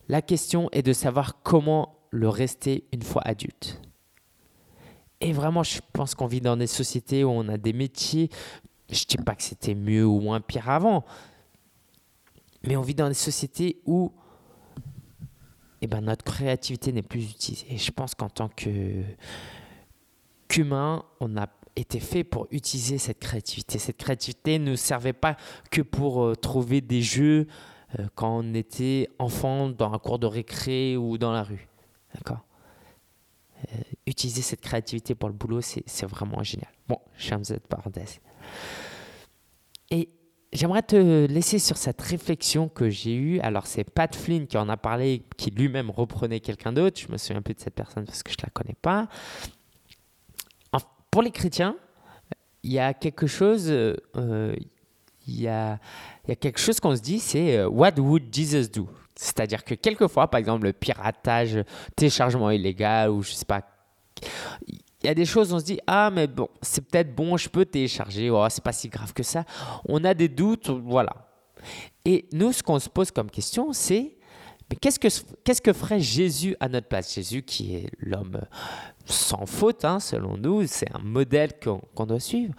La 0.07 0.21
question 0.21 0.69
est 0.71 0.83
de 0.83 0.93
savoir 0.93 1.41
comment 1.41 1.97
le 2.11 2.29
rester 2.29 2.85
une 2.93 3.01
fois 3.01 3.23
adulte. 3.25 3.81
Et 5.21 5.33
vraiment, 5.33 5.63
je 5.63 5.79
pense 5.93 6.13
qu'on 6.13 6.27
vit 6.27 6.41
dans 6.41 6.57
des 6.57 6.67
sociétés 6.67 7.23
où 7.23 7.29
on 7.29 7.47
a 7.47 7.57
des 7.57 7.73
métiers 7.73 8.29
je 8.89 9.03
ne 9.03 9.05
dis 9.07 9.17
pas 9.17 9.35
que 9.35 9.43
c'était 9.43 9.75
mieux 9.75 10.05
ou 10.05 10.19
moins 10.19 10.41
pire 10.41 10.69
avant, 10.69 11.03
mais 12.63 12.75
on 12.75 12.81
vit 12.81 12.95
dans 12.95 13.07
des 13.07 13.13
sociétés 13.13 13.81
où 13.85 14.11
eh 15.81 15.87
ben, 15.87 16.01
notre 16.01 16.25
créativité 16.25 16.91
n'est 16.91 17.03
plus 17.03 17.29
utilisée. 17.29 17.67
Et 17.69 17.77
je 17.77 17.91
pense 17.91 18.15
qu'en 18.15 18.29
tant 18.29 18.49
qu'humain, 18.49 19.05
on 21.19 21.37
a 21.37 21.47
été 21.75 21.99
fait 21.99 22.23
pour 22.23 22.47
utiliser 22.51 22.97
cette 22.97 23.19
créativité. 23.19 23.77
Cette 23.79 23.97
créativité 23.97 24.57
ne 24.59 24.75
servait 24.75 25.13
pas 25.13 25.35
que 25.69 25.81
pour 25.81 26.23
euh, 26.23 26.35
trouver 26.35 26.81
des 26.81 27.01
jeux 27.01 27.47
euh, 27.99 28.07
quand 28.15 28.37
on 28.39 28.53
était 28.53 29.09
enfant 29.19 29.69
dans 29.69 29.93
un 29.93 29.99
cours 29.99 30.19
de 30.19 30.27
récré 30.27 30.97
ou 30.97 31.17
dans 31.17 31.33
la 31.33 31.43
rue. 31.43 31.67
D'accord? 32.15 32.45
Euh, 33.73 33.77
Utiliser 34.07 34.41
cette 34.41 34.61
créativité 34.61 35.15
pour 35.15 35.29
le 35.29 35.35
boulot, 35.35 35.61
c'est 35.61 36.05
vraiment 36.05 36.41
génial. 36.43 36.71
Bon, 36.87 36.99
je 37.17 37.27
ferme 37.27 37.43
cette 37.43 37.67
parenthèse. 37.67 38.19
Et 39.91 40.09
j'aimerais 40.51 40.81
te 40.81 41.25
laisser 41.25 41.59
sur 41.59 41.77
cette 41.77 42.01
réflexion 42.01 42.69
que 42.69 42.89
j'ai 42.89 43.15
eue. 43.15 43.39
Alors, 43.41 43.67
c'est 43.67 43.83
Pat 43.83 44.13
Flynn 44.15 44.47
qui 44.47 44.57
en 44.57 44.69
a 44.69 44.77
parlé, 44.77 45.23
qui 45.37 45.51
lui-même 45.51 45.89
reprenait 45.89 46.39
quelqu'un 46.39 46.73
d'autre. 46.73 46.99
Je 46.99 47.11
me 47.11 47.17
souviens 47.17 47.41
peu 47.41 47.53
de 47.53 47.59
cette 47.59 47.75
personne 47.75 48.05
parce 48.05 48.23
que 48.23 48.31
je 48.31 48.37
ne 48.39 48.43
la 48.43 48.49
connais 48.49 48.77
pas. 48.81 49.07
Pour 51.11 51.21
les 51.21 51.31
chrétiens, 51.31 51.77
il 52.63 52.73
y 52.73 52.79
a 52.79 52.93
quelque 52.93 53.25
chose, 53.25 53.67
euh, 53.69 53.95
a, 54.17 54.53
il 55.27 55.39
y 55.39 55.47
a 55.47 55.79
quelque 56.37 56.59
chose 56.59 56.81
qu'on 56.81 56.93
se 56.93 57.01
dit, 57.01 57.19
c'est 57.19 57.59
euh, 57.59 57.69
What 57.69 57.93
would 57.99 58.23
Jesus 58.33 58.67
do? 58.67 58.89
C'est-à-dire 59.15 59.63
que 59.63 59.75
quelquefois, 59.75 60.29
par 60.29 60.39
exemple, 60.39 60.65
le 60.65 60.73
piratage, 60.73 61.63
téléchargement 61.95 62.51
illégal 62.51 63.11
ou 63.11 63.23
je 63.23 63.31
sais 63.31 63.45
pas, 63.45 63.61
il 65.05 65.07
y 65.07 65.11
a 65.11 65.13
des 65.13 65.25
choses, 65.25 65.53
on 65.53 65.59
se 65.59 65.65
dit, 65.65 65.79
ah, 65.85 66.09
mais 66.11 66.25
bon, 66.25 66.49
c'est 66.63 66.81
peut-être 66.81 67.13
bon, 67.13 67.37
je 67.37 67.47
peux 67.47 67.63
télécharger, 67.63 68.31
oh, 68.31 68.43
c'est 68.49 68.63
pas 68.63 68.71
si 68.71 68.89
grave 68.89 69.13
que 69.13 69.21
ça. 69.21 69.45
On 69.87 70.03
a 70.03 70.15
des 70.15 70.27
doutes, 70.27 70.71
voilà. 70.71 71.29
Et 72.03 72.27
nous, 72.33 72.51
ce 72.51 72.63
qu'on 72.63 72.79
se 72.79 72.89
pose 72.89 73.11
comme 73.11 73.29
question, 73.29 73.71
c'est, 73.71 74.17
mais 74.67 74.75
qu'est-ce 74.77 74.97
que, 74.97 75.07
qu'est-ce 75.43 75.61
que 75.61 75.73
ferait 75.73 75.99
Jésus 75.99 76.55
à 76.59 76.67
notre 76.67 76.87
place? 76.87 77.13
Jésus 77.13 77.43
qui 77.43 77.75
est 77.75 77.89
l'homme 77.99 78.41
sans 79.05 79.45
faute, 79.45 79.85
hein, 79.85 79.99
selon 79.99 80.37
nous, 80.37 80.65
c'est 80.65 80.91
un 80.91 81.03
modèle 81.03 81.51
qu'on, 81.59 82.05
doit 82.07 82.19
suivre. 82.19 82.55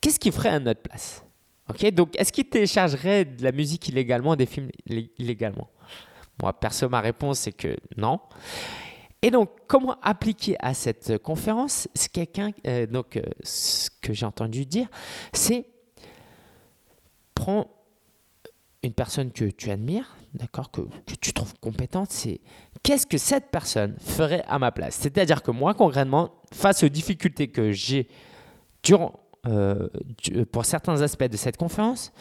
Qu'est-ce 0.00 0.18
qu'il 0.18 0.32
ferait 0.32 0.48
à 0.48 0.58
notre 0.58 0.80
place? 0.80 1.22
Ok, 1.68 1.84
donc 1.90 2.18
est-ce 2.18 2.32
qu'il 2.32 2.48
téléchargerait 2.48 3.26
de 3.26 3.44
la 3.44 3.52
musique 3.52 3.86
illégalement, 3.88 4.36
des 4.36 4.46
films 4.46 4.70
illégalement? 5.18 5.68
Moi, 6.40 6.50
perso, 6.54 6.88
ma 6.88 7.02
réponse 7.02 7.40
c'est 7.40 7.52
que 7.52 7.76
non. 7.98 8.20
Et 9.22 9.30
donc, 9.30 9.50
comment 9.66 9.96
appliquer 10.02 10.56
à 10.60 10.72
cette 10.72 11.18
conférence 11.18 11.88
C'est 11.94 12.10
quelqu'un, 12.10 12.52
euh, 12.66 12.86
donc, 12.86 13.16
euh, 13.16 13.22
ce 13.42 13.90
que 14.00 14.12
j'ai 14.12 14.24
entendu 14.24 14.64
dire, 14.64 14.88
c'est 15.32 15.66
prends 17.34 17.66
une 18.82 18.94
personne 18.94 19.30
que 19.30 19.44
tu 19.44 19.70
admires, 19.70 20.16
d'accord, 20.32 20.70
que, 20.70 20.80
que, 20.80 21.14
tu 21.20 21.34
trouves 21.34 21.52
compétente, 21.60 22.10
c'est 22.10 22.40
qu'est-ce 22.82 23.06
que 23.06 23.18
cette 23.18 23.50
personne 23.50 23.94
ferait 24.00 24.42
à 24.48 24.58
ma 24.58 24.72
place? 24.72 24.94
C'est-à-dire 24.94 25.42
que 25.42 25.50
moi, 25.50 25.74
concrètement, 25.74 26.32
face 26.52 26.82
aux 26.82 26.88
difficultés 26.88 27.48
que 27.48 27.72
j'ai 27.72 28.08
durant 28.82 29.20
euh, 29.46 29.88
pour 30.52 30.66
certains 30.66 31.00
aspects 31.00 31.24
de 31.24 31.36
cette 31.36 31.56
conférence, 31.56 32.12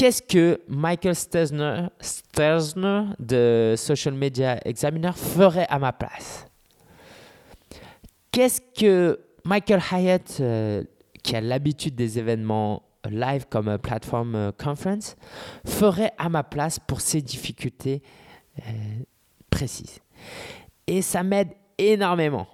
qu'est-ce 0.00 0.22
que 0.22 0.62
Michael 0.66 1.14
Stelzner, 1.14 1.88
de 3.18 3.74
Social 3.76 4.14
Media 4.14 4.58
Examiner 4.64 5.12
ferait 5.14 5.66
à 5.68 5.78
ma 5.78 5.92
place? 5.92 6.46
Qu'est-ce 8.32 8.62
que 8.62 9.20
Michael 9.44 9.82
Hyatt, 9.92 10.38
euh, 10.40 10.84
qui 11.22 11.36
a 11.36 11.42
l'habitude 11.42 11.96
des 11.96 12.18
événements 12.18 12.82
live 13.10 13.44
comme 13.50 13.76
plateforme 13.76 14.34
euh, 14.36 14.52
conference, 14.52 15.16
ferait 15.66 16.12
à 16.16 16.30
ma 16.30 16.44
place 16.44 16.78
pour 16.78 17.02
ces 17.02 17.20
difficultés 17.20 18.02
précises? 19.50 19.98
Et 20.86 21.02
ça 21.02 21.22
m'aide 21.22 21.50
énormément 21.76 22.46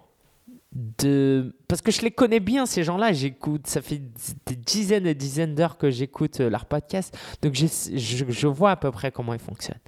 parce 1.68 1.80
que 1.80 1.90
je 1.90 2.02
les 2.02 2.10
connais 2.10 2.40
bien 2.40 2.66
ces 2.66 2.84
gens-là. 2.84 3.12
J'écoute 3.12 3.66
ça 3.66 3.80
fait 3.80 4.02
des 4.46 4.56
dizaines 4.56 5.06
et 5.06 5.14
dizaines 5.14 5.54
d'heures 5.54 5.78
que 5.78 5.90
j'écoute 5.90 6.40
euh, 6.40 6.50
leur 6.50 6.66
podcast. 6.66 7.16
Donc 7.42 7.54
je, 7.54 8.46
vois 8.46 8.72
à 8.72 8.76
peu 8.76 8.90
près 8.90 9.10
comment 9.10 9.32
ils 9.32 9.40
fonctionnent. 9.40 9.80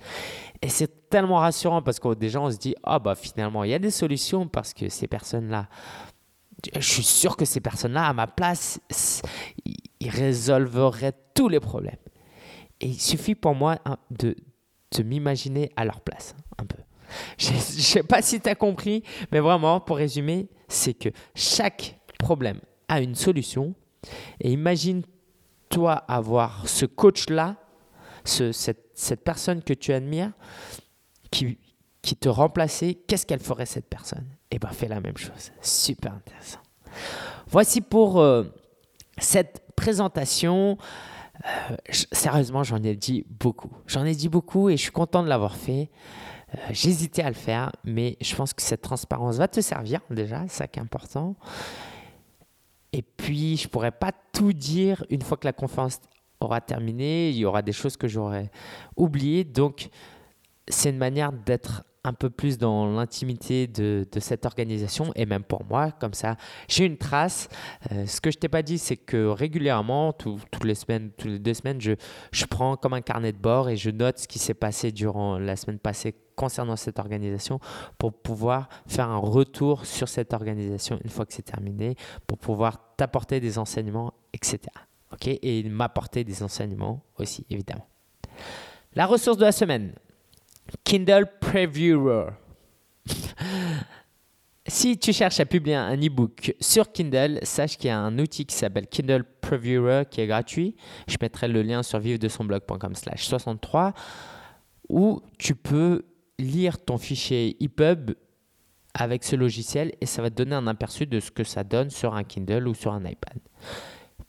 Et 0.62 0.68
c'est 0.68 1.08
tellement 1.10 1.36
rassurant 1.36 1.82
parce 1.82 2.00
que 2.00 2.28
gens 2.28 2.46
on 2.46 2.50
se 2.50 2.56
dit 2.56 2.74
ah 2.82 2.98
bah 2.98 3.14
finalement 3.14 3.64
il 3.64 3.70
y 3.70 3.74
a 3.74 3.78
des 3.78 3.90
solutions 3.90 4.48
parce 4.48 4.72
que 4.74 4.88
ces 4.88 5.06
personnes-là 5.06 5.68
je 6.74 6.80
suis 6.80 7.04
sûr 7.04 7.36
que 7.36 7.44
ces 7.44 7.60
personnes-là 7.60 8.06
à 8.06 8.12
ma 8.12 8.26
place 8.26 8.80
ils 10.00 10.10
résolveraient 10.10 11.14
tous 11.34 11.48
les 11.48 11.60
problèmes. 11.60 11.96
Et 12.80 12.86
il 12.86 13.00
suffit 13.00 13.34
pour 13.34 13.54
moi 13.54 13.78
hein, 13.84 13.98
de 14.10 14.34
m'imaginer 15.02 15.70
à 15.76 15.84
leur 15.84 16.00
place 16.00 16.34
un 16.58 16.64
peu 16.64 16.78
je 17.38 17.52
ne 17.52 17.58
sais 17.58 18.02
pas 18.02 18.22
si 18.22 18.40
tu 18.40 18.48
as 18.48 18.54
compris, 18.54 19.02
mais 19.32 19.40
vraiment, 19.40 19.80
pour 19.80 19.96
résumer, 19.96 20.48
c'est 20.68 20.94
que 20.94 21.08
chaque 21.34 21.98
problème 22.18 22.60
a 22.88 23.00
une 23.00 23.14
solution. 23.14 23.74
Et 24.40 24.52
imagine-toi 24.52 25.92
avoir 25.92 26.68
ce 26.68 26.86
coach-là, 26.86 27.56
ce, 28.24 28.52
cette, 28.52 29.24
personne 29.24 29.62
que 29.62 29.74
tu 29.74 29.92
admires, 29.92 30.32
qui, 31.30 31.58
qui 32.02 32.16
te 32.16 32.28
remplaçait. 32.28 32.94
Qu'est-ce 32.94 33.26
qu'elle 33.26 33.40
ferait 33.40 33.66
cette 33.66 33.88
personne? 33.88 34.26
Eh 34.50 34.58
bien, 34.58 34.70
fais 34.70 34.88
la 34.88 35.00
même 35.00 35.16
chose. 35.16 35.52
Super 35.60 36.14
intéressant. 36.14 36.60
Voici 37.48 37.80
pour 37.80 38.20
euh, 38.20 38.44
cette 39.18 39.62
présentation. 39.76 40.78
Euh, 41.44 41.76
sérieusement, 41.90 42.64
j'en 42.64 42.82
ai 42.82 42.96
dit 42.96 43.24
beaucoup. 43.28 43.70
J'en 43.86 44.04
ai 44.04 44.14
dit 44.14 44.28
beaucoup 44.28 44.68
et 44.68 44.76
je 44.76 44.82
suis 44.82 44.92
content 44.92 45.22
de 45.22 45.28
l'avoir 45.28 45.56
fait. 45.56 45.90
Euh, 46.54 46.58
j'hésitais 46.70 47.22
à 47.22 47.28
le 47.28 47.34
faire, 47.34 47.72
mais 47.84 48.16
je 48.20 48.34
pense 48.34 48.52
que 48.52 48.62
cette 48.62 48.82
transparence 48.82 49.36
va 49.36 49.48
te 49.48 49.60
servir 49.60 50.00
déjà, 50.10 50.42
c'est 50.48 50.58
ça 50.58 50.66
qui 50.66 50.78
est 50.78 50.82
important. 50.82 51.36
Et 52.92 53.02
puis, 53.02 53.56
je 53.56 53.68
pourrais 53.68 53.90
pas 53.90 54.12
tout 54.32 54.52
dire 54.52 55.04
une 55.10 55.22
fois 55.22 55.36
que 55.36 55.46
la 55.46 55.52
conférence 55.52 56.00
aura 56.40 56.60
terminé. 56.60 57.30
Il 57.30 57.36
y 57.36 57.44
aura 57.44 57.62
des 57.62 57.72
choses 57.72 57.96
que 57.96 58.08
j'aurais 58.08 58.50
oubliées. 58.96 59.44
Donc, 59.44 59.88
c'est 60.68 60.90
une 60.90 60.98
manière 60.98 61.32
d'être 61.32 61.84
un 62.04 62.12
peu 62.12 62.30
plus 62.30 62.58
dans 62.58 62.86
l'intimité 62.86 63.66
de, 63.66 64.06
cette 64.18 64.46
organisation 64.46 65.12
et 65.14 65.26
même 65.26 65.42
pour 65.42 65.64
moi, 65.64 65.92
comme 65.92 66.14
ça, 66.14 66.36
j'ai 66.68 66.84
une 66.84 66.96
trace. 66.96 67.48
Euh, 67.92 68.06
ce 68.06 68.20
que 68.20 68.30
je 68.30 68.38
t'ai 68.38 68.48
pas 68.48 68.62
dit, 68.62 68.78
c'est 68.78 68.96
que 68.96 69.26
régulièrement, 69.26 70.12
toutes 70.12 70.64
les 70.64 70.74
semaines, 70.74 71.10
toutes 71.16 71.30
les 71.30 71.38
deux 71.38 71.54
semaines, 71.54 71.80
je, 71.80 71.92
je 72.32 72.44
prends 72.46 72.76
comme 72.76 72.94
un 72.94 73.00
carnet 73.00 73.32
de 73.32 73.38
bord 73.38 73.68
et 73.68 73.76
je 73.76 73.90
note 73.90 74.18
ce 74.18 74.28
qui 74.28 74.38
s'est 74.38 74.54
passé 74.54 74.90
durant 74.92 75.38
la 75.38 75.56
semaine 75.56 75.78
passée 75.78 76.14
concernant 76.34 76.76
cette 76.76 76.98
organisation 76.98 77.58
pour 77.98 78.12
pouvoir 78.12 78.68
faire 78.86 79.08
un 79.08 79.18
retour 79.18 79.84
sur 79.84 80.08
cette 80.08 80.32
organisation 80.32 80.98
une 81.02 81.10
fois 81.10 81.26
que 81.26 81.34
c'est 81.34 81.42
terminé, 81.42 81.96
pour 82.26 82.38
pouvoir 82.38 82.94
t'apporter 82.96 83.40
des 83.40 83.58
enseignements, 83.58 84.14
etc. 84.32 84.60
ok? 85.12 85.26
Et 85.26 85.64
m'apporter 85.64 86.22
des 86.24 86.42
enseignements 86.42 87.02
aussi, 87.18 87.44
évidemment. 87.50 87.86
La 88.94 89.06
ressource 89.06 89.36
de 89.36 89.44
la 89.44 89.52
semaine. 89.52 89.92
Kindle 90.84 91.26
Previewer. 91.40 92.26
si 94.66 94.98
tu 94.98 95.12
cherches 95.12 95.40
à 95.40 95.46
publier 95.46 95.76
un 95.76 95.96
e-book 95.96 96.54
sur 96.60 96.92
Kindle, 96.92 97.38
sache 97.42 97.76
qu'il 97.76 97.88
y 97.88 97.90
a 97.90 97.98
un 97.98 98.18
outil 98.18 98.44
qui 98.44 98.54
s'appelle 98.54 98.86
Kindle 98.86 99.24
Previewer 99.40 100.04
qui 100.10 100.20
est 100.20 100.26
gratuit. 100.26 100.76
Je 101.06 101.16
mettrai 101.20 101.48
le 101.48 101.62
lien 101.62 101.82
sur 101.82 101.98
vivre 101.98 102.18
de 102.18 102.28
son 102.28 102.44
blog.com 102.44 102.94
slash 102.94 103.26
63 103.26 103.94
où 104.88 105.20
tu 105.38 105.54
peux 105.54 106.04
lire 106.38 106.78
ton 106.78 106.98
fichier 106.98 107.56
EPUB 107.62 108.12
avec 108.94 109.24
ce 109.24 109.36
logiciel 109.36 109.92
et 110.00 110.06
ça 110.06 110.22
va 110.22 110.30
te 110.30 110.36
donner 110.36 110.54
un 110.54 110.66
aperçu 110.66 111.06
de 111.06 111.20
ce 111.20 111.30
que 111.30 111.44
ça 111.44 111.64
donne 111.64 111.90
sur 111.90 112.14
un 112.14 112.24
Kindle 112.24 112.68
ou 112.68 112.74
sur 112.74 112.92
un 112.92 113.04
iPad. 113.04 113.38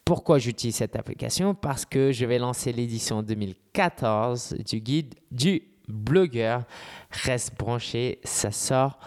Pourquoi 0.06 0.40
j'utilise 0.40 0.76
cette 0.76 0.96
application? 0.96 1.54
Parce 1.54 1.86
que 1.86 2.12
je 2.12 2.26
vais 2.26 2.40
lancer 2.40 2.72
l'édition 2.72 3.22
2014 3.22 4.56
du 4.66 4.80
guide 4.80 5.16
du 5.32 5.69
blogueur. 5.90 6.64
Reste 7.12 7.58
branché, 7.58 8.20
ça 8.24 8.52
sort 8.52 9.00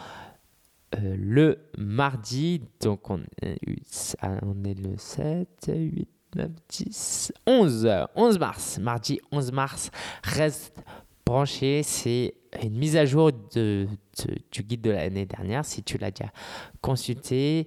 euh, 0.94 1.16
le 1.18 1.58
mardi. 1.78 2.62
Donc 2.80 3.10
on, 3.10 3.20
est 3.44 4.78
le 4.78 4.96
7, 4.96 5.70
8, 5.74 6.08
9, 6.36 6.50
10, 6.68 7.32
11. 7.46 7.90
11 8.14 8.38
mars. 8.38 8.78
Mardi 8.78 9.20
11 9.30 9.52
mars. 9.52 9.90
Reste 10.22 10.74
branché. 11.24 11.82
C'est 11.82 12.34
une 12.62 12.76
mise 12.76 12.96
à 12.96 13.06
jour 13.06 13.30
de, 13.54 13.86
du 14.50 14.62
guide 14.62 14.82
de 14.82 14.90
l'année 14.90 15.26
dernière. 15.26 15.64
Si 15.64 15.82
tu 15.82 15.96
l'as 15.98 16.10
déjà 16.10 16.30
consulté, 16.80 17.66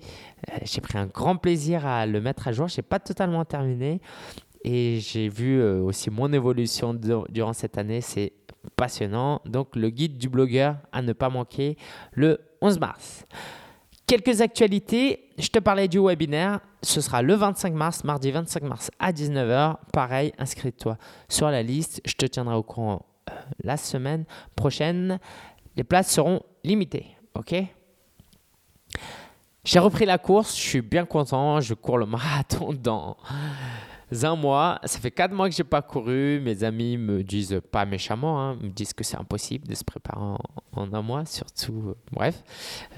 euh, 0.49 0.57
j'ai 0.63 0.82
pris 0.82 0.97
un 0.97 1.07
grand 1.07 1.38
plaisir 1.38 1.86
à 1.86 2.05
le 2.05 2.22
mettre 2.22 2.47
à 2.47 2.51
jour. 2.51 2.68
Je 2.68 2.78
n'ai 2.78 2.84
pas 2.84 2.99
totalement 2.99 3.45
terminé. 3.45 4.01
Et 4.63 4.99
j'ai 4.99 5.30
vu 5.30 5.59
euh, 5.59 5.80
aussi 5.82 6.09
mon 6.09 6.34
évolution 6.34 6.95
durant 7.30 7.53
cette 7.53 7.78
année. 7.78 8.01
C'est 8.01 8.34
passionnant. 8.76 9.41
Donc 9.45 9.76
le 9.76 9.89
guide 9.89 10.18
du 10.18 10.30
blogueur 10.30 10.78
à 10.91 11.01
ne 11.01 11.13
pas 11.13 11.30
manquer 11.30 11.78
le 12.13 12.39
11 12.61 12.80
mars. 12.80 13.26
Quelques 14.07 14.41
actualités, 14.41 15.32
je 15.39 15.47
te 15.47 15.57
parlais 15.57 15.88
du 15.88 15.99
webinaire, 15.99 16.59
ce 16.84 17.01
sera 17.01 17.24
le 17.24 17.34
25 17.34 17.74
mars, 17.74 18.03
mardi 18.03 18.30
25 18.30 18.63
mars 18.63 18.91
à 18.99 19.11
19h. 19.11 19.78
Pareil, 19.91 20.32
inscris-toi 20.38 20.97
sur 21.28 21.49
la 21.49 21.63
liste, 21.63 22.01
je 22.05 22.13
te 22.13 22.28
tiendrai 22.28 22.55
au 22.55 22.61
courant 22.61 23.05
euh, 23.30 23.34
la 23.63 23.78
semaine 23.78 24.26
prochaine. 24.55 25.20
Les 25.76 25.84
places 25.84 26.11
seront 26.11 26.41
limitées, 26.63 27.07
ok? 27.34 27.55
J'ai 29.63 29.80
repris 29.80 30.05
la 30.05 30.20
course, 30.20 30.55
je 30.55 30.61
suis 30.61 30.82
bien 30.82 31.05
content, 31.05 31.59
je 31.59 31.74
cours 31.74 31.97
le 31.97 32.05
marathon 32.05 32.74
dans 32.74 33.18
un 34.24 34.36
mois. 34.36 34.80
Ça 34.84 34.99
fait 34.99 35.11
quatre 35.11 35.34
mois 35.34 35.49
que 35.49 35.55
j'ai 35.55 35.63
pas 35.63 35.82
couru. 35.82 36.39
Mes 36.39 36.63
amis 36.63 36.97
me 36.97 37.24
disent 37.24 37.59
pas 37.72 37.86
méchamment, 37.86 38.39
hein, 38.39 38.55
me 38.61 38.70
disent 38.70 38.93
que 38.93 39.03
c'est 39.03 39.18
impossible 39.18 39.68
de 39.68 39.74
se 39.76 39.84
préparer 39.84 40.22
en, 40.74 40.93
un 40.93 41.01
mois, 41.01 41.26
surtout. 41.26 41.84
Euh, 41.89 41.93
bref, 42.11 42.43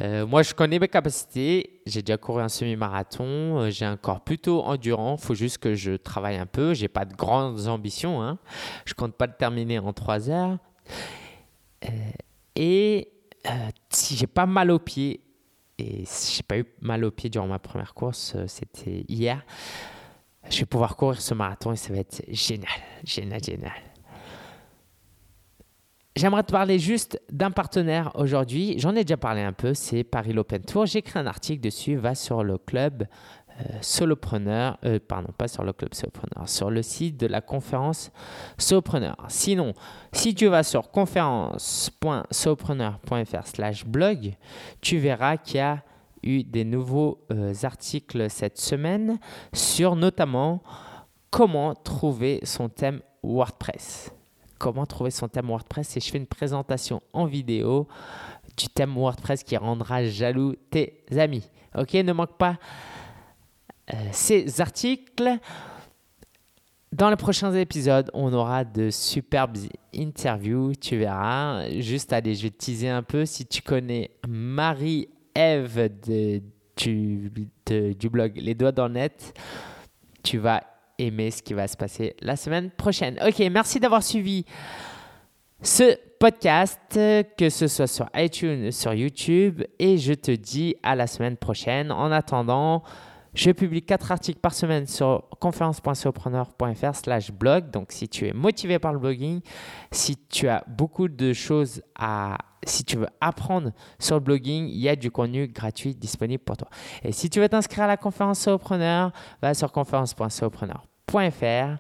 euh, 0.01 0.27
moi 0.27 0.43
je 0.43 0.53
connais 0.53 0.77
mes 0.77 0.87
capacités. 0.87 1.81
J'ai 1.85 2.01
déjà 2.01 2.17
couru 2.17 2.41
un 2.41 2.49
semi-marathon. 2.49 3.59
Euh, 3.59 3.69
j'ai 3.71 3.85
un 3.85 3.97
corps 3.97 4.21
plutôt 4.21 4.61
endurant. 4.63 5.15
Il 5.17 5.23
faut 5.23 5.35
juste 5.35 5.57
que 5.59 5.73
je 5.73 5.93
travaille 5.93 6.37
un 6.37 6.45
peu. 6.45 6.73
J'ai 6.73 6.89
pas 6.89 7.05
de 7.05 7.15
grandes 7.15 7.67
ambitions. 7.67 8.21
Hein. 8.21 8.37
Je 8.85 8.93
compte 8.93 9.15
pas 9.15 9.27
le 9.27 9.33
terminer 9.33 9.79
en 9.79 9.93
trois 9.93 10.29
heures. 10.29 10.57
et 12.55 13.13
si 13.89 14.17
j'ai 14.17 14.27
pas 14.27 14.45
mal 14.45 14.71
aux 14.71 14.79
pieds, 14.79 15.21
et 15.79 16.03
j'ai 16.05 16.43
pas 16.43 16.57
eu 16.57 16.65
mal 16.81 17.05
aux 17.05 17.11
pieds 17.11 17.29
durant 17.29 17.47
ma 17.47 17.59
première 17.59 17.93
course, 17.93 18.35
c'était 18.47 19.05
hier 19.07 19.45
je 20.49 20.59
vais 20.59 20.65
pouvoir 20.65 20.95
courir 20.95 21.21
ce 21.21 21.33
marathon 21.33 21.71
et 21.71 21.75
ça 21.75 21.93
va 21.93 21.99
être 21.99 22.23
génial, 22.29 22.69
génial, 23.03 23.43
génial. 23.43 23.71
J'aimerais 26.15 26.43
te 26.43 26.51
parler 26.51 26.79
juste 26.79 27.21
d'un 27.31 27.51
partenaire 27.51 28.11
aujourd'hui. 28.15 28.79
J'en 28.79 28.95
ai 28.95 29.03
déjà 29.03 29.17
parlé 29.17 29.41
un 29.41 29.53
peu, 29.53 29.75
c'est 29.75 30.03
Paris 30.03 30.35
Open 30.35 30.63
Tour. 30.63 30.87
J'ai 30.87 30.99
écrit 30.99 31.19
un 31.19 31.27
article 31.27 31.61
dessus. 31.61 31.95
Va 31.95 32.15
sur 32.15 32.43
le 32.43 32.57
club 32.57 33.05
euh, 33.59 33.63
Solopreneur, 33.81 34.79
euh, 34.83 34.99
pardon, 35.05 35.29
pas 35.37 35.47
sur 35.47 35.63
le 35.63 35.73
club 35.73 35.93
Solopreneur, 35.93 36.49
sur 36.49 36.71
le 36.71 36.81
site 36.81 37.17
de 37.17 37.27
la 37.27 37.41
conférence 37.41 38.11
Solopreneur. 38.57 39.15
Sinon, 39.27 39.75
si 40.11 40.33
tu 40.33 40.47
vas 40.47 40.63
sur 40.63 40.89
conférence.solopreneur.fr/slash 40.89 43.85
blog, 43.85 44.33
tu 44.81 44.97
verras 44.97 45.37
qu'il 45.37 45.57
y 45.57 45.59
a 45.59 45.83
eu 46.27 46.43
des 46.43 46.65
nouveaux 46.65 47.19
euh, 47.31 47.53
articles 47.63 48.29
cette 48.29 48.57
semaine 48.57 49.19
sur 49.53 49.95
notamment 49.95 50.61
comment 51.31 51.73
trouver 51.73 52.39
son 52.43 52.69
thème 52.69 53.01
WordPress. 53.23 54.11
Comment 54.57 54.85
trouver 54.85 55.11
son 55.11 55.27
thème 55.27 55.47
WordPress 55.47 55.97
et 55.97 55.99
je 55.99 56.11
fais 56.11 56.17
une 56.17 56.27
présentation 56.27 57.01
en 57.13 57.25
vidéo 57.25 57.87
du 58.57 58.67
thème 58.67 58.95
WordPress 58.95 59.43
qui 59.43 59.55
rendra 59.55 60.05
jaloux 60.05 60.55
tes 60.71 61.03
amis. 61.15 61.47
Ok, 61.75 61.93
ne 61.93 62.13
manque 62.13 62.37
pas 62.37 62.57
euh, 63.93 63.97
ces 64.11 64.59
articles. 64.59 65.39
Dans 66.91 67.09
les 67.09 67.15
prochains 67.17 67.53
épisodes, 67.53 68.09
on 68.13 68.33
aura 68.33 68.63
de 68.63 68.89
superbes 68.89 69.57
interviews, 69.93 70.73
tu 70.73 70.97
verras. 70.97 71.69
Juste 71.79 72.13
allez, 72.13 72.33
je 72.33 72.43
vais 72.43 72.49
te 72.49 72.57
teaser 72.57 72.89
un 72.89 73.03
peu. 73.03 73.25
Si 73.25 73.45
tu 73.45 73.61
connais 73.61 74.11
Marie 74.27 75.09
Eve 75.37 75.89
de, 76.07 76.41
du, 76.75 78.09
blog 78.09 78.33
Les 78.35 78.55
Doigts 78.55 78.71
dans 78.71 78.87
le 78.87 78.95
net, 78.95 79.33
tu 80.23 80.39
vas 80.39 80.63
aimer 80.97 81.29
ce 81.29 81.43
qui 81.43 81.53
va 81.53 81.67
se 81.67 81.77
passer 81.77 82.15
la 82.21 82.35
semaine 82.35 82.71
prochaine. 82.71 83.19
Ok, 83.25 83.39
merci 83.51 83.79
d'avoir 83.79 84.01
suivi 84.01 84.45
ce 85.61 85.95
podcast, 86.19 86.79
que 87.37 87.49
ce 87.49 87.67
soit 87.67 87.87
sur 87.87 88.09
iTunes, 88.15 88.71
sur 88.71 88.93
YouTube, 88.93 89.63
et 89.77 89.97
je 89.97 90.13
te 90.13 90.31
dis 90.31 90.75
à 90.81 90.95
la 90.95 91.05
semaine 91.05 91.37
prochaine. 91.37 91.91
En 91.91 92.11
attendant, 92.11 92.83
je 93.35 93.51
publie 93.51 93.83
quatre 93.83 94.11
articles 94.11 94.39
par 94.39 94.53
semaine 94.53 94.87
sur 94.87 95.29
conférence.sopreneur.fr 95.39 96.95
slash 96.95 97.31
blog. 97.31 97.69
Donc, 97.69 97.91
si 97.91 98.09
tu 98.09 98.27
es 98.27 98.33
motivé 98.33 98.79
par 98.79 98.93
le 98.93 98.99
blogging, 98.99 99.41
si 99.91 100.17
tu 100.17 100.47
as 100.47 100.63
beaucoup 100.67 101.07
de 101.07 101.33
choses 101.33 101.83
à... 101.95 102.37
Si 102.63 102.83
tu 102.83 102.97
veux 102.97 103.07
apprendre 103.21 103.71
sur 103.99 104.15
le 104.15 104.21
blogging, 104.21 104.67
il 104.67 104.77
y 104.77 104.89
a 104.89 104.95
du 104.95 105.11
contenu 105.11 105.47
gratuit 105.47 105.95
disponible 105.95 106.43
pour 106.43 106.57
toi. 106.57 106.69
Et 107.03 107.11
si 107.11 107.29
tu 107.29 107.39
veux 107.39 107.49
t'inscrire 107.49 107.83
à 107.83 107.87
la 107.87 107.97
conférence 107.97 108.39
Sopreneur, 108.39 109.11
va 109.41 109.53
sur 109.53 109.71
conférence.sopreneur.fr 109.71 111.77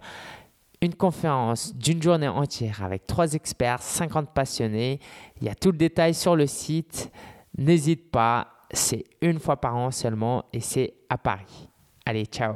une 0.81 0.93
conférence 0.93 1.75
d'une 1.75 2.01
journée 2.01 2.27
entière 2.27 2.83
avec 2.83 3.07
trois 3.07 3.33
experts, 3.33 3.81
50 3.81 4.33
passionnés. 4.33 4.99
Il 5.41 5.47
y 5.47 5.49
a 5.49 5.55
tout 5.55 5.71
le 5.71 5.77
détail 5.77 6.13
sur 6.13 6.35
le 6.35 6.45
site. 6.45 7.11
N'hésite 7.57 8.11
pas, 8.11 8.47
c'est 8.71 9.03
une 9.21 9.39
fois 9.39 9.59
par 9.59 9.75
an 9.75 9.91
seulement 9.91 10.45
et 10.53 10.59
c'est 10.59 10.93
à 11.09 11.17
Paris. 11.17 11.67
Allez, 12.05 12.25
ciao 12.25 12.53